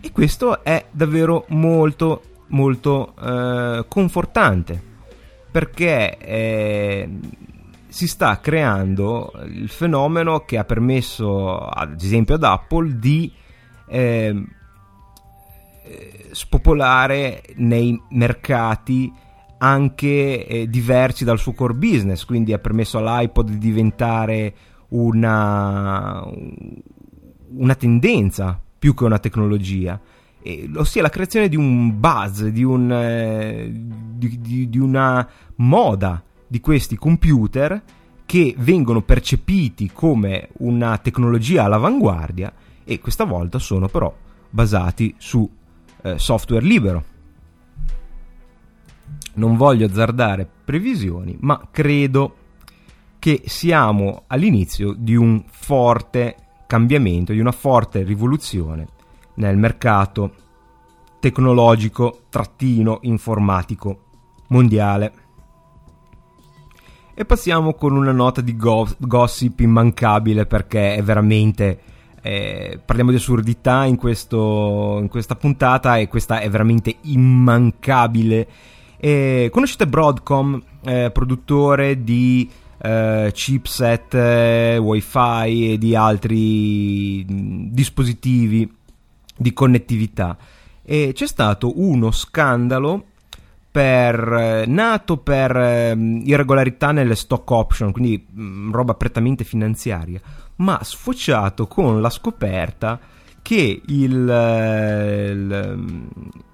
E 0.00 0.12
questo 0.12 0.62
è 0.62 0.86
davvero 0.90 1.44
molto 1.48 2.22
molto 2.50 3.12
eh, 3.20 3.84
confortante 3.88 4.86
perché 5.58 6.16
eh, 6.18 7.08
si 7.88 8.06
sta 8.06 8.38
creando 8.38 9.32
il 9.46 9.68
fenomeno 9.68 10.44
che 10.44 10.56
ha 10.56 10.62
permesso 10.62 11.58
ad 11.58 12.00
esempio 12.00 12.36
ad 12.36 12.44
Apple 12.44 12.96
di 12.96 13.32
eh, 13.88 14.44
spopolare 16.30 17.42
nei 17.56 18.00
mercati 18.10 19.12
anche 19.58 20.46
eh, 20.46 20.68
diversi 20.68 21.24
dal 21.24 21.40
suo 21.40 21.54
core 21.54 21.74
business, 21.74 22.24
quindi 22.24 22.52
ha 22.52 22.60
permesso 22.60 22.98
all'iPod 22.98 23.50
di 23.50 23.58
diventare 23.58 24.54
una, 24.90 26.24
una 27.48 27.74
tendenza 27.74 28.60
più 28.78 28.94
che 28.94 29.02
una 29.02 29.18
tecnologia, 29.18 30.00
eh, 30.48 30.70
ossia 30.76 31.02
la 31.02 31.10
creazione 31.10 31.48
di 31.48 31.56
un 31.56 32.00
buzz, 32.00 32.42
di, 32.44 32.64
un, 32.64 32.90
eh, 32.90 33.70
di, 33.70 34.40
di, 34.40 34.70
di 34.70 34.78
una 34.78 35.28
moda 35.56 36.22
di 36.46 36.60
questi 36.60 36.96
computer 36.96 37.82
che 38.24 38.54
vengono 38.56 39.02
percepiti 39.02 39.90
come 39.92 40.48
una 40.58 40.96
tecnologia 40.98 41.64
all'avanguardia 41.64 42.52
e 42.82 42.98
questa 42.98 43.24
volta 43.24 43.58
sono 43.58 43.88
però 43.88 44.14
basati 44.48 45.14
su 45.18 45.48
eh, 46.02 46.18
software 46.18 46.64
libero. 46.64 47.04
Non 49.34 49.56
voglio 49.56 49.86
azzardare 49.86 50.48
previsioni, 50.64 51.36
ma 51.40 51.68
credo 51.70 52.36
che 53.18 53.42
siamo 53.44 54.24
all'inizio 54.28 54.94
di 54.96 55.14
un 55.14 55.44
forte 55.46 56.36
cambiamento, 56.66 57.32
di 57.32 57.40
una 57.40 57.52
forte 57.52 58.02
rivoluzione 58.02 58.96
nel 59.38 59.56
mercato 59.56 60.46
tecnologico 61.20 62.22
trattino 62.28 62.98
informatico 63.02 64.02
mondiale. 64.48 65.12
E 67.14 67.24
passiamo 67.24 67.74
con 67.74 67.96
una 67.96 68.12
nota 68.12 68.40
di 68.40 68.56
go- 68.56 68.94
gossip 68.98 69.60
immancabile 69.60 70.46
perché 70.46 70.94
è 70.94 71.02
veramente... 71.02 71.80
Eh, 72.20 72.80
parliamo 72.84 73.10
di 73.10 73.16
assurdità 73.16 73.84
in, 73.84 73.96
questo, 73.96 74.98
in, 75.00 75.08
questa 75.08 75.36
puntata 75.36 75.98
e 75.98 76.08
questa 76.08 76.40
è 76.40 76.50
veramente 76.50 76.96
immancabile. 77.02 78.46
Eh, 78.98 79.48
conoscete 79.52 79.86
Broadcom, 79.86 80.60
eh, 80.84 81.10
produttore 81.12 82.02
di 82.02 82.48
eh, 82.80 83.30
chipset, 83.32 84.14
eh, 84.14 84.78
wifi 84.78 85.72
e 85.72 85.78
di 85.78 85.94
altri 85.94 87.24
mh, 87.26 87.68
dispositivi 87.70 88.77
di 89.38 89.52
connettività. 89.52 90.36
E 90.82 91.12
c'è 91.14 91.26
stato 91.26 91.80
uno 91.80 92.10
scandalo 92.10 93.04
per, 93.70 94.32
eh, 94.32 94.64
nato 94.66 95.18
per 95.18 95.56
eh, 95.56 95.92
irregolarità 96.24 96.92
nelle 96.92 97.14
stock 97.14 97.50
option, 97.50 97.92
quindi 97.92 98.26
mm, 98.38 98.72
roba 98.72 98.94
prettamente 98.94 99.44
finanziaria, 99.44 100.20
ma 100.56 100.80
sfociato 100.82 101.66
con 101.66 102.00
la 102.00 102.10
scoperta 102.10 102.98
che 103.40 103.82
il, 103.86 104.28
eh, 104.28 105.30
il, 105.30 105.74
mm, 105.76 106.06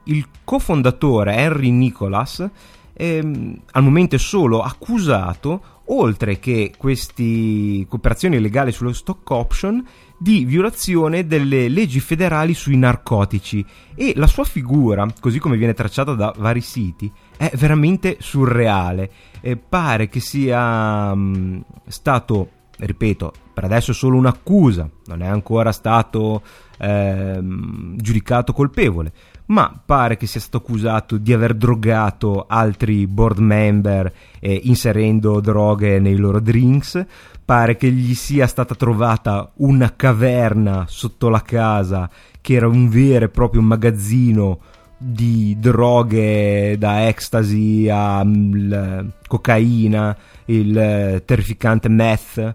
il 0.04 0.28
cofondatore 0.44 1.34
Henry 1.36 1.70
Nicholas 1.70 2.48
ehm, 2.94 3.60
al 3.72 3.82
momento 3.82 4.18
solo 4.18 4.62
accusato, 4.62 5.62
oltre 5.86 6.38
che 6.38 6.72
queste 6.76 7.86
cooperazioni 7.88 8.40
legali 8.40 8.72
sulle 8.72 8.94
stock 8.94 9.28
option, 9.30 9.84
di 10.24 10.46
violazione 10.46 11.26
delle 11.26 11.68
leggi 11.68 12.00
federali 12.00 12.54
sui 12.54 12.78
narcotici 12.78 13.62
e 13.94 14.14
la 14.16 14.26
sua 14.26 14.44
figura, 14.44 15.06
così 15.20 15.38
come 15.38 15.58
viene 15.58 15.74
tracciata 15.74 16.14
da 16.14 16.32
vari 16.38 16.62
siti, 16.62 17.12
è 17.36 17.50
veramente 17.56 18.16
surreale. 18.20 19.10
E 19.42 19.58
pare 19.58 20.08
che 20.08 20.20
sia 20.20 21.14
mh, 21.14 21.64
stato, 21.88 22.48
ripeto, 22.76 23.32
per 23.52 23.64
adesso 23.64 23.92
è 23.92 23.94
solo 23.94 24.16
un'accusa, 24.16 24.88
non 25.06 25.22
è 25.22 25.26
ancora 25.26 25.72
stato 25.72 26.42
ehm, 26.78 27.96
giudicato 27.96 28.52
colpevole, 28.52 29.12
ma 29.46 29.80
pare 29.84 30.16
che 30.16 30.26
sia 30.26 30.40
stato 30.40 30.58
accusato 30.58 31.16
di 31.16 31.32
aver 31.32 31.54
drogato 31.54 32.46
altri 32.48 33.06
board 33.06 33.38
member 33.38 34.12
eh, 34.40 34.60
inserendo 34.64 35.40
droghe 35.40 35.98
nei 35.98 36.16
loro 36.16 36.40
drinks. 36.40 37.04
Pare 37.44 37.76
che 37.76 37.90
gli 37.90 38.14
sia 38.14 38.46
stata 38.46 38.74
trovata 38.74 39.52
una 39.56 39.94
caverna 39.94 40.86
sotto 40.88 41.28
la 41.28 41.42
casa 41.42 42.08
che 42.40 42.54
era 42.54 42.66
un 42.66 42.88
vero 42.88 43.26
e 43.26 43.28
proprio 43.28 43.60
magazzino 43.60 44.60
di 44.96 45.56
droghe 45.58 46.76
da 46.78 47.06
ecstasy 47.06 47.88
a 47.88 48.24
mm, 48.24 49.08
cocaina, 49.26 50.16
il 50.46 50.76
eh, 50.76 51.22
terrificante 51.24 51.88
meth. 51.88 52.54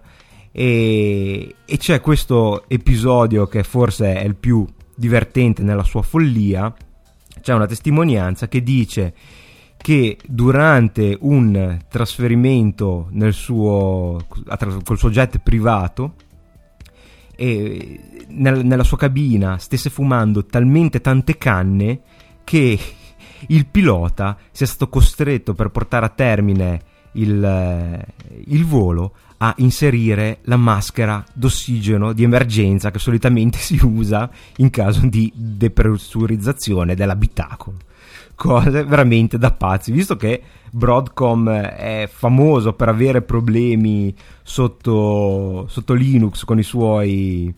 E, 0.52 1.54
e 1.64 1.76
c'è 1.76 2.00
questo 2.00 2.64
episodio 2.68 3.46
che 3.46 3.62
forse 3.62 4.14
è 4.14 4.24
il 4.24 4.34
più 4.34 4.66
divertente 4.96 5.62
nella 5.62 5.84
sua 5.84 6.02
follia, 6.02 6.74
c'è 7.40 7.54
una 7.54 7.66
testimonianza 7.66 8.48
che 8.48 8.62
dice 8.62 9.14
che 9.76 10.18
durante 10.26 11.16
un 11.20 11.78
trasferimento 11.88 13.08
nel 13.12 13.32
suo, 13.32 14.18
col 14.84 14.98
suo 14.98 15.08
jet 15.08 15.38
privato 15.38 16.14
e 17.34 18.00
nel, 18.28 18.66
nella 18.66 18.84
sua 18.84 18.98
cabina 18.98 19.56
stesse 19.56 19.88
fumando 19.88 20.44
talmente 20.44 21.00
tante 21.00 21.38
canne 21.38 22.00
che 22.50 22.76
il 23.46 23.66
pilota 23.66 24.36
sia 24.50 24.66
stato 24.66 24.88
costretto 24.88 25.54
per 25.54 25.68
portare 25.68 26.06
a 26.06 26.08
termine 26.08 26.82
il, 27.12 28.04
il 28.46 28.64
volo 28.64 29.14
a 29.36 29.54
inserire 29.58 30.40
la 30.42 30.56
maschera 30.56 31.24
d'ossigeno 31.32 32.12
di 32.12 32.24
emergenza 32.24 32.90
che 32.90 32.98
solitamente 32.98 33.58
si 33.62 33.78
usa 33.80 34.28
in 34.56 34.70
caso 34.70 35.06
di 35.06 35.32
depressurizzazione 35.32 36.96
dell'abitacolo 36.96 37.76
cose 38.34 38.84
veramente 38.84 39.36
da 39.36 39.52
pazzi, 39.52 39.92
visto 39.92 40.16
che 40.16 40.42
Broadcom 40.70 41.50
è 41.50 42.08
famoso 42.10 42.72
per 42.72 42.88
avere 42.88 43.20
problemi 43.20 44.14
sotto, 44.42 45.66
sotto 45.68 45.92
Linux 45.92 46.44
con 46.44 46.58
i 46.58 46.62
suoi 46.62 47.54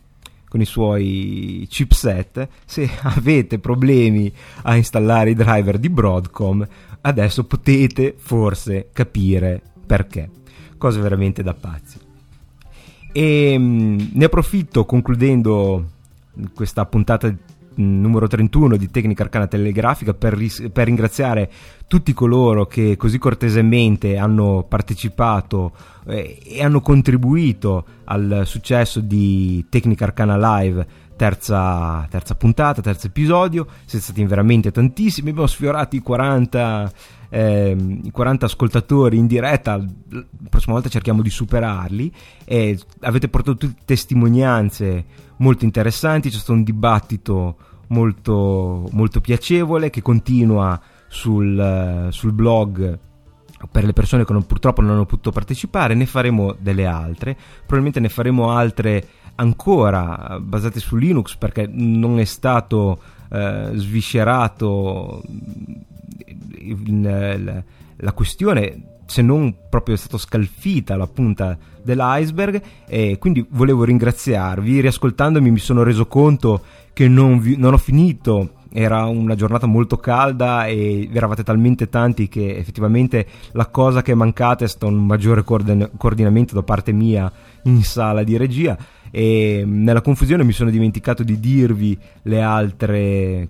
con 0.53 0.61
i 0.61 0.67
suoi 0.67 1.67
chipset, 1.67 2.47
se 2.67 2.87
avete 3.05 3.59
problemi 3.59 4.31
a 4.65 4.77
installare 4.77 5.31
i 5.31 5.35
driver 5.35 5.79
di 5.79 5.89
Broadcom, 5.89 6.69
adesso 7.01 7.45
potete 7.45 8.15
forse 8.19 8.91
capire 8.93 9.63
perché. 9.87 10.29
Cose 10.77 11.01
veramente 11.01 11.43
da 11.43 11.55
pazzi. 11.55 11.99
E 13.13 13.59
mh, 13.59 14.11
ne 14.13 14.25
approfitto 14.27 14.85
concludendo 14.85 15.89
questa 16.53 16.85
puntata 16.85 17.35
numero 17.77 18.27
31 18.27 18.77
di 18.77 18.91
Tecnica 18.91 19.23
Arcana 19.23 19.47
Telegrafica 19.47 20.15
per, 20.15 20.35
ris- 20.35 20.69
per 20.73 20.87
ringraziare 20.87 21.51
tutti 21.87 22.13
coloro 22.13 22.67
che 22.67 22.97
così 22.97 23.19
cortesemente 23.19 24.17
hanno 24.17 24.65
partecipato 24.69 25.73
eh, 26.07 26.39
e 26.45 26.63
hanno 26.63 26.81
contribuito 26.81 27.85
al 28.05 28.43
successo 28.45 29.01
di 29.01 29.67
Tecnica 29.69 30.05
Arcana 30.05 30.59
Live 30.59 30.87
terza, 31.17 32.07
terza 32.11 32.35
puntata, 32.35 32.83
terzo 32.83 33.07
episodio, 33.07 33.67
siete 33.85 34.05
stati 34.05 34.25
veramente 34.25 34.73
tantissimi, 34.73 35.31
abbiamo 35.31 35.47
sfiorato 35.47 35.95
i 35.95 36.01
40 36.01 36.91
eh, 37.35 37.75
i 38.05 38.11
40 38.11 38.45
ascoltatori 38.45 39.17
in 39.17 39.27
diretta, 39.27 39.77
la 39.77 40.25
prossima 40.51 40.75
volta 40.75 40.91
cerchiamo 40.91 41.23
di 41.23 41.31
superarli 41.31 42.13
e 42.45 42.79
avete 43.01 43.29
portato 43.29 43.71
testimonianze 43.87 45.05
molto 45.39 45.65
interessanti, 45.65 46.29
c'è 46.29 46.37
stato 46.37 46.53
un 46.53 46.63
dibattito 46.63 47.57
molto, 47.89 48.87
molto 48.93 49.23
piacevole 49.23 49.89
che 49.89 50.03
continua 50.03 50.79
sul, 51.09 52.09
sul 52.11 52.33
blog 52.33 52.99
per 53.71 53.85
le 53.85 53.95
persone 53.95 54.27
che 54.27 54.33
non, 54.35 54.45
purtroppo 54.45 54.83
non 54.83 54.91
hanno 54.91 55.07
potuto 55.07 55.31
partecipare, 55.31 55.95
ne 55.95 56.05
faremo 56.05 56.55
delle 56.59 56.85
altre, 56.85 57.35
probabilmente 57.61 58.01
ne 58.01 58.11
faremo 58.11 58.51
altre 58.51 59.07
ancora 59.37 60.39
basate 60.39 60.81
su 60.81 60.97
Linux 60.97 61.37
perché 61.37 61.67
non 61.67 62.19
è 62.19 62.25
stato 62.25 63.01
eh, 63.31 63.71
sviscerato 63.73 65.23
il, 66.59 67.65
la 67.97 68.13
questione 68.13 68.91
se 69.13 69.21
non 69.21 69.55
proprio 69.69 69.95
è 69.95 69.99
stata 69.99 70.17
scalfita 70.17 70.97
la 70.97 71.07
punta 71.07 71.59
dell'iceberg 71.83 72.63
e 72.87 73.19
quindi 73.19 73.45
volevo 73.51 73.85
ringraziarvi. 73.85 74.81
Riascoltandomi 74.81 75.51
mi 75.51 75.59
sono 75.59 75.83
reso 75.83 76.07
conto 76.07 76.63
che 76.93 77.09
non, 77.09 77.39
vi, 77.39 77.57
non 77.57 77.75
ho 77.75 77.79
finito. 77.79 78.55
Era 78.73 79.05
una 79.05 79.35
giornata 79.35 79.67
molto 79.67 79.99
calda 79.99 80.65
e 80.65 81.11
eravate 81.13 81.43
talmente 81.43 81.91
tanti 81.91 82.27
che 82.29 82.57
effettivamente 82.57 83.27
la 83.53 83.67
cosa 83.67 84.01
che 84.01 84.13
è 84.13 84.15
mancata 84.15 84.65
è 84.65 84.69
stato 84.69 84.87
un 84.87 85.05
maggiore 85.05 85.45
coordin- 85.45 85.91
coordinamento 85.99 86.55
da 86.55 86.63
parte 86.63 86.93
mia 86.93 87.31
in 87.65 87.83
sala 87.83 88.23
di 88.23 88.39
regia. 88.39 88.79
E 89.11 89.63
nella 89.67 90.01
confusione 90.01 90.43
mi 90.43 90.53
sono 90.53 90.71
dimenticato 90.71 91.23
di 91.23 91.39
dirvi 91.39 91.99
le 92.23 92.41
altre 92.41 93.49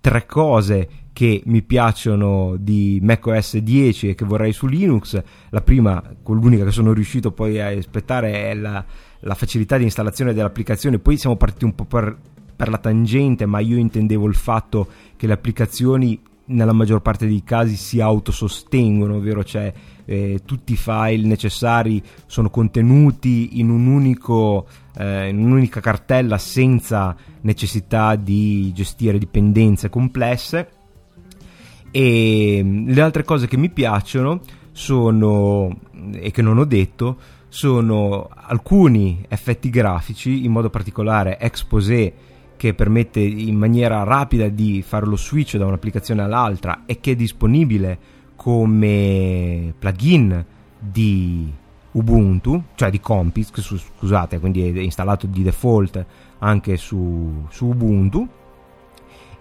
tre 0.00 0.24
cose 0.24 0.88
che 1.14 1.42
mi 1.46 1.62
piacciono 1.62 2.56
di 2.58 2.98
macOS 3.00 3.58
10 3.58 4.08
e 4.08 4.14
che 4.16 4.24
vorrei 4.24 4.52
su 4.52 4.66
Linux. 4.66 5.22
La 5.50 5.62
prima, 5.62 6.02
l'unica 6.26 6.64
che 6.64 6.72
sono 6.72 6.92
riuscito 6.92 7.30
poi 7.30 7.60
a 7.60 7.68
aspettare, 7.68 8.50
è 8.50 8.54
la, 8.54 8.84
la 9.20 9.34
facilità 9.34 9.78
di 9.78 9.84
installazione 9.84 10.34
dell'applicazione. 10.34 10.98
Poi 10.98 11.16
siamo 11.16 11.36
partiti 11.36 11.64
un 11.64 11.74
po' 11.76 11.84
per, 11.84 12.18
per 12.56 12.68
la 12.68 12.78
tangente, 12.78 13.46
ma 13.46 13.60
io 13.60 13.76
intendevo 13.76 14.26
il 14.26 14.34
fatto 14.34 14.88
che 15.14 15.28
le 15.28 15.34
applicazioni 15.34 16.20
nella 16.46 16.72
maggior 16.72 17.00
parte 17.00 17.28
dei 17.28 17.44
casi 17.44 17.76
si 17.76 18.00
autosostengono, 18.00 19.14
ovvero 19.14 19.44
cioè 19.44 19.72
eh, 20.04 20.40
tutti 20.44 20.72
i 20.72 20.76
file 20.76 21.28
necessari 21.28 22.02
sono 22.26 22.50
contenuti 22.50 23.60
in, 23.60 23.70
un 23.70 23.86
unico, 23.86 24.66
eh, 24.96 25.28
in 25.28 25.38
un'unica 25.38 25.78
cartella 25.78 26.38
senza 26.38 27.16
necessità 27.42 28.16
di 28.16 28.72
gestire 28.74 29.16
dipendenze 29.16 29.88
complesse 29.88 30.82
e 31.96 32.60
mm, 32.60 32.88
le 32.88 33.00
altre 33.00 33.22
cose 33.22 33.46
che 33.46 33.56
mi 33.56 33.70
piacciono 33.70 34.40
sono, 34.72 35.78
e 36.10 36.32
che 36.32 36.42
non 36.42 36.58
ho 36.58 36.64
detto, 36.64 37.18
sono 37.46 38.28
alcuni 38.34 39.24
effetti 39.28 39.70
grafici, 39.70 40.44
in 40.44 40.50
modo 40.50 40.70
particolare 40.70 41.38
Exposé 41.38 42.12
che 42.56 42.74
permette 42.74 43.20
in 43.20 43.54
maniera 43.54 44.02
rapida 44.02 44.48
di 44.48 44.82
fare 44.82 45.06
lo 45.06 45.16
switch 45.16 45.56
da 45.56 45.66
un'applicazione 45.66 46.22
all'altra 46.22 46.82
e 46.84 46.98
che 46.98 47.12
è 47.12 47.14
disponibile 47.14 47.98
come 48.34 49.72
plugin 49.78 50.44
di 50.76 51.52
Ubuntu, 51.92 52.60
cioè 52.74 52.90
di 52.90 52.98
Compiz, 52.98 53.52
scusate, 53.52 54.40
quindi 54.40 54.68
è 54.68 54.80
installato 54.80 55.28
di 55.28 55.44
default 55.44 56.04
anche 56.38 56.76
su, 56.76 57.46
su 57.50 57.66
Ubuntu 57.66 58.28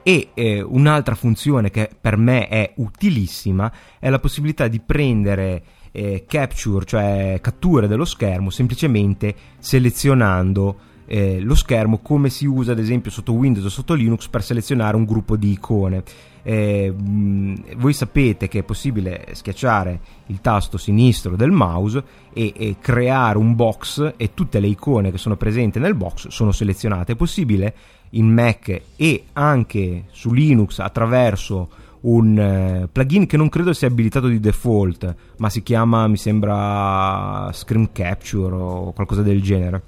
e 0.03 0.29
eh, 0.33 0.61
un'altra 0.61 1.15
funzione 1.15 1.71
che 1.71 1.89
per 1.99 2.17
me 2.17 2.47
è 2.47 2.73
utilissima 2.75 3.71
è 3.99 4.09
la 4.09 4.19
possibilità 4.19 4.67
di 4.67 4.79
prendere 4.79 5.63
eh, 5.91 6.25
capture, 6.27 6.85
cioè 6.85 7.39
catture 7.41 7.87
dello 7.87 8.05
schermo, 8.05 8.49
semplicemente 8.49 9.33
selezionando 9.59 10.91
eh, 11.05 11.39
lo 11.41 11.55
schermo 11.55 11.99
come 11.99 12.29
si 12.29 12.45
usa 12.45 12.71
ad 12.71 12.79
esempio 12.79 13.11
sotto 13.11 13.33
Windows 13.33 13.65
o 13.65 13.69
sotto 13.69 13.93
Linux 13.93 14.27
per 14.27 14.43
selezionare 14.43 14.95
un 14.95 15.05
gruppo 15.05 15.35
di 15.35 15.51
icone. 15.51 16.03
Eh, 16.45 16.91
mh, 16.91 17.77
voi 17.77 17.93
sapete 17.93 18.47
che 18.47 18.59
è 18.59 18.63
possibile 18.63 19.27
schiacciare 19.31 19.99
il 20.27 20.41
tasto 20.41 20.77
sinistro 20.77 21.35
del 21.35 21.51
mouse 21.51 22.03
e, 22.33 22.53
e, 22.55 22.75
creare 22.79 23.37
un 23.37 23.55
box 23.55 24.13
e 24.17 24.33
tutte 24.33 24.59
le 24.59 24.67
icone 24.67 25.11
che 25.11 25.17
sono 25.17 25.37
presenti 25.37 25.79
nel 25.79 25.95
box 25.95 26.27
sono 26.27 26.51
selezionate. 26.51 27.13
È 27.13 27.15
possibile 27.15 27.73
in 28.13 28.31
Mac 28.31 28.81
e 28.95 29.23
anche 29.33 30.05
su 30.11 30.33
Linux 30.33 30.79
attraverso 30.79 31.69
un 32.01 32.83
uh, 32.83 32.89
plugin 32.91 33.25
che 33.25 33.37
non 33.37 33.49
credo 33.49 33.73
sia 33.73 33.87
abilitato 33.87 34.27
di 34.27 34.39
default, 34.39 35.15
ma 35.37 35.49
si 35.49 35.63
chiama, 35.63 36.07
mi 36.07 36.17
sembra, 36.17 37.49
Screen 37.53 37.91
Capture 37.91 38.55
o 38.55 38.91
qualcosa 38.91 39.21
del 39.21 39.41
genere. 39.41 39.81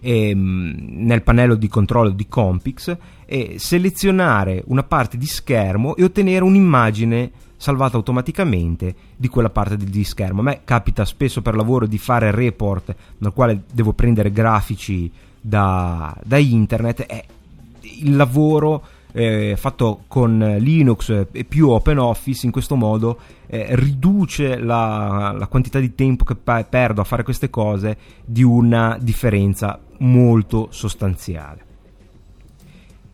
E, 0.00 0.32
um, 0.34 0.74
nel 0.78 1.22
pannello 1.22 1.54
di 1.54 1.68
controllo 1.68 2.10
di 2.10 2.26
Compix 2.28 2.96
e 3.26 3.54
selezionare 3.58 4.62
una 4.66 4.82
parte 4.82 5.16
di 5.16 5.26
schermo 5.26 5.94
e 5.96 6.04
ottenere 6.04 6.44
un'immagine 6.44 7.30
salvata 7.56 7.96
automaticamente 7.96 8.94
di 9.16 9.28
quella 9.28 9.50
parte 9.50 9.76
di 9.76 10.04
schermo. 10.04 10.40
A 10.40 10.44
me 10.44 10.60
capita 10.64 11.04
spesso 11.04 11.40
per 11.40 11.54
lavoro 11.54 11.86
di 11.86 11.96
fare 11.96 12.30
report 12.32 12.94
nel 13.18 13.32
quale 13.32 13.62
devo 13.72 13.92
prendere 13.92 14.32
grafici 14.32 15.10
da, 15.46 16.16
da 16.24 16.38
internet 16.38 17.04
è 17.04 17.22
il 18.00 18.16
lavoro 18.16 18.82
eh, 19.12 19.56
fatto 19.58 20.04
con 20.08 20.56
Linux 20.58 21.26
e 21.30 21.44
più 21.44 21.68
OpenOffice 21.68 22.46
in 22.46 22.52
questo 22.52 22.76
modo 22.76 23.18
eh, 23.46 23.66
riduce 23.72 24.56
la, 24.56 25.34
la, 25.38 25.46
quantità 25.46 25.80
di 25.80 25.94
tempo 25.94 26.24
che 26.24 26.34
pa- 26.34 26.64
perdo 26.64 27.02
a 27.02 27.04
fare 27.04 27.22
queste 27.22 27.50
cose 27.50 27.98
di 28.24 28.42
una 28.42 28.96
differenza 28.98 29.78
molto 29.98 30.68
sostanziale. 30.70 31.62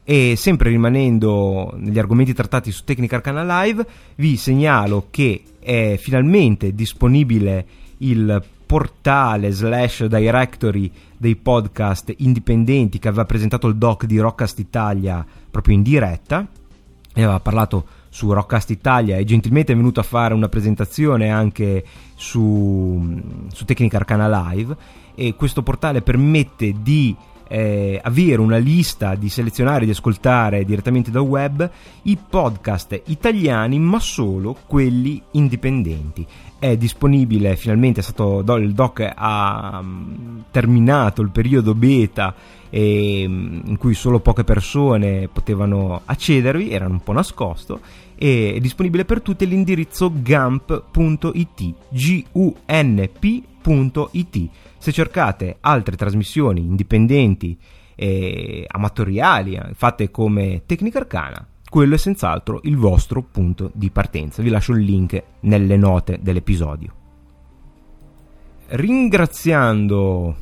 E 0.04 0.34
sempre 0.36 0.70
rimanendo 0.70 1.74
negli 1.76 1.98
argomenti 1.98 2.32
trattati 2.32 2.70
su 2.70 2.84
Technical 2.84 3.18
Arcana 3.18 3.62
Live, 3.64 3.84
vi 4.16 4.36
segnalo 4.36 5.08
che 5.10 5.42
è 5.58 5.96
finalmente 5.98 6.74
disponibile 6.74 7.66
il 7.98 8.42
portale 8.70 9.50
slash 9.50 10.04
directory 10.04 10.90
dei 11.20 11.36
podcast 11.36 12.14
indipendenti 12.16 12.98
che 12.98 13.08
aveva 13.08 13.26
presentato 13.26 13.66
il 13.66 13.76
doc 13.76 14.06
di 14.06 14.18
Rockcast 14.18 14.58
Italia 14.58 15.22
proprio 15.50 15.74
in 15.74 15.82
diretta. 15.82 16.46
E 17.12 17.22
aveva 17.22 17.40
parlato 17.40 17.84
su 18.08 18.32
Rockcast 18.32 18.70
Italia 18.70 19.18
e 19.18 19.24
gentilmente 19.24 19.74
è 19.74 19.76
venuto 19.76 20.00
a 20.00 20.04
fare 20.04 20.32
una 20.32 20.48
presentazione 20.48 21.28
anche 21.28 21.84
su, 22.14 23.20
su 23.52 23.64
Tecnica 23.66 23.98
Arcana 23.98 24.50
Live. 24.50 24.74
E 25.14 25.34
questo 25.34 25.62
portale 25.62 26.00
permette 26.00 26.76
di 26.80 27.14
eh, 27.48 28.00
avere 28.02 28.40
una 28.40 28.56
lista 28.56 29.14
di 29.14 29.28
selezionare 29.28 29.84
di 29.84 29.90
ascoltare 29.90 30.64
direttamente 30.64 31.10
da 31.10 31.20
web 31.20 31.68
i 32.02 32.16
podcast 32.16 33.02
italiani 33.06 33.78
ma 33.78 33.98
solo 33.98 34.56
quelli 34.66 35.20
indipendenti 35.32 36.24
è 36.60 36.76
disponibile 36.76 37.56
finalmente 37.56 37.98
è 38.00 38.02
stato 38.02 38.44
il 38.56 38.72
doc 38.74 39.00
ha 39.12 39.78
um, 39.80 40.44
terminato 40.50 41.22
il 41.22 41.30
periodo 41.30 41.74
beta 41.74 42.34
e, 42.68 43.24
um, 43.26 43.62
in 43.64 43.78
cui 43.78 43.94
solo 43.94 44.20
poche 44.20 44.44
persone 44.44 45.28
potevano 45.32 46.02
accedervi 46.04 46.70
era 46.70 46.86
un 46.86 47.00
po' 47.00 47.12
nascosto 47.12 47.80
e 48.14 48.52
è 48.54 48.60
disponibile 48.60 49.06
per 49.06 49.22
tutti 49.22 49.48
l'indirizzo 49.48 50.12
gamp.it 50.14 51.74
g-u-n-p.it 51.88 53.28
se 54.76 54.92
cercate 54.92 55.56
altre 55.60 55.96
trasmissioni 55.96 56.60
indipendenti 56.60 57.58
e 57.94 58.66
amatoriali 58.68 59.58
fatte 59.72 60.10
come 60.10 60.62
Tecnica 60.66 60.98
Arcana 60.98 61.46
quello 61.70 61.94
è 61.94 61.98
senz'altro 61.98 62.60
il 62.64 62.76
vostro 62.76 63.22
punto 63.22 63.70
di 63.72 63.90
partenza. 63.90 64.42
Vi 64.42 64.50
lascio 64.50 64.72
il 64.72 64.84
link 64.84 65.22
nelle 65.40 65.76
note 65.76 66.18
dell'episodio. 66.20 66.92
Ringraziando 68.66 70.36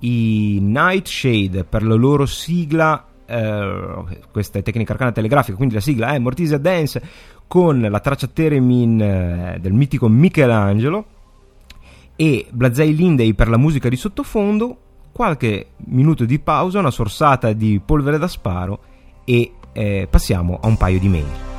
i 0.00 0.58
Nightshade 0.60 1.64
per 1.64 1.82
la 1.82 1.94
loro 1.94 2.26
sigla, 2.26 3.02
eh, 3.24 4.04
questa 4.30 4.58
è 4.58 4.62
tecnica 4.62 4.92
arcana 4.92 5.12
telegrafica, 5.12 5.56
quindi 5.56 5.74
la 5.74 5.80
sigla 5.80 6.12
è 6.12 6.18
Mortisia 6.18 6.58
Dance 6.58 7.02
con 7.46 7.80
la 7.80 8.00
traccia 8.00 8.26
Teremin 8.26 9.00
eh, 9.00 9.58
del 9.60 9.72
mitico 9.72 10.06
Michelangelo 10.08 11.06
e 12.14 12.46
Blazei 12.50 12.94
Lindey 12.94 13.32
per 13.32 13.48
la 13.48 13.56
musica 13.56 13.88
di 13.88 13.96
sottofondo, 13.96 14.76
qualche 15.12 15.68
minuto 15.86 16.26
di 16.26 16.38
pausa, 16.38 16.78
una 16.78 16.90
sorsata 16.90 17.54
di 17.54 17.80
polvere 17.82 18.18
da 18.18 18.28
sparo 18.28 18.80
e 19.24 19.52
eh, 19.74 20.06
passiamo 20.08 20.58
a 20.62 20.66
un 20.66 20.76
paio 20.78 20.98
di 20.98 21.08
mail. 21.08 21.52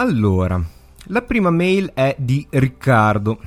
Allora, 0.00 0.58
la 1.08 1.20
prima 1.20 1.50
mail 1.50 1.90
è 1.92 2.16
di 2.18 2.46
Riccardo, 2.48 3.38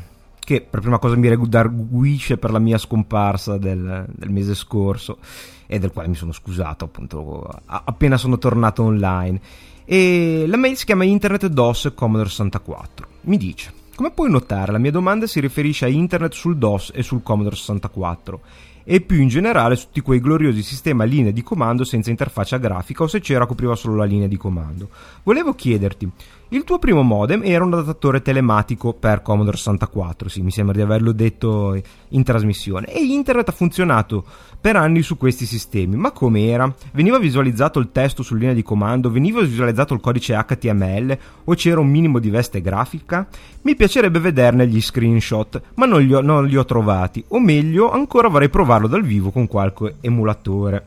che 0.44 0.62
per 0.62 0.82
prima 0.82 1.00
cosa 1.00 1.16
mi 1.16 1.28
redarguisce 1.28 2.38
per 2.38 2.52
la 2.52 2.60
mia 2.60 2.78
scomparsa 2.78 3.58
del, 3.58 4.06
del, 4.10 4.30
mese 4.30 4.56
scorso 4.56 5.18
e 5.66 5.80
del 5.80 5.92
quale 5.92 6.08
mi 6.08 6.16
sono 6.16 6.32
scusato 6.32 6.86
appunto 6.86 7.48
appena 7.66 8.18
sono 8.18 8.38
tornato 8.38 8.84
online. 8.84 9.40
E 9.86 10.46
la 10.48 10.58
mail 10.58 10.78
si 10.78 10.86
chiama 10.86 11.04
Internet 11.04 11.48
DOS 11.48 11.92
Commodore 11.96 12.30
64. 12.30 13.08
Mi 13.22 13.38
dice: 13.38 13.74
Come 13.96 14.12
puoi 14.12 14.30
notare, 14.30 14.72
la 14.72 14.78
mia 14.78 14.92
domanda 14.92 15.28
si 15.28 15.40
riferisce 15.40 15.86
a 15.86 15.90
Internet 15.90 16.34
sul 16.34 16.58
DOS 16.58 16.92
e 16.94 17.04
sul 17.04 17.24
Commodore 17.24 17.56
64 17.56 18.42
e 18.84 19.02
più 19.02 19.22
in 19.22 19.30
generale 19.30 19.76
su 19.76 19.86
tutti 19.86 20.02
quei 20.02 20.20
gloriosi 20.20 20.62
sistemi 20.62 21.02
a 21.02 21.06
linea 21.06 21.32
di 21.32 21.42
comando 21.42 21.84
senza 21.84 22.10
interfaccia 22.10 22.58
grafica 22.58 23.04
o 23.04 23.08
se 23.08 23.22
c'era 23.22 23.46
copriva 23.46 23.76
solo 23.76 23.96
la 23.96 24.04
linea 24.04 24.28
di 24.28 24.38
comando. 24.38 24.90
Volevo 25.24 25.54
chiederti, 25.54 26.10
il 26.54 26.64
tuo 26.66 26.78
primo 26.78 27.02
modem 27.02 27.42
era 27.44 27.64
un 27.64 27.74
adattatore 27.74 28.22
telematico 28.22 28.94
per 28.94 29.24
Commodore 29.24 29.58
64, 29.58 30.30
sì, 30.30 30.44
mi 30.44 30.52
sembra 30.52 30.76
di 30.76 30.82
averlo 30.82 31.12
detto 31.12 31.82
in 32.10 32.24
trasmissione, 32.24 32.86
e 32.86 33.04
internet 33.04 33.50
ha 33.50 33.52
funzionato 33.52 34.24
per 34.62 34.76
anni 34.76 35.02
su 35.02 35.18
questi 35.18 35.48
sistemi, 35.48 35.96
ma 35.96 36.12
com'era? 36.12 36.72
Veniva 36.92 37.18
visualizzato 37.18 37.80
il 37.80 37.90
testo 37.92 38.22
su 38.22 38.36
linea 38.36 38.54
di 38.54 38.62
comando, 38.62 39.10
veniva 39.10 39.42
visualizzato 39.42 39.96
il 39.96 40.00
codice 40.00 40.36
HTML 40.36 41.18
o 41.46 41.56
c'era 41.56 41.80
un 41.80 41.90
minimo 41.90 42.20
di 42.20 42.30
veste 42.30 42.62
grafica? 42.62 43.28
Mi 43.64 43.76
piacerebbe 43.76 44.20
vederne 44.20 44.68
gli 44.68 44.80
screenshot, 44.80 45.60
ma 45.74 45.88
non 45.88 46.04
li 46.04 46.14
ho, 46.14 46.22
non 46.22 46.46
li 46.46 46.56
ho 46.56 46.66
trovati, 46.66 47.24
o 47.30 47.40
meglio, 47.40 47.92
ancora 47.92 48.28
vorrei 48.28 48.50
provarlo 48.50 48.88
dal 48.88 49.02
vivo 49.02 49.32
con 49.32 49.48
qualche 49.48 49.96
emulatore. 50.02 50.86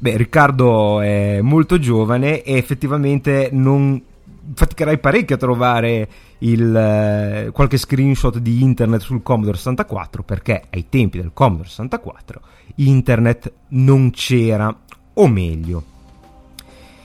Beh, 0.00 0.16
Riccardo 0.16 1.00
è 1.02 1.40
molto 1.42 1.78
giovane 1.78 2.42
e 2.42 2.56
effettivamente 2.56 3.50
non 3.52 4.00
faticherai 4.52 4.98
parecchio 4.98 5.36
a 5.36 5.38
trovare 5.38 6.08
il, 6.38 6.74
eh, 6.74 7.50
qualche 7.52 7.78
screenshot 7.78 8.38
di 8.38 8.62
internet 8.62 9.00
sul 9.00 9.22
Commodore 9.22 9.56
64 9.56 10.22
perché 10.22 10.62
ai 10.70 10.88
tempi 10.88 11.18
del 11.20 11.30
Commodore 11.32 11.68
64 11.68 12.40
internet 12.76 13.52
non 13.68 14.10
c'era 14.10 14.76
o 15.14 15.28
meglio 15.28 15.84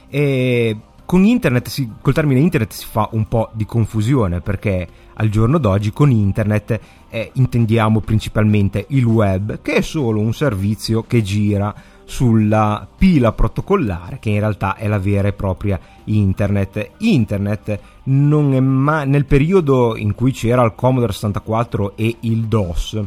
e 0.10 0.78
con 1.06 1.24
internet 1.24 1.70
si, 1.70 1.90
col 2.02 2.14
termine 2.14 2.40
internet 2.40 2.72
si 2.72 2.86
fa 2.86 3.10
un 3.14 3.28
po' 3.28 3.50
di 3.54 3.66
confusione 3.66 4.42
perché 4.42 4.88
al 5.14 5.30
giorno 5.30 5.58
d'oggi 5.58 5.92
con 5.92 6.12
internet 6.12 6.80
eh, 7.10 7.32
intendiamo 7.34 8.00
principalmente 8.00 8.86
il 8.90 9.06
web 9.06 9.62
che 9.62 9.74
è 9.76 9.82
solo 9.82 10.20
un 10.20 10.34
servizio 10.34 11.04
che 11.04 11.22
gira 11.22 11.74
sulla 12.10 12.88
pila 12.97 13.34
protocollare 13.34 14.18
che 14.18 14.32
in 14.32 14.39
realtà 14.39 14.76
è 14.76 14.88
la 14.88 14.97
vera 14.97 15.28
e 15.28 15.34
propria 15.34 15.80
internet. 16.05 16.93
Internet 16.97 17.80
non 18.05 18.53
è 18.53 18.60
mai 18.60 19.07
nel 19.07 19.26
periodo 19.26 19.95
in 19.95 20.16
cui 20.16 20.32
c'era 20.32 20.64
il 20.64 20.74
Commodore 20.74 21.14
64 21.14 21.95
e 21.95 22.18
il 22.22 22.45
DOS 22.45 23.03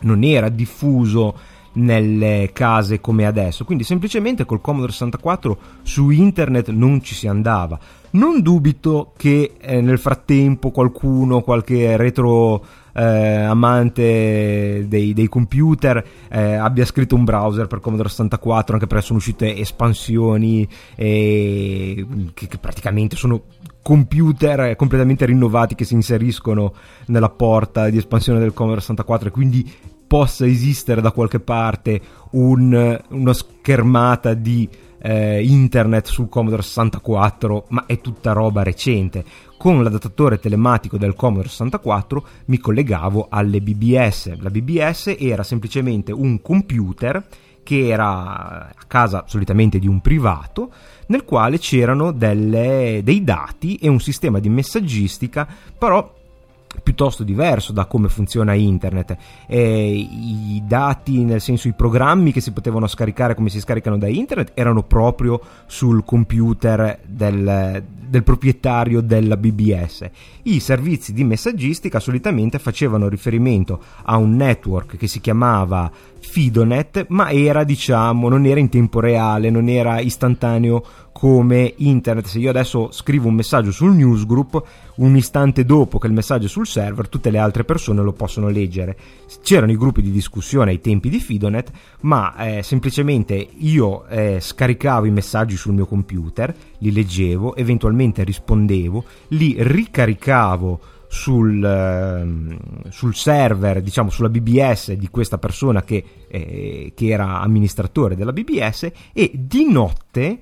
non 0.00 0.24
era 0.24 0.48
diffuso 0.48 1.34
nelle 1.72 2.50
case 2.52 3.00
come 3.00 3.26
adesso, 3.26 3.64
quindi 3.64 3.84
semplicemente 3.84 4.44
col 4.44 4.60
Commodore 4.60 4.92
64 4.92 5.58
su 5.82 6.10
internet 6.10 6.70
non 6.70 7.02
ci 7.02 7.14
si 7.14 7.26
andava. 7.26 7.78
Non 8.12 8.42
dubito 8.42 9.12
che 9.16 9.52
eh, 9.60 9.80
nel 9.80 9.98
frattempo 9.98 10.70
qualcuno, 10.72 11.42
qualche 11.42 11.96
retro 11.96 12.64
eh, 12.92 13.04
amante 13.04 14.86
dei, 14.88 15.12
dei 15.12 15.28
computer 15.28 16.04
eh, 16.28 16.54
abbia 16.54 16.84
scritto 16.84 17.14
un 17.14 17.24
browser 17.24 17.66
per 17.66 17.80
Commodore 17.80 18.08
64 18.08 18.74
anche 18.74 18.86
perché 18.86 19.04
sono 19.04 19.18
uscite 19.18 19.56
espansioni 19.56 20.68
eh, 20.96 22.06
che, 22.34 22.48
che 22.48 22.58
praticamente 22.58 23.14
sono 23.14 23.42
computer 23.82 24.76
completamente 24.76 25.24
rinnovati 25.24 25.74
che 25.74 25.84
si 25.84 25.94
inseriscono 25.94 26.74
nella 27.06 27.30
porta 27.30 27.88
di 27.88 27.98
espansione 27.98 28.40
del 28.40 28.52
Commodore 28.52 28.80
64 28.80 29.28
e 29.28 29.30
quindi 29.30 29.72
possa 30.10 30.44
esistere 30.44 31.00
da 31.00 31.12
qualche 31.12 31.38
parte 31.38 32.00
un, 32.30 33.00
una 33.10 33.32
schermata 33.32 34.34
di 34.34 34.68
eh, 35.00 35.40
internet 35.44 36.08
sul 36.08 36.28
Commodore 36.28 36.62
64, 36.62 37.66
ma 37.68 37.86
è 37.86 38.00
tutta 38.00 38.32
roba 38.32 38.64
recente. 38.64 39.24
Con 39.56 39.84
l'adattatore 39.84 40.40
telematico 40.40 40.98
del 40.98 41.14
Commodore 41.14 41.48
64 41.48 42.26
mi 42.46 42.58
collegavo 42.58 43.28
alle 43.30 43.60
BBS. 43.60 44.36
La 44.40 44.50
BBS 44.50 45.14
era 45.16 45.44
semplicemente 45.44 46.10
un 46.10 46.42
computer 46.42 47.24
che 47.62 47.86
era 47.86 48.66
a 48.66 48.84
casa 48.88 49.26
solitamente 49.28 49.78
di 49.78 49.86
un 49.86 50.00
privato, 50.00 50.72
nel 51.06 51.22
quale 51.22 51.60
c'erano 51.60 52.10
delle, 52.10 53.02
dei 53.04 53.22
dati 53.22 53.76
e 53.76 53.86
un 53.86 54.00
sistema 54.00 54.40
di 54.40 54.48
messaggistica, 54.48 55.46
però 55.78 56.18
piuttosto 56.82 57.24
diverso 57.24 57.72
da 57.72 57.86
come 57.86 58.08
funziona 58.08 58.54
internet. 58.54 59.16
E 59.46 59.90
i 59.90 60.62
dati 60.64 61.24
nel 61.24 61.40
senso 61.40 61.68
i 61.68 61.72
programmi 61.72 62.32
che 62.32 62.40
si 62.40 62.52
potevano 62.52 62.86
scaricare 62.86 63.34
come 63.34 63.48
si 63.48 63.60
scaricano 63.60 63.98
da 63.98 64.08
internet 64.08 64.52
erano 64.54 64.82
proprio 64.82 65.40
sul 65.66 66.04
computer 66.04 66.98
del, 67.04 67.82
del 68.10 68.24
proprietario 68.24 69.00
della 69.00 69.36
BBS 69.36 70.10
i 70.44 70.60
servizi 70.60 71.12
di 71.12 71.22
messaggistica 71.22 72.00
solitamente 72.00 72.58
facevano 72.58 73.08
riferimento 73.08 73.82
a 74.04 74.16
un 74.16 74.36
network 74.36 74.96
che 74.96 75.06
si 75.06 75.20
chiamava 75.20 75.90
Fidonet, 76.18 77.06
ma 77.08 77.30
era 77.30 77.64
diciamo, 77.64 78.28
non 78.28 78.46
era 78.46 78.60
in 78.60 78.68
tempo 78.68 79.00
reale, 79.00 79.50
non 79.50 79.68
era 79.68 80.00
istantaneo 80.00 80.84
come 81.12 81.74
internet. 81.78 82.26
Se 82.26 82.38
io 82.38 82.50
adesso 82.50 82.90
scrivo 82.92 83.28
un 83.28 83.34
messaggio 83.34 83.72
sul 83.72 83.94
newsgroup, 83.94 84.62
un 84.96 85.16
istante 85.16 85.64
dopo 85.64 85.98
che 85.98 86.06
il 86.06 86.12
messaggio 86.12 86.46
è 86.46 86.48
sul 86.48 86.66
server, 86.66 87.08
tutte 87.08 87.30
le 87.30 87.38
altre 87.38 87.64
persone 87.64 88.02
lo 88.02 88.12
possono 88.12 88.48
leggere. 88.48 88.96
C'erano 89.42 89.72
i 89.72 89.76
gruppi 89.76 90.02
di 90.02 90.10
discussione 90.10 90.70
ai 90.70 90.80
tempi 90.80 91.08
di 91.08 91.18
Fidonet, 91.18 91.70
ma 92.00 92.36
eh, 92.36 92.62
semplicemente 92.62 93.34
io 93.58 94.06
eh, 94.06 94.38
scaricavo 94.40 95.06
i 95.06 95.10
messaggi 95.10 95.56
sul 95.56 95.74
mio 95.74 95.86
computer, 95.86 96.54
li 96.80 96.92
leggevo, 96.92 97.54
eventualmente 97.56 98.24
rispondevo, 98.24 99.04
li 99.28 99.56
ricaricavo 99.58 100.80
sul, 101.08 101.64
eh, 101.64 102.90
sul, 102.90 103.14
server, 103.14 103.82
diciamo 103.82 104.10
sulla 104.10 104.28
BBS 104.28 104.92
di 104.92 105.08
questa 105.08 105.38
persona 105.38 105.82
che, 105.82 106.04
eh, 106.28 106.92
che 106.94 107.08
era 107.08 107.40
amministratore 107.40 108.14
della 108.14 108.32
BBS 108.32 108.90
e 109.12 109.32
di 109.34 109.70
notte 109.70 110.38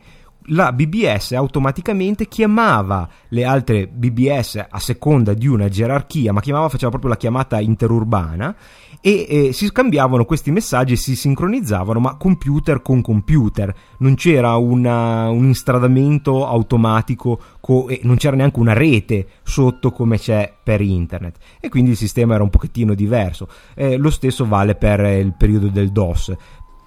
la 0.49 0.73
BBS 0.73 1.33
automaticamente 1.33 2.27
chiamava 2.27 3.09
le 3.29 3.45
altre 3.45 3.87
BBS 3.87 4.67
a 4.69 4.79
seconda 4.79 5.35
di 5.35 5.47
una 5.47 5.69
gerarchia, 5.69 6.33
ma 6.33 6.41
chiamava, 6.41 6.69
faceva 6.69 6.91
proprio 6.91 7.11
la 7.11 7.17
chiamata 7.17 7.61
interurbana 7.61 8.57
e 9.01 9.27
eh, 9.29 9.53
si 9.53 9.67
scambiavano 9.67 10.25
questi 10.25 10.51
messaggi 10.51 10.95
e 10.95 10.97
si 10.97 11.15
sincronizzavano, 11.15 12.01
ma 12.01 12.17
computer 12.17 12.83
con 12.83 13.01
computer. 13.01 13.75
Non 13.99 14.15
c'era 14.15 14.57
una, 14.57 15.29
un 15.29 15.47
instradamento 15.47 16.47
automatico 16.47 17.41
co- 17.61 17.89
e 17.89 18.01
non 18.03 18.17
c'era 18.17 18.37
neanche 18.37 18.59
una 18.59 18.73
rete 18.73 19.27
sotto 19.43 19.93
come 19.93 20.19
c'è 20.19 20.53
per 20.63 20.81
internet. 20.81 21.37
E 21.61 21.69
quindi 21.69 21.91
il 21.91 21.97
sistema 21.97 22.35
era 22.35 22.43
un 22.43 22.51
pochettino 22.51 22.95
diverso. 22.95 23.49
Eh, 23.75 23.97
lo 23.97 24.11
stesso 24.11 24.47
vale 24.47 24.75
per 24.75 25.01
il 25.01 25.35
periodo 25.37 25.69
del 25.69 25.91
DOS 25.91 26.35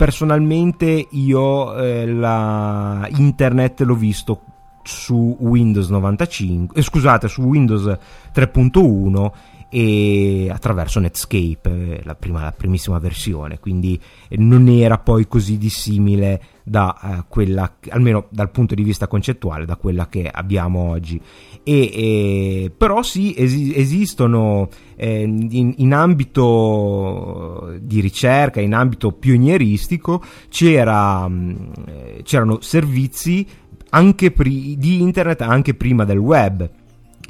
personalmente 0.02 1.10
io 1.12 1.76
eh, 1.76 2.08
la 2.08 3.08
internet 3.18 3.82
l'ho 3.82 3.94
visto 3.94 4.42
su 4.84 5.38
Windows 5.40 5.90
95 5.90 6.78
eh, 6.78 6.82
scusate 6.82 7.28
su 7.28 7.42
Windows 7.42 7.86
3.1 8.34 9.32
e 9.74 10.50
attraverso 10.52 11.00
Netscape 11.00 11.62
eh, 11.70 12.02
la, 12.04 12.14
prima, 12.14 12.42
la 12.42 12.52
primissima 12.52 13.00
versione. 13.00 13.58
Quindi 13.58 13.98
non 14.32 14.68
era 14.68 14.98
poi 14.98 15.30
così 15.30 15.58
dissimile 15.58 16.42
da 16.64 17.00
eh, 17.02 17.24
quella 17.30 17.78
almeno 17.90 18.28
dal 18.30 18.52
punto 18.52 18.76
di 18.76 18.84
vista 18.84 19.08
concettuale 19.08 19.66
da 19.66 19.78
quella 19.78 20.10
che 20.10 20.30
abbiamo 20.30 20.90
oggi. 20.90 21.22
E, 21.64 21.74
e 21.94 22.72
però 22.76 23.02
sì 23.02 23.34
es- 23.34 23.72
esistono 23.74 24.68
eh, 24.98 25.22
in, 25.22 25.74
in, 25.78 25.94
ambito 25.94 27.74
di 27.80 28.02
ricerca 28.02 28.60
in 28.60 28.74
ambito 28.74 29.14
pionieristico 29.14 30.22
c'era, 30.50 31.28
mh, 31.30 31.72
eh, 31.86 32.22
c'erano 32.24 32.60
servizi 32.60 33.48
anche 33.92 34.32
pri- 34.32 34.78
di 34.78 35.02
internet 35.02 35.42
anche 35.42 35.74
prima 35.74 36.04
del 36.04 36.18
web. 36.18 36.70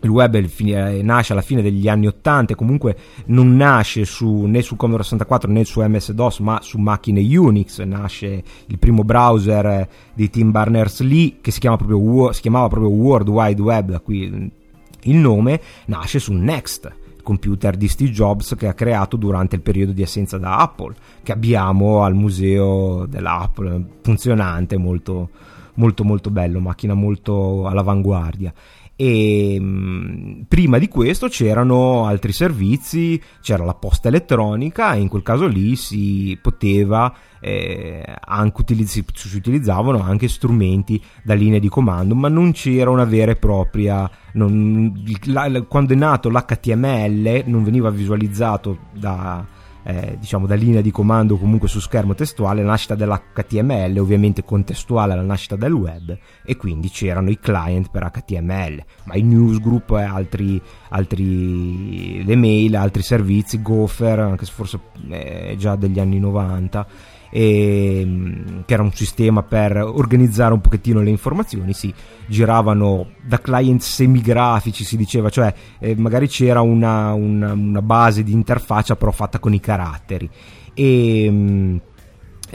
Il 0.04 0.10
web 0.10 0.34
eh, 0.34 1.02
nasce 1.04 1.34
alla 1.34 1.44
fine 1.44 1.62
degli 1.62 1.88
anni 1.88 2.08
80 2.08 2.54
e 2.54 2.56
comunque 2.56 2.98
non 3.26 3.56
nasce 3.56 4.04
su, 4.04 4.46
né 4.46 4.64
su 4.64 4.76
Commodore 4.76 5.04
64 5.04 5.52
né 5.52 5.64
su 5.64 5.80
MS-DOS 5.80 6.40
ma 6.40 6.60
su 6.62 6.80
macchine 6.80 7.22
Unix. 7.38 7.82
Nasce 7.84 8.44
il 8.66 8.80
primo 8.80 9.04
browser 9.04 9.88
di 10.14 10.30
Tim 10.32 10.50
Berners-Lee 10.50 11.38
che 11.42 11.52
si, 11.52 11.60
proprio, 11.60 12.32
si 12.32 12.42
chiamava 12.42 12.68
proprio 12.68 12.90
World 12.90 13.30
Wide 13.30 13.62
Web 13.62 13.92
da 13.92 14.00
qui 14.00 14.60
il 15.04 15.16
nome 15.16 15.60
nasce 15.86 16.20
su 16.20 16.34
Next 16.34 17.00
computer 17.24 17.78
di 17.78 17.88
Steve 17.88 18.12
Jobs 18.12 18.56
che 18.56 18.68
ha 18.68 18.74
creato 18.74 19.16
durante 19.16 19.56
il 19.56 19.62
periodo 19.62 19.92
di 19.92 20.02
assenza 20.02 20.38
da 20.38 20.58
Apple 20.58 20.96
che 21.24 21.32
abbiamo 21.32 22.04
al 22.04 22.16
museo 22.16 23.06
dell'Apple 23.06 23.86
funzionante 24.02 24.78
molto 24.78 25.30
molto 25.76 26.04
molto 26.04 26.30
bello 26.30 26.60
macchina 26.60 26.94
molto 26.94 27.68
all'avanguardia. 27.68 28.54
E 29.02 29.58
mm, 29.60 30.42
prima 30.48 30.78
di 30.78 30.88
questo 30.88 31.28
c'erano 31.28 32.06
altri 32.06 32.32
servizi, 32.34 33.20
c'era 33.42 33.64
la 33.64 33.74
posta 33.74 34.10
elettronica 34.10 34.94
e 34.94 35.00
in 35.00 35.08
quel 35.08 35.24
caso 35.24 35.48
lì 35.48 35.76
si 35.76 36.38
poteva 36.40 37.12
eh, 37.40 38.06
anche 38.20 38.62
utilizz- 38.62 39.12
si 39.16 39.36
utilizzavano 39.36 40.04
anche 40.04 40.28
strumenti 40.28 41.02
da 41.24 41.34
linea 41.34 41.58
di 41.58 41.68
comando, 41.68 42.14
ma 42.14 42.28
non 42.28 42.52
c'era 42.52 42.92
una 42.92 43.06
vera 43.06 43.32
e 43.32 43.38
propria 43.38 44.08
non, 44.34 44.94
la, 45.26 45.64
quando 45.64 45.94
è 45.94 45.96
nato 45.96 46.30
l'HTML 46.30 47.44
non 47.48 47.64
veniva 47.64 47.90
visualizzato 47.90 48.78
da 48.94 49.44
eh, 49.84 50.18
diciamo 50.20 50.46
da 50.46 50.56
linea 50.56 50.82
di 50.82 50.92
comando 50.92 51.38
comunque 51.38 51.68
su 51.68 51.80
schermo 51.80 52.14
testuale, 52.14 52.62
la 52.62 52.70
nascita 52.70 52.96
dell'HTML 52.96 53.98
ovviamente 53.98 54.44
contestuale 54.44 55.14
alla 55.14 55.22
nascita 55.22 55.56
del 55.56 55.74
web 55.74 56.18
e 56.46 56.56
quindi 56.58 56.90
c'erano 56.90 57.30
i 57.30 57.40
client 57.40 57.90
per 57.90 58.10
HTML, 58.10 58.84
ma 59.06 59.16
i 59.16 59.22
newsgroup 59.22 59.92
e 59.92 60.04
altri, 60.04 60.62
altri 60.90 62.24
le 62.24 62.36
mail, 62.36 62.76
altri 62.76 63.02
servizi, 63.02 63.62
Gopher, 63.62 64.20
anche 64.20 64.46
se 64.46 64.52
forse 64.52 64.80
è 65.10 65.56
già 65.58 65.76
degli 65.76 66.00
anni 66.00 66.20
90 66.20 66.88
e, 67.32 68.02
ehm, 68.02 68.64
che 68.66 68.74
era 68.74 68.84
un 68.84 68.92
sistema 68.92 69.42
per 69.42 69.78
organizzare 69.78 70.54
un 70.54 70.62
pochettino 70.62 71.02
le 71.02 71.10
informazioni, 71.10 71.74
si 71.74 71.92
giravano 72.28 73.12
da 73.24 73.40
client 73.40 73.82
semigrafici, 73.82 74.84
si 74.84 74.98
diceva, 74.98 75.30
cioè 75.30 75.54
eh, 75.80 75.96
magari 75.96 76.28
c'era 76.28 76.62
una, 76.62 77.14
una, 77.14 77.54
una, 77.54 77.82
base 77.82 78.24
di 78.24 78.34
interfaccia 78.34 78.96
però 78.96 79.12
fatta 79.12 79.40
con 79.40 79.54
i 79.54 79.60
caratteri 79.60 80.30
e 80.74 81.26
ehm, 81.26 81.82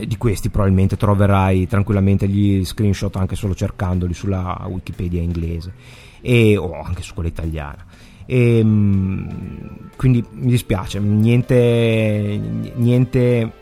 di 0.05 0.17
questi 0.19 0.51
probabilmente 0.51 0.97
troverai 0.97 1.67
tranquillamente 1.67 2.29
gli 2.29 2.63
screenshot 2.65 3.17
anche 3.17 3.35
solo 3.35 3.55
cercandoli 3.55 4.13
sulla 4.13 4.67
Wikipedia 4.69 5.23
inglese 5.23 5.73
e, 6.21 6.57
o 6.59 6.81
anche 6.83 7.03
su 7.03 7.15
quella 7.15 7.31
italiana. 7.31 7.85
E, 8.27 8.59
ehm, 8.59 9.89
quindi 9.97 10.23
mi 10.33 10.51
dispiace, 10.51 10.99
niente, 10.99 12.41
niente 12.75 13.53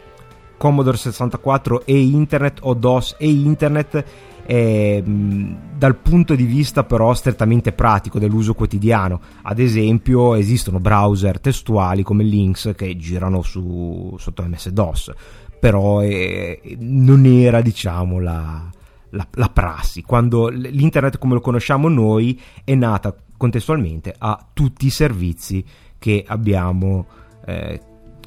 Commodore 0.64 0.96
64 0.96 1.84
e 1.84 2.00
Internet 2.00 2.60
o 2.62 2.72
DOS 2.72 3.16
e 3.18 3.28
Internet 3.28 4.04
eh, 4.46 5.02
dal 5.04 5.96
punto 5.96 6.34
di 6.34 6.44
vista 6.44 6.84
però 6.84 7.12
strettamente 7.12 7.72
pratico 7.72 8.18
dell'uso 8.18 8.54
quotidiano. 8.54 9.20
Ad 9.42 9.58
esempio 9.58 10.34
esistono 10.34 10.80
browser 10.80 11.38
testuali 11.38 12.02
come 12.02 12.24
Lynx 12.24 12.74
che 12.74 12.96
girano 12.96 13.42
su, 13.42 14.16
sotto 14.18 14.42
MS-DOS, 14.42 15.12
però 15.60 16.00
eh, 16.00 16.78
non 16.78 17.26
era 17.26 17.60
diciamo 17.60 18.18
la, 18.18 18.66
la, 19.10 19.26
la 19.32 19.50
prassi. 19.50 20.00
Quando 20.00 20.48
l'internet 20.48 21.18
come 21.18 21.34
lo 21.34 21.42
conosciamo 21.42 21.90
noi 21.90 22.40
è 22.64 22.74
nata 22.74 23.14
contestualmente 23.36 24.14
a 24.16 24.46
tutti 24.54 24.86
i 24.86 24.90
servizi 24.90 25.62
che 25.98 26.24
abbiamo 26.26 27.04
eh, 27.44 27.80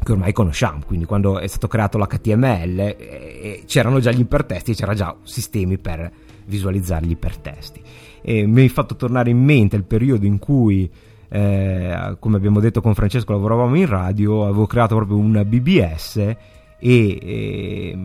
che 0.04 0.12
ormai 0.12 0.32
conosciamo, 0.32 0.82
quindi 0.86 1.06
quando 1.06 1.39
è 1.39 1.48
stato 1.48 1.68
creato 1.68 1.98
l'HTML 1.98 2.80
eh, 2.80 3.64
c'erano 3.66 4.00
già 4.00 4.12
gli 4.12 4.20
ipertesti 4.20 4.72
e 4.72 4.76
c'era 4.76 4.93
già 4.93 5.16
sistemi 5.24 5.78
per 5.78 6.12
visualizzare 6.45 7.06
gli 7.06 7.12
ipertesti. 7.12 7.82
E 8.22 8.45
mi 8.45 8.62
hai 8.62 8.70
fatto 8.70 8.95
tornare 8.95 9.30
in 9.30 9.43
mente 9.43 9.76
il 9.76 9.84
periodo 9.84 10.26
in 10.26 10.39
cui, 10.39 10.89
eh, 11.30 12.16
come 12.20 12.38
abbiamo 12.38 12.60
detto 12.60 12.82
con 12.82 12.93
Francesco, 12.93 13.32
lavoravamo 13.32 13.76
in 13.76 13.86
radio, 13.86 14.45
avevo 14.45 14.66
creato 14.66 14.95
proprio 14.95 15.18
una 15.18 15.43
BBS 15.43 16.18
e 16.18 16.38
eh, 16.80 17.98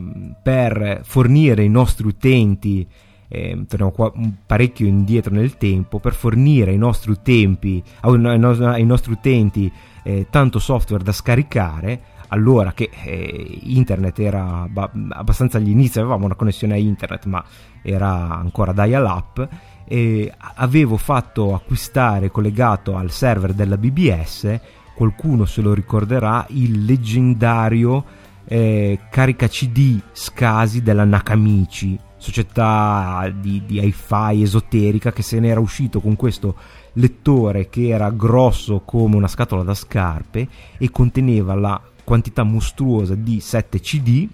per 0.42 1.00
fornire 1.04 1.62
i 1.62 1.68
nostri 1.68 2.06
utenti 2.06 2.86
eh, 3.34 3.64
torniamo 3.66 3.92
qua 3.92 4.12
parecchio 4.44 4.86
indietro 4.86 5.34
nel 5.34 5.56
tempo, 5.56 5.98
per 5.98 6.12
fornire 6.12 6.72
ai 6.72 6.76
nostri 6.76 7.12
utenti, 7.12 7.82
ai 8.00 8.84
nostri 8.84 9.12
utenti 9.12 9.72
eh, 10.02 10.26
tanto 10.30 10.58
software 10.58 11.04
da 11.04 11.12
scaricare, 11.12 12.02
allora 12.28 12.72
che 12.72 12.90
eh, 13.04 13.58
internet 13.62 14.18
era 14.18 14.66
ba- 14.68 14.90
abbastanza 15.10 15.58
agli 15.58 15.70
inizi, 15.70 15.98
avevamo 15.98 16.24
una 16.24 16.34
connessione 16.34 16.74
a 16.74 16.78
internet 16.78 17.26
ma 17.26 17.44
era 17.82 18.30
ancora 18.30 18.72
dial-up, 18.72 19.48
e 19.84 20.32
avevo 20.54 20.96
fatto 20.96 21.54
acquistare 21.54 22.30
collegato 22.30 22.96
al 22.96 23.10
server 23.10 23.52
della 23.52 23.76
BBS, 23.76 24.60
qualcuno 24.94 25.44
se 25.44 25.60
lo 25.60 25.74
ricorderà, 25.74 26.46
il 26.50 26.84
leggendario 26.84 28.04
eh, 28.44 28.98
carica 29.10 29.48
CD 29.48 30.00
Scasi 30.12 30.82
della 30.82 31.04
Nakamichi, 31.04 31.98
società 32.16 33.30
di, 33.34 33.62
di 33.66 33.84
hi-fi 33.84 34.42
esoterica 34.42 35.12
che 35.12 35.22
se 35.22 35.40
ne 35.40 35.48
era 35.48 35.60
uscito 35.60 36.00
con 36.00 36.14
questo 36.14 36.54
lettore 36.94 37.68
che 37.68 37.88
era 37.88 38.10
grosso 38.10 38.82
come 38.84 39.16
una 39.16 39.28
scatola 39.28 39.62
da 39.62 39.74
scarpe 39.74 40.48
e 40.78 40.90
conteneva 40.90 41.54
la 41.54 41.80
quantità 42.04 42.42
mostruosa 42.42 43.14
di 43.14 43.40
7 43.40 43.80
CD 43.80 44.28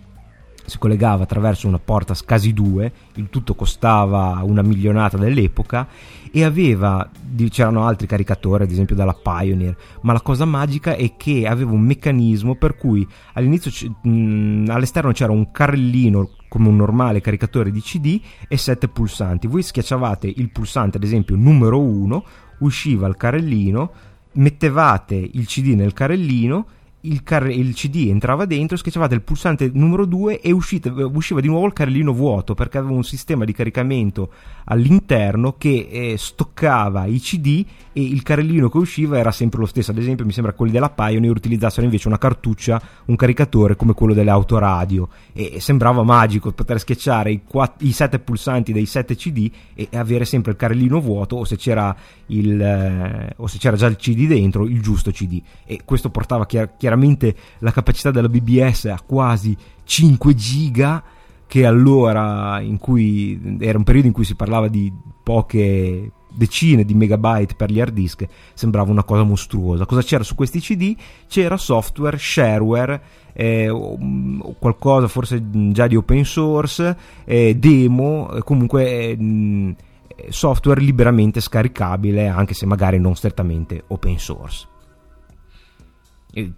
si 0.69 0.79
collegava 0.79 1.23
attraverso 1.23 1.67
una 1.67 1.79
porta 1.79 2.13
SCSI 2.13 2.53
2, 2.53 2.93
il 3.15 3.31
tutto 3.31 3.55
costava 3.55 4.39
una 4.43 4.61
milionata 4.61 5.17
dell'epoca 5.17 5.89
e 6.31 6.45
aveva, 6.45 7.09
c'erano 7.49 7.87
altri 7.87 8.07
caricatori 8.07 8.65
ad 8.65 8.71
esempio 8.71 8.95
dalla 8.95 9.15
Pioneer, 9.15 9.75
ma 10.03 10.13
la 10.13 10.21
cosa 10.21 10.45
magica 10.45 10.95
è 10.95 11.17
che 11.17 11.47
aveva 11.47 11.73
un 11.73 11.81
meccanismo 11.81 12.55
per 12.57 12.77
cui 12.77 13.07
all'inizio 13.33 13.71
all'esterno 14.05 15.13
c'era 15.13 15.33
un 15.33 15.51
carrellino 15.51 16.33
come 16.49 16.69
un 16.69 16.77
normale 16.77 17.23
caricatore 17.23 17.71
di 17.71 17.81
CD 17.81 18.21
e 18.47 18.57
sette 18.59 18.89
pulsanti, 18.89 19.47
voi 19.47 19.63
schiacciavate 19.63 20.31
il 20.37 20.51
pulsante 20.51 20.99
ad 20.99 21.03
esempio 21.03 21.35
numero 21.35 21.81
1, 21.81 22.25
usciva 22.59 23.07
il 23.09 23.17
carrellino, 23.17 23.93
mettevate 24.33 25.15
il 25.15 25.47
CD 25.47 25.75
nel 25.75 25.93
carrellino 25.93 26.67
il, 27.09 27.23
car- 27.23 27.51
il, 27.51 27.75
CD 27.75 28.07
entrava 28.09 28.45
dentro, 28.45 28.77
schiacciavate 28.77 29.15
il 29.15 29.23
pulsante 29.23 29.71
numero 29.73 30.05
2 30.05 30.41
e 30.41 30.53
uscite, 30.53 30.89
usciva 30.89 31.41
di 31.41 31.49
nuovo 31.49 31.67
il 31.67 31.73
carrellino 31.73 32.13
vuoto 32.13 32.55
perché 32.55 32.79
aveva 32.79 32.95
un 32.95 33.05
sistema 33.05 33.45
di 33.45 33.53
caricamento 33.53 34.31
all'interno 34.65 35.55
che 35.57 35.89
eh, 35.91 36.15
stoccava 36.19 37.07
i 37.07 37.19
CD 37.19 37.65
e 37.93 38.03
il 38.03 38.23
carrellino 38.23 38.69
che 38.69 38.79
usciva 38.79 39.19
era 39.19 39.31
sempre 39.33 39.61
lo 39.61 39.67
stesso. 39.67 39.91
Ad 39.91 39.99
esempio, 39.99 40.25
mi 40.25 40.33
sembra 40.33 40.53
quelli 40.53 40.73
della 40.73 40.91
Pioneer 40.91 41.35
utilizzassero 41.35 41.85
invece 41.85 42.09
una 42.09 42.19
cartuccia, 42.19 42.81
un 43.07 43.17
caricatore 43.17 43.77
come 43.77 43.95
quello 43.95 44.15
delle 44.15 44.31
autoradio 44.31 45.09
e 45.33 45.59
sembrava 45.61 46.03
magico 46.03 46.53
poter 46.53 46.79
schiacciare 46.79 47.31
i, 47.31 47.41
quatt- 47.47 47.83
i 47.83 47.93
7 47.93 48.19
pulsanti 48.19 48.73
dei 48.73 48.87
7 48.87 49.17
CD 49.17 49.51
e 49.75 49.89
avere 49.93 50.25
sempre 50.25 50.53
il 50.53 50.59
carrellino 50.59 51.01
vuoto 51.01 51.37
o 51.37 51.45
se 51.45 51.57
c'era, 51.57 51.95
il, 52.27 52.61
eh, 52.61 53.33
o 53.37 53.47
se 53.47 53.59
c'era 53.59 53.77
già 53.77 53.87
il 53.87 53.97
CD 53.97 54.27
dentro, 54.27 54.65
il 54.65 54.83
giusto 54.83 55.11
CD. 55.11 55.41
E 55.65 55.81
questo 55.85 56.11
portava 56.11 56.47
chiar- 56.47 56.77
chiaramente 56.77 56.98
la 57.59 57.71
capacità 57.71 58.11
della 58.11 58.29
BBS 58.29 58.87
a 58.87 59.01
quasi 59.05 59.57
5 59.85 60.35
giga 60.35 61.03
che 61.47 61.65
allora 61.65 62.61
in 62.61 62.79
cui 62.79 63.57
era 63.59 63.79
un 63.79 63.85
periodo 63.85 64.09
in 64.09 64.13
cui 64.13 64.25
si 64.25 64.35
parlava 64.35 64.69
di 64.69 64.93
poche 65.23 66.13
decine 66.31 66.85
di 66.85 66.95
megabyte 66.95 67.55
per 67.55 67.71
gli 67.71 67.81
hard 67.81 67.93
disk 67.93 68.27
sembrava 68.53 68.91
una 68.91 69.03
cosa 69.03 69.23
mostruosa. 69.23 69.87
Cosa 69.87 70.03
c'era 70.03 70.23
su 70.23 70.35
questi 70.35 70.61
cd 70.61 70.95
c'era 71.27 71.57
software 71.57 72.19
shareware 72.19 73.03
eh, 73.33 73.69
qualcosa 74.59 75.09
forse 75.09 75.43
già 75.73 75.87
di 75.87 75.97
open 75.97 76.25
source 76.25 76.97
eh, 77.25 77.57
demo 77.57 78.31
comunque 78.45 79.11
eh, 79.11 79.77
software 80.29 80.81
liberamente 80.81 81.41
scaricabile 81.41 82.29
anche 82.29 82.53
se 82.53 82.67
magari 82.67 82.99
non 82.99 83.15
strettamente 83.15 83.85
open 83.87 84.19
source 84.19 84.67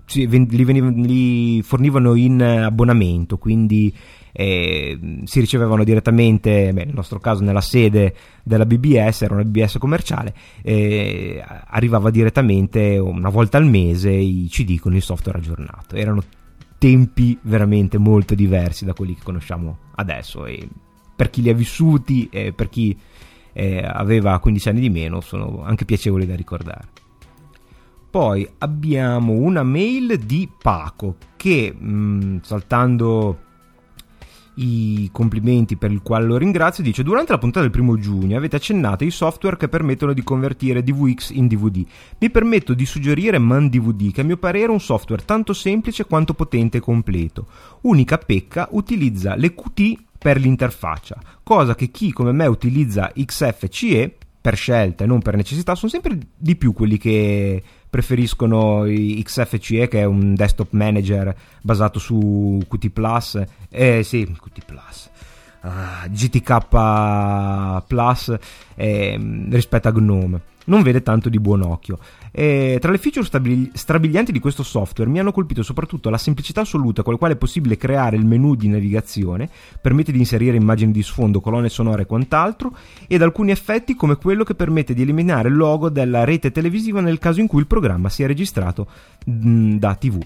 li, 0.07 1.07
li, 1.07 1.62
fornivano 1.62 2.14
in 2.14 2.43
abbonamento, 2.43 3.39
quindi 3.39 3.95
eh, 4.33 4.99
si 5.24 5.41
ricevevano 5.41 5.85
direttamente, 5.85 6.72
beh, 6.72 6.85
nel 6.85 6.95
nostro 6.95 7.18
caso 7.18 7.43
nella 7.43 7.61
sede 7.61 8.14
della 8.43 8.66
BBS, 8.66 9.22
era 9.22 9.35
una 9.35 9.45
BBS 9.45 9.78
commerciale, 9.78 10.35
eh, 10.62 11.43
arrivava 11.66 12.11
direttamente 12.11 12.99
una 12.99 13.28
volta 13.28 13.59
al 13.59 13.66
mese 13.66 14.11
i 14.11 14.49
CD 14.51 14.78
con 14.78 14.95
il 14.95 15.03
software 15.03 15.39
aggiornato. 15.39 15.97
Erano 15.97 16.22
tempi 16.78 17.39
veramente 17.43 17.99
molto 17.99 18.35
diversi 18.35 18.85
da 18.85 18.95
quelli 18.95 19.14
che 19.14 19.22
conosciamo 19.22 19.78
adesso 19.97 20.47
e 20.47 20.66
per 21.14 21.28
chi 21.28 21.43
li 21.43 21.51
ha 21.51 21.55
vissuti 21.55 22.28
e 22.33 22.55
per 22.55 22.70
chi 22.70 22.97
eh, 23.53 23.83
aveva 23.85 24.39
15 24.39 24.68
anni 24.70 24.81
di 24.81 24.89
meno, 24.89 25.20
sono 25.20 25.62
anche 25.62 25.85
piacevoli 25.85 26.24
da 26.24 26.35
ricordare. 26.35 27.00
Poi 28.11 28.49
abbiamo 28.59 29.35
una 29.35 29.63
mail 29.63 30.19
di 30.19 30.51
Paco 30.61 31.17
che, 31.37 31.73
mh, 31.73 31.89
mm, 31.89 32.37
saltando 32.43 33.39
i 34.55 35.09
complimenti 35.13 35.77
per 35.77 35.93
il 35.93 36.03
quale 36.03 36.27
lo 36.27 36.37
ringrazio, 36.37 36.83
dice 36.83 37.03
durante 37.03 37.33
la 37.33 37.39
puntata 37.39 37.61
del 37.61 37.71
primo 37.71 37.97
giugno 37.97 38.37
avete 38.37 38.57
accennato 38.57 39.05
ai 39.05 39.11
software 39.11 39.57
che 39.57 39.69
permettono 39.69 40.13
di 40.13 40.23
convertire 40.23 40.83
DVX 40.83 41.31
in 41.31 41.47
DVD. 41.47 41.85
Mi 42.19 42.31
permetto 42.31 42.75
di 42.75 42.85
suggerire 42.85 43.39
ManDVD 43.39 44.13
che 44.13 44.21
a 44.23 44.25
mio 44.25 44.37
parere 44.37 44.67
è 44.67 44.71
un 44.71 44.81
software 44.81 45.25
tanto 45.25 45.53
semplice 45.53 46.05
quanto 46.05 46.35
potente 46.35 46.79
e 46.79 46.81
completo. 46.81 47.47
Unica 47.83 48.19
pecca, 48.19 48.69
utilizza 48.73 49.37
le 49.37 49.55
Qt 49.55 50.03
per 50.19 50.39
l'interfaccia, 50.39 51.19
cosa 51.43 51.75
che 51.75 51.91
chi 51.91 52.13
come 52.13 52.33
me 52.33 52.47
utilizza 52.47 53.11
XFCE 53.15 54.17
per 54.41 54.57
scelta 54.57 55.05
e 55.05 55.07
non 55.07 55.21
per 55.21 55.37
necessità 55.37 55.75
sono 55.75 55.91
sempre 55.91 56.19
di 56.37 56.57
più 56.57 56.73
quelli 56.73 56.97
che 56.97 57.63
preferiscono 57.91 58.84
XFCE 58.84 59.88
che 59.88 60.01
è 60.01 60.05
un 60.05 60.34
desktop 60.34 60.68
manager 60.70 61.34
basato 61.61 61.99
su 61.99 62.61
Qt 62.66 62.88
Plus. 62.91 63.43
Eh 63.68 64.03
sì 64.05 64.24
Qt 64.24 64.64
Plus. 64.64 65.11
Uh, 65.62 65.66
ah, 65.66 66.07
GTK 66.09 67.84
Plus 67.86 68.34
eh, 68.76 69.47
rispetto 69.51 69.88
a 69.88 69.91
GNOME. 69.91 70.41
Non 70.66 70.82
vede 70.82 71.03
tanto 71.03 71.28
di 71.28 71.38
buon 71.41 71.62
occhio. 71.62 71.99
E 72.33 72.78
tra 72.81 72.91
le 72.91 72.99
feature 72.99 73.26
stabili- 73.26 73.70
strabilianti 73.72 74.33
di 74.33 74.39
questo 74.39 74.62
software 74.62 75.11
mi 75.11 75.18
hanno 75.18 75.33
colpito 75.33 75.62
soprattutto 75.62 76.11
la 76.11 76.18
semplicità 76.18 76.61
assoluta 76.61 77.03
con 77.03 77.12
la 77.12 77.18
quale 77.18 77.35
è 77.35 77.37
possibile 77.37 77.76
creare 77.76 78.16
il 78.16 78.24
menu 78.24 78.55
di 78.55 78.68
navigazione, 78.68 79.49
permette 79.81 80.12
di 80.12 80.18
inserire 80.18 80.57
immagini 80.57 80.93
di 80.93 81.03
sfondo, 81.03 81.41
colonne 81.41 81.68
sonore 81.68 82.03
e 82.03 82.07
quant'altro, 82.07 82.76
ed 83.07 83.22
alcuni 83.22 83.51
effetti 83.51 83.95
come 83.95 84.16
quello 84.16 84.45
che 84.45 84.55
permette 84.55 84.95
di 84.95 85.03
eliminare 85.03 85.49
il 85.49 85.57
logo 85.57 85.89
della 85.89 86.24
rete 86.24 86.51
televisiva 86.51 87.01
nel 87.01 87.18
caso 87.18 87.41
in 87.41 87.47
cui 87.47 87.61
il 87.61 87.66
programma 87.66 88.09
sia 88.09 88.26
registrato 88.26 88.87
mh, 89.24 89.76
da 89.76 89.95
TV. 89.95 90.18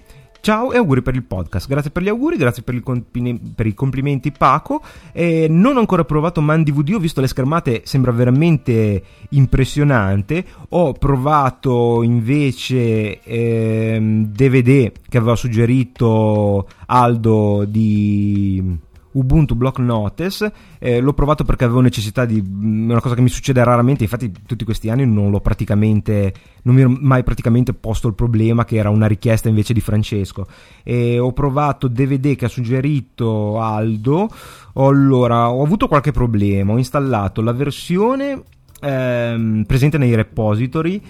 Ciao 0.45 0.73
e 0.73 0.77
auguri 0.77 1.01
per 1.01 1.15
il 1.15 1.23
podcast. 1.23 1.67
Grazie 1.67 1.91
per 1.91 2.03
gli 2.03 2.09
auguri, 2.09 2.37
grazie 2.37 2.63
per, 2.63 2.79
compli- 2.83 3.41
per 3.55 3.65
i 3.65 3.73
complimenti 3.73 4.31
Paco. 4.31 4.83
Eh, 5.13 5.47
non 5.49 5.77
ho 5.77 5.79
ancora 5.79 6.05
provato 6.05 6.43
Man 6.43 6.63
DVD, 6.63 6.97
ho 6.97 6.99
visto 6.99 7.23
le 7.23 7.29
schermate, 7.29 7.81
sembra 7.87 8.13
veramente 8.13 9.03
impressionante. 9.31 10.45
Ho 10.69 10.93
provato 10.93 12.03
invece 12.03 13.23
ehm, 13.23 14.27
DVD 14.27 14.93
che 15.09 15.17
aveva 15.17 15.35
suggerito 15.35 16.69
Aldo 16.89 17.65
di 17.67 18.79
Ubuntu 19.15 19.55
Block 19.55 19.79
Notice, 19.79 20.53
eh, 20.79 21.01
l'ho 21.01 21.13
provato 21.13 21.45
perché 21.45 21.65
avevo 21.65 21.81
necessità 21.81 22.25
di 22.25 22.43
mm, 22.43 22.91
una 22.91 23.01
cosa 23.01 23.15
che 23.15 23.21
mi 23.21 23.29
succede 23.29 23.63
raramente, 23.63 24.05
infatti 24.05 24.33
tutti 24.47 24.65
questi 24.65 24.91
anni 24.91 25.07
non 25.07 25.31
l'ho 25.31 25.41
praticamente 25.41 26.33
non 26.65 26.75
mi 26.75 26.81
ero 26.81 26.97
mai 26.99 27.23
praticamente 27.23 27.75
posto 27.75 28.09
il 28.09 28.15
problema 28.15 28.65
che 28.65 28.77
era 28.77 28.91
una 28.91 29.07
richiesta 29.07 29.49
invece 29.49 29.73
di 29.73 29.81
Francesco. 29.81 30.47
E 30.83 31.19
ho 31.19 31.33
provato 31.33 31.89
DVD 31.89 32.37
che 32.37 32.47
ha 32.47 32.49
suggerito 32.49 33.61
Aldo, 33.61 34.29
allora 34.75 35.51
ho 35.51 35.63
avuto 35.63 35.89
qualche 35.89 36.13
problema, 36.13 36.73
ho 36.73 36.79
installato 36.79 37.43
la 37.43 37.53
versione 37.53 38.43
ehm, 38.81 39.65
presente 39.67 39.99
nei 39.99 40.15
repository 40.15 41.01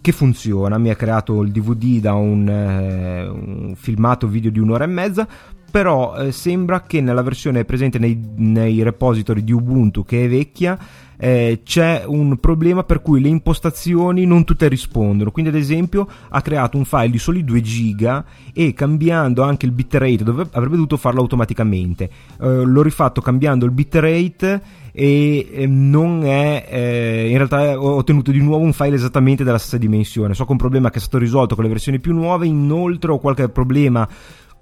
che 0.00 0.12
funziona, 0.12 0.78
mi 0.78 0.90
ha 0.90 0.96
creato 0.96 1.42
il 1.42 1.50
DVD 1.50 2.00
da 2.00 2.14
un, 2.14 2.48
eh, 2.48 3.28
un 3.28 3.74
filmato 3.76 4.26
video 4.26 4.50
di 4.50 4.58
un'ora 4.58 4.84
e 4.84 4.88
mezza, 4.88 5.28
però 5.70 6.16
eh, 6.16 6.32
sembra 6.32 6.82
che 6.82 7.00
nella 7.00 7.22
versione 7.22 7.64
presente 7.64 7.98
nei, 7.98 8.20
nei, 8.36 8.82
repository 8.82 9.42
di 9.44 9.52
Ubuntu 9.52 10.04
che 10.04 10.24
è 10.24 10.28
vecchia 10.28 10.78
eh, 11.22 11.60
c'è 11.62 12.04
un 12.06 12.38
problema 12.38 12.82
per 12.82 13.02
cui 13.02 13.20
le 13.20 13.28
impostazioni 13.28 14.24
non 14.24 14.44
tutte 14.44 14.68
rispondono. 14.68 15.30
Quindi 15.30 15.50
ad 15.50 15.56
esempio 15.56 16.08
ha 16.28 16.40
creato 16.40 16.78
un 16.78 16.86
file 16.86 17.10
di 17.10 17.18
soli 17.18 17.44
2 17.44 17.60
giga 17.60 18.24
e 18.54 18.72
cambiando 18.72 19.42
anche 19.42 19.66
il 19.66 19.72
bitrate 19.72 20.24
dove 20.24 20.46
avrebbe 20.52 20.76
dovuto 20.76 20.96
farlo 20.96 21.20
automaticamente. 21.20 22.10
Eh, 22.40 22.64
l'ho 22.64 22.82
rifatto 22.82 23.20
cambiando 23.20 23.66
il 23.66 23.70
bitrate 23.70 24.78
e 24.92 25.48
eh, 25.52 25.66
non 25.66 26.24
è 26.24 26.66
eh, 26.68 27.28
in 27.30 27.36
realtà 27.36 27.78
ho 27.78 27.96
ottenuto 27.96 28.32
di 28.32 28.40
nuovo 28.40 28.64
un 28.64 28.72
file 28.72 28.96
esattamente 28.96 29.44
della 29.44 29.58
stessa 29.58 29.76
dimensione. 29.76 30.32
So 30.34 30.44
che 30.44 30.48
è 30.48 30.52
un 30.52 30.58
problema 30.58 30.90
che 30.90 30.98
è 30.98 31.00
stato 31.00 31.18
risolto 31.18 31.54
con 31.54 31.64
le 31.64 31.70
versioni 31.70 32.00
più 32.00 32.14
nuove 32.14 32.46
inoltre 32.46 33.12
ho 33.12 33.18
qualche 33.18 33.48
problema 33.50 34.08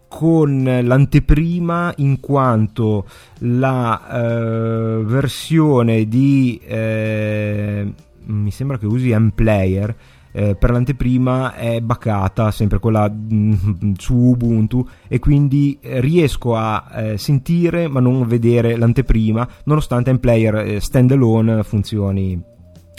con 0.08 0.64
l'anteprima 0.64 1.92
in 1.96 2.18
quanto 2.18 3.06
la 3.40 4.08
eh, 4.10 5.02
versione 5.04 6.08
di 6.08 6.58
eh, 6.64 7.92
mi 8.24 8.50
sembra 8.50 8.78
che 8.78 8.86
usi 8.86 9.14
Mplayer 9.14 9.94
eh, 10.32 10.54
per 10.54 10.70
l'anteprima 10.70 11.54
è 11.54 11.80
baccata 11.80 12.50
sempre 12.50 12.78
quella 12.78 13.10
mm, 13.10 13.92
su 13.96 14.14
Ubuntu 14.14 14.86
e 15.08 15.18
quindi 15.18 15.78
riesco 15.82 16.54
a 16.54 16.86
eh, 16.94 17.18
sentire 17.18 17.88
ma 17.88 18.00
non 18.00 18.26
vedere 18.26 18.76
l'anteprima 18.76 19.48
nonostante 19.64 20.12
Mplayer 20.12 20.54
eh, 20.56 20.80
standalone 20.80 21.62
funzioni 21.62 22.40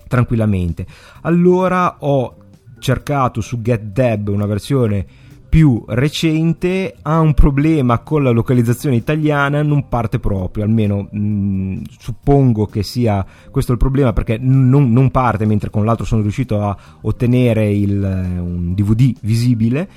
tranquillamente. 0.08 0.86
Allora 1.22 1.98
ho 2.00 2.36
cercato 2.80 3.42
su 3.42 3.62
GetDeb 3.62 4.30
una 4.30 4.46
versione 4.46 5.06
più 5.50 5.84
recente 5.88 6.96
ha 7.02 7.20
un 7.20 7.34
problema 7.34 8.00
con 8.00 8.24
la 8.24 8.30
localizzazione 8.30 8.96
italiana, 8.96 9.64
non 9.64 9.90
parte 9.90 10.20
proprio, 10.20 10.64
almeno 10.64 11.08
mh, 11.10 11.20
mm, 11.20 11.82
suppongo 11.98 12.68
che 12.68 12.84
sia 12.84 13.26
questo 13.50 13.72
il 13.72 13.80
problema 13.80 14.14
perché 14.14 14.38
non, 14.40 14.92
non, 14.92 15.10
parte 15.10 15.46
mentre 15.46 15.72
con 15.72 15.84
l'altro 15.84 16.06
sono 16.06 16.22
riuscito 16.22 16.62
a 16.62 16.78
ottenere 17.02 17.72
il, 17.72 17.92
un 17.92 18.74
DVD 18.76 19.12
visibile 19.22 19.90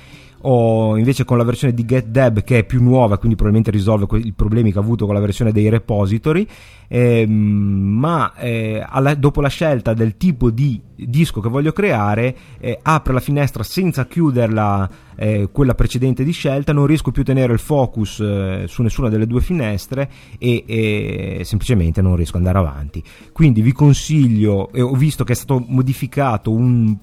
o 0.45 0.97
invece 0.97 1.25
con 1.25 1.37
la 1.37 1.43
versione 1.43 1.73
di 1.73 1.85
GetDeb 1.85 2.43
che 2.43 2.59
è 2.59 2.63
più 2.63 2.81
nuova 2.81 3.17
quindi 3.17 3.35
probabilmente 3.35 3.71
risolve 3.71 4.19
i 4.19 4.33
problemi 4.33 4.71
che 4.71 4.79
ha 4.79 4.81
avuto 4.81 5.05
con 5.05 5.13
la 5.13 5.21
versione 5.21 5.51
dei 5.51 5.69
repository 5.69 6.47
eh, 6.87 7.25
ma 7.27 8.33
eh, 8.35 8.83
alla, 8.87 9.13
dopo 9.15 9.41
la 9.41 9.47
scelta 9.47 9.93
del 9.93 10.17
tipo 10.17 10.49
di 10.49 10.79
disco 10.95 11.41
che 11.41 11.49
voglio 11.49 11.71
creare 11.71 12.35
eh, 12.59 12.77
apre 12.81 13.13
la 13.13 13.19
finestra 13.19 13.63
senza 13.63 14.05
chiuderla 14.05 14.89
eh, 15.15 15.49
quella 15.51 15.75
precedente 15.75 16.23
di 16.23 16.31
scelta 16.31 16.73
non 16.73 16.85
riesco 16.85 17.11
più 17.11 17.21
a 17.21 17.25
tenere 17.25 17.53
il 17.53 17.59
focus 17.59 18.19
eh, 18.19 18.65
su 18.67 18.81
nessuna 18.81 19.09
delle 19.09 19.27
due 19.27 19.41
finestre 19.41 20.09
e, 20.37 20.63
e, 20.67 21.41
semplicemente 21.43 22.01
non 22.01 22.15
riesco 22.15 22.37
ad 22.37 22.45
andare 22.45 22.65
avanti. 22.65 23.03
Quindi 23.31 23.61
vi 23.61 23.71
consiglio 23.71 24.69
ho 24.73 24.95
visto 24.95 25.23
che 25.23 25.33
è 25.33 25.35
stato 25.35 25.63
modificato 25.67 26.51
un 26.51 26.95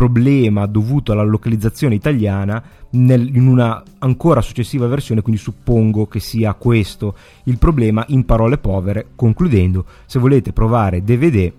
problema 0.00 0.64
dovuto 0.64 1.12
alla 1.12 1.22
localizzazione 1.22 1.94
italiana 1.94 2.62
nel, 2.92 3.36
in 3.36 3.46
una 3.46 3.82
ancora 3.98 4.40
successiva 4.40 4.86
versione, 4.86 5.20
quindi 5.20 5.38
suppongo 5.38 6.06
che 6.06 6.20
sia 6.20 6.54
questo 6.54 7.14
il 7.44 7.58
problema 7.58 8.02
in 8.08 8.24
parole 8.24 8.56
povere. 8.56 9.08
Concludendo, 9.14 9.84
se 10.06 10.18
volete 10.18 10.54
provare 10.54 11.04
DVD 11.04 11.52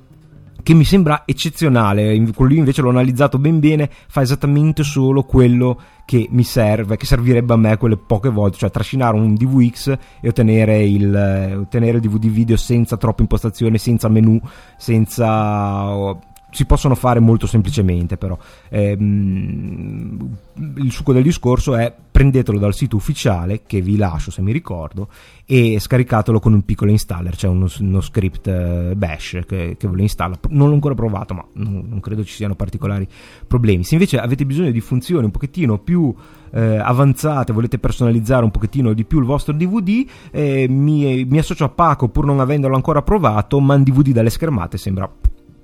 che 0.64 0.74
mi 0.74 0.84
sembra 0.84 1.22
eccezionale, 1.26 2.20
quello 2.34 2.54
invece 2.54 2.82
l'ho 2.82 2.90
analizzato 2.90 3.38
ben 3.38 3.60
bene, 3.60 3.88
fa 4.08 4.22
esattamente 4.22 4.82
solo 4.82 5.22
quello 5.22 5.80
che 6.04 6.28
mi 6.32 6.44
serve, 6.44 6.98
che 6.98 7.06
servirebbe 7.06 7.54
a 7.54 7.58
me 7.58 7.78
quelle 7.78 7.98
poche 7.98 8.30
volte, 8.30 8.58
cioè 8.58 8.72
trascinare 8.72 9.18
un 9.18 9.36
DVX 9.36 9.98
e 10.20 10.28
ottenere 10.28 10.84
il, 10.84 11.58
ottenere 11.60 11.98
il 11.98 12.02
DVD 12.02 12.28
video 12.28 12.58
senza 12.58 12.98
troppe 12.98 13.22
impostazioni, 13.22 13.78
senza 13.78 14.10
menu, 14.10 14.40
senza 14.78 16.18
si 16.52 16.66
possono 16.66 16.96
fare 16.96 17.20
molto 17.20 17.48
semplicemente 17.48 18.18
però. 18.18 18.38
Eh, 18.70 18.92
il 19.00 20.92
succo 20.92 21.14
del 21.14 21.24
discorso 21.24 21.76
è 21.76 21.94
prendetelo 22.12 22.60
dal 22.60 22.74
sito 22.74 22.98
ufficiale 22.98 23.62
che 23.66 23.82
vi 23.82 23.96
lascio 23.96 24.32
se 24.32 24.42
mi 24.42 24.52
ricordo 24.52 25.08
e 25.46 25.80
scaricatelo 25.80 26.40
con 26.40 26.54
un 26.54 26.64
piccolo 26.64 26.92
installer 26.92 27.36
c'è 27.36 27.48
uno, 27.48 27.68
uno 27.80 28.02
script 28.02 28.48
eh, 28.48 28.94
bash 28.96 29.40
che, 29.48 29.76
che, 29.78 29.88
ve 29.88 29.96
lo 29.96 30.02
installa 30.02 30.38
non 30.50 30.68
l'ho 30.68 30.74
ancora 30.74 30.94
provato 30.94 31.34
ma 31.34 31.46
non, 31.54 31.86
non, 31.88 32.00
credo 32.00 32.24
ci 32.24 32.34
siano 32.34 32.56
particolari 32.56 33.08
problemi. 33.48 33.84
Se 33.84 33.96
invece 33.96 34.18
avete 34.18 34.46
bisogno 34.46 34.72
di 34.72 34.82
funzioni 34.82 35.26
un 35.26 35.32
pochettino 35.32 35.80
più 35.80 36.14
eh, 36.52 36.78
avanzate 36.78 37.54
volete 37.54 37.80
personalizzare 37.80 38.44
un 38.44 38.52
pochettino 38.52 38.94
di 38.94 39.06
più 39.06 39.20
il 39.20 39.26
vostro 39.26 39.54
DVD 39.54 40.06
eh, 40.32 40.68
mi, 40.70 41.24
mi 41.24 41.38
associo 41.38 41.64
a 41.64 41.70
Paco 41.70 42.10
pur 42.10 42.26
non 42.26 42.42
avendolo 42.42 42.76
ancora 42.76 43.02
provato 43.02 43.60
ma 43.62 43.76
un 43.76 43.84
DVD 43.84 44.10
dalle 44.10 44.30
schermate 44.30 44.78
sembra 44.78 45.10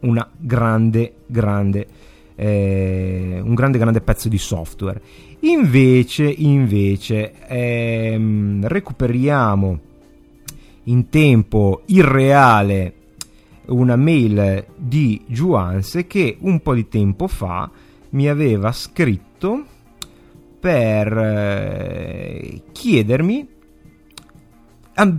una 0.02 0.30
grande, 0.38 1.16
grande, 1.26 1.88
eh, 2.36 3.40
un 3.44 3.54
grande, 3.54 3.78
grande 3.78 4.02
pezzo 4.02 4.30
di 4.30 4.38
software. 4.38 5.02
Invece, 5.42 6.26
invece, 6.26 7.34
ehm, 7.48 8.68
recuperiamo 8.68 9.80
in 10.84 11.10
tempo 11.10 11.82
irreale 11.88 12.94
una 13.68 13.96
mail 13.96 14.66
di 14.76 15.24
Juanse 15.28 16.08
che 16.08 16.38
un 16.40 16.62
po' 16.62 16.74
di 16.74 16.88
tempo 16.88 17.28
fa 17.28 17.70
mi 18.12 18.30
aveva 18.30 18.72
scritto 18.72 19.66
per 20.60 21.18
eh, 21.18 22.62
chiedermi 22.72 23.48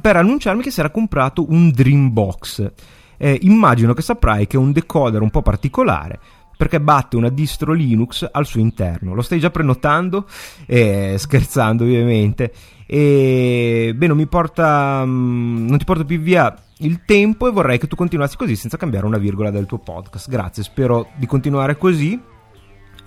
per 0.01 0.17
annunciarmi 0.17 0.63
che 0.63 0.71
si 0.71 0.81
era 0.81 0.91
comprato 0.91 1.45
un 1.49 1.71
Dreambox 1.71 2.73
eh, 3.19 3.39
immagino 3.43 3.93
che 3.93 4.03
saprai 4.03 4.47
che 4.47 4.57
è 4.57 4.61
un 4.61 4.73
decoder 4.73 5.21
un 5.21 5.31
po' 5.31 5.43
particolare 5.43 6.19
perché 6.59 6.81
batte 6.81 7.17
una 7.17 7.29
distro 7.29 7.73
Linux 7.73 8.29
al 8.29 8.45
suo 8.45 8.61
interno. 8.61 9.15
Lo 9.15 9.23
stai 9.23 9.39
già 9.39 9.49
prenotando? 9.49 10.27
Eh, 10.67 11.15
scherzando 11.17 11.85
ovviamente. 11.85 12.53
E 12.85 13.93
beh, 13.95 14.07
non 14.09 14.17
mi 14.17 14.27
porta. 14.27 15.05
Mm, 15.07 15.69
non 15.69 15.79
ti 15.79 15.85
porto 15.85 16.05
più 16.05 16.19
via 16.19 16.53
il 16.79 17.05
tempo 17.05 17.47
e 17.47 17.53
vorrei 17.53 17.79
che 17.79 17.87
tu 17.87 17.95
continuassi 17.95 18.37
così 18.37 18.57
senza 18.57 18.77
cambiare 18.77 19.07
una 19.07 19.19
virgola 19.19 19.51
del 19.51 19.67
tuo 19.67 19.79
podcast. 19.79 20.29
Grazie, 20.29 20.65
spero 20.65 21.11
di 21.15 21.27
continuare 21.27 21.79
così. 21.79 22.21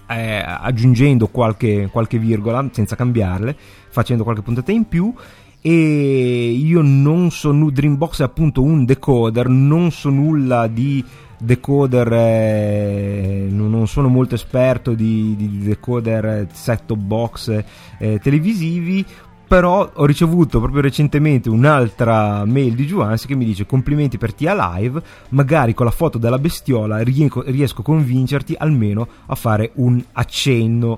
Eh, 0.07 0.43
aggiungendo 0.45 1.27
qualche, 1.27 1.89
qualche 1.91 2.17
virgola 2.17 2.67
senza 2.71 2.95
cambiarle, 2.95 3.55
facendo 3.89 4.23
qualche 4.23 4.41
puntata 4.41 4.71
in 4.71 4.87
più 4.87 5.13
e 5.61 6.51
io 6.51 6.81
non 6.81 7.29
so 7.29 7.51
Dreambox 7.51 8.21
è 8.21 8.23
appunto 8.23 8.63
un 8.63 8.83
decoder 8.83 9.47
non 9.47 9.91
so 9.91 10.09
nulla 10.09 10.65
di 10.67 11.03
decoder 11.37 12.11
eh, 12.11 13.47
non 13.49 13.87
sono 13.87 14.07
molto 14.07 14.35
esperto 14.35 14.93
di, 14.93 15.35
di 15.35 15.59
decoder 15.59 16.47
set 16.51 16.85
top 16.85 16.97
box 16.97 17.63
eh, 17.99 18.19
televisivi 18.19 19.05
però 19.51 19.91
ho 19.93 20.05
ricevuto 20.05 20.61
proprio 20.61 20.81
recentemente 20.81 21.49
un'altra 21.49 22.45
mail 22.45 22.73
di 22.73 22.85
Juans 22.85 23.25
che 23.25 23.35
mi 23.35 23.43
dice 23.43 23.65
complimenti 23.65 24.17
per 24.17 24.33
Tia 24.33 24.55
Live, 24.55 25.01
magari 25.31 25.73
con 25.73 25.85
la 25.85 25.91
foto 25.91 26.17
della 26.17 26.39
bestiola 26.39 26.99
riesco 26.99 27.81
a 27.81 27.83
convincerti 27.83 28.55
almeno 28.57 29.05
a 29.25 29.35
fare 29.35 29.71
un 29.73 30.01
accenno. 30.13 30.97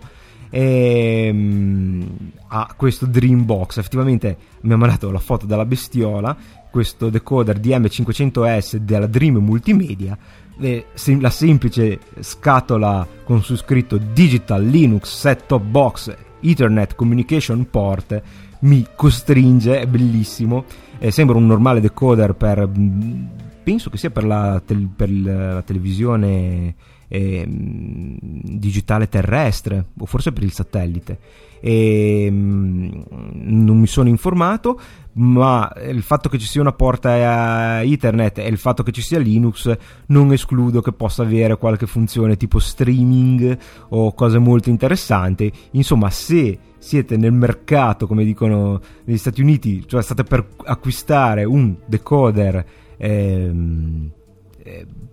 Ehm, 0.52 2.08
a 2.56 2.74
questo 2.78 3.08
Dreambox. 3.08 3.78
Effettivamente 3.78 4.38
mi 4.62 4.74
ha 4.74 4.78
mandato 4.78 5.10
la 5.10 5.20
foto 5.20 5.48
della 5.48 5.66
bestiola, 5.66 6.38
questo 6.70 7.10
decoder 7.10 7.60
DM500S 7.60 8.76
della 8.76 9.08
Dream 9.08 9.38
Multimedia, 9.38 10.16
la 10.58 11.30
semplice 11.32 12.00
scatola 12.20 13.08
con 13.24 13.42
su 13.42 13.56
scritto 13.58 13.98
Digital 13.98 14.64
Linux 14.64 15.18
Set 15.18 15.48
Top 15.48 15.64
Box 15.64 16.16
Ethernet 16.42 16.94
Communication 16.94 17.68
Port 17.70 18.22
mi 18.60 18.86
costringe, 18.96 19.80
è 19.80 19.88
bellissimo, 19.88 20.66
eh, 21.00 21.10
sembra 21.12 21.36
un 21.36 21.48
normale 21.48 21.82
decoder 21.82 22.34
per, 22.36 22.68
mm, 22.68 23.26
penso 23.64 23.90
che 23.90 23.98
sia 23.98 24.12
per 24.12 24.26
la, 24.26 24.62
tel- 24.64 24.90
per 24.96 25.12
la 25.12 25.62
televisione 25.64 26.76
eh, 27.14 27.46
digitale 27.48 29.08
terrestre 29.08 29.86
o 30.00 30.06
forse 30.08 30.32
per 30.32 30.42
il 30.42 30.52
satellite. 30.52 31.20
E, 31.62 32.30
mh, 32.30 33.04
non 33.34 33.78
mi 33.78 33.86
sono 33.86 34.10
informato, 34.10 34.80
ma 35.14 35.72
il 35.86 36.02
fatto 36.02 36.28
che 36.28 36.40
ci 36.40 36.48
sia 36.48 36.62
una 36.62 36.74
porta 36.74 37.84
Ethernet 37.84 38.40
e 38.40 38.48
il 38.48 38.58
fatto 38.58 38.82
che 38.82 38.92
ci 38.92 39.04
sia 39.04 39.20
Linux 39.20 39.72
non 40.08 40.34
escludo 40.34 40.82
che 40.82 40.92
possa 40.92 41.22
avere 41.22 41.56
qualche 41.58 41.86
funzione 41.86 42.36
tipo 42.36 42.58
streaming 42.58 43.58
o 43.90 44.14
cose 44.14 44.40
molto 44.40 44.70
interessanti. 44.70 45.52
Insomma, 45.72 46.10
se 46.10 46.58
siete 46.80 47.16
nel 47.16 47.32
mercato, 47.32 48.08
come 48.08 48.26
dicono 48.26 48.82
negli 49.04 49.18
Stati 49.18 49.40
Uniti, 49.42 49.88
cioè 49.88 50.02
state 50.02 50.24
per 50.24 50.48
acquistare 50.66 51.44
un 51.44 51.76
decoder 51.86 52.66
ehm, 52.98 54.10
eh, 54.10 54.23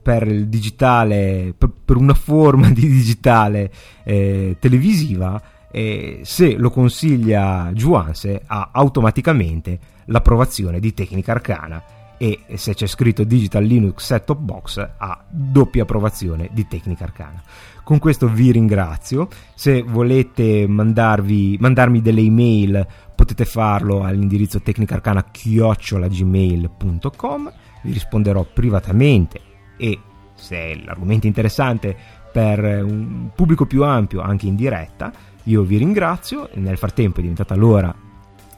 per 0.03 0.27
il 0.27 0.49
digitale, 0.49 1.55
per, 1.57 1.71
per, 1.85 1.97
una 1.97 2.15
forma 2.15 2.71
di 2.71 2.87
digitale 2.87 3.71
eh, 4.05 4.57
televisiva, 4.59 5.41
eh, 5.71 6.21
se 6.23 6.57
lo 6.57 6.71
consiglia 6.71 7.71
Juanse 7.73 8.43
ha 8.47 8.71
automaticamente 8.73 9.79
l'approvazione 10.07 10.81
di 10.81 10.95
Tecnica 10.95 11.33
Arcana 11.33 11.83
e 12.23 12.41
se 12.57 12.75
c'è 12.75 12.87
scritto 12.87 13.25
Digital 13.25 13.65
Linux 13.65 14.05
Set 14.05 14.25
Top 14.25 14.39
Box 14.39 14.77
ha 14.77 15.25
doppia 15.27 15.85
approvazione 15.85 16.51
di 16.53 16.69
Tecnica 16.69 17.05
Arcana. 17.05 17.43
Con 17.83 17.99
questo 17.99 18.29
vi 18.29 18.53
ringrazio. 18.53 19.27
Se 19.55 19.81
volete 19.83 20.67
mandarvi, 20.69 21.57
mandarmi 21.59 22.03
delle 22.03 22.21
email 22.21 22.87
potete 23.15 23.47
farlo 23.47 24.03
all'indirizzo 24.03 24.61
tecnicarcana-gmail.com 24.61 27.53
vi 27.83 27.93
risponderò 27.93 28.45
privatamente 28.45 29.41
e 29.77 29.99
se 30.35 30.81
l'argomento 30.85 31.27
è 31.27 31.29
interessante 31.29 31.97
per 32.33 32.85
un 32.85 33.31
pubblico 33.35 33.67
più 33.67 33.83
ampio 33.85 34.21
anche 34.21 34.47
in 34.47 34.57
diretta 34.57 35.13
io 35.45 35.63
vi 35.63 35.79
ringrazio 35.79 36.49
nel 36.55 36.77
frattempo 36.77 37.19
è 37.19 37.23
diventata 37.23 37.55
l'ora 37.55 37.95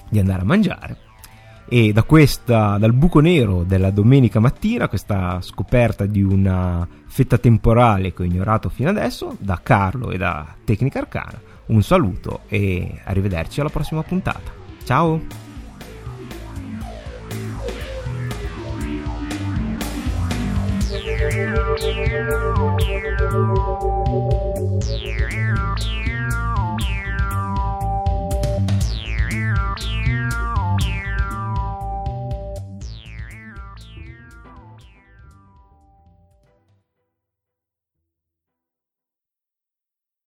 di 0.09 0.19
andare 0.19 0.43
a 0.43 0.45
mangiare 0.45 0.97
e 1.73 1.91
da 1.93 2.03
questa, 2.03 2.77
dal 2.77 2.93
buco 2.93 3.21
nero 3.21 3.63
della 3.63 3.91
domenica 3.91 4.41
mattina, 4.41 4.89
questa 4.89 5.41
scoperta 5.41 6.05
di 6.05 6.23
una 6.23 6.87
fetta 7.07 7.39
temporale 7.39 8.13
che 8.13 8.21
ho 8.21 8.27
ignorato 8.27 8.69
fino 8.69 8.91
adesso, 8.91 9.37
da 9.39 9.59
Carlo 9.63 10.11
e 10.11 10.19
da 10.19 10.55
Tecnica 10.65 10.99
Arcana, 10.99 11.41
un 11.69 11.83
saluto 11.83 12.41
e 12.49 13.01
arrivederci 13.05 13.61
alla 13.61 13.71
prossima 13.71 14.03
puntata. 14.03 14.53
Ciao! 14.85 15.52
you. 21.35 21.53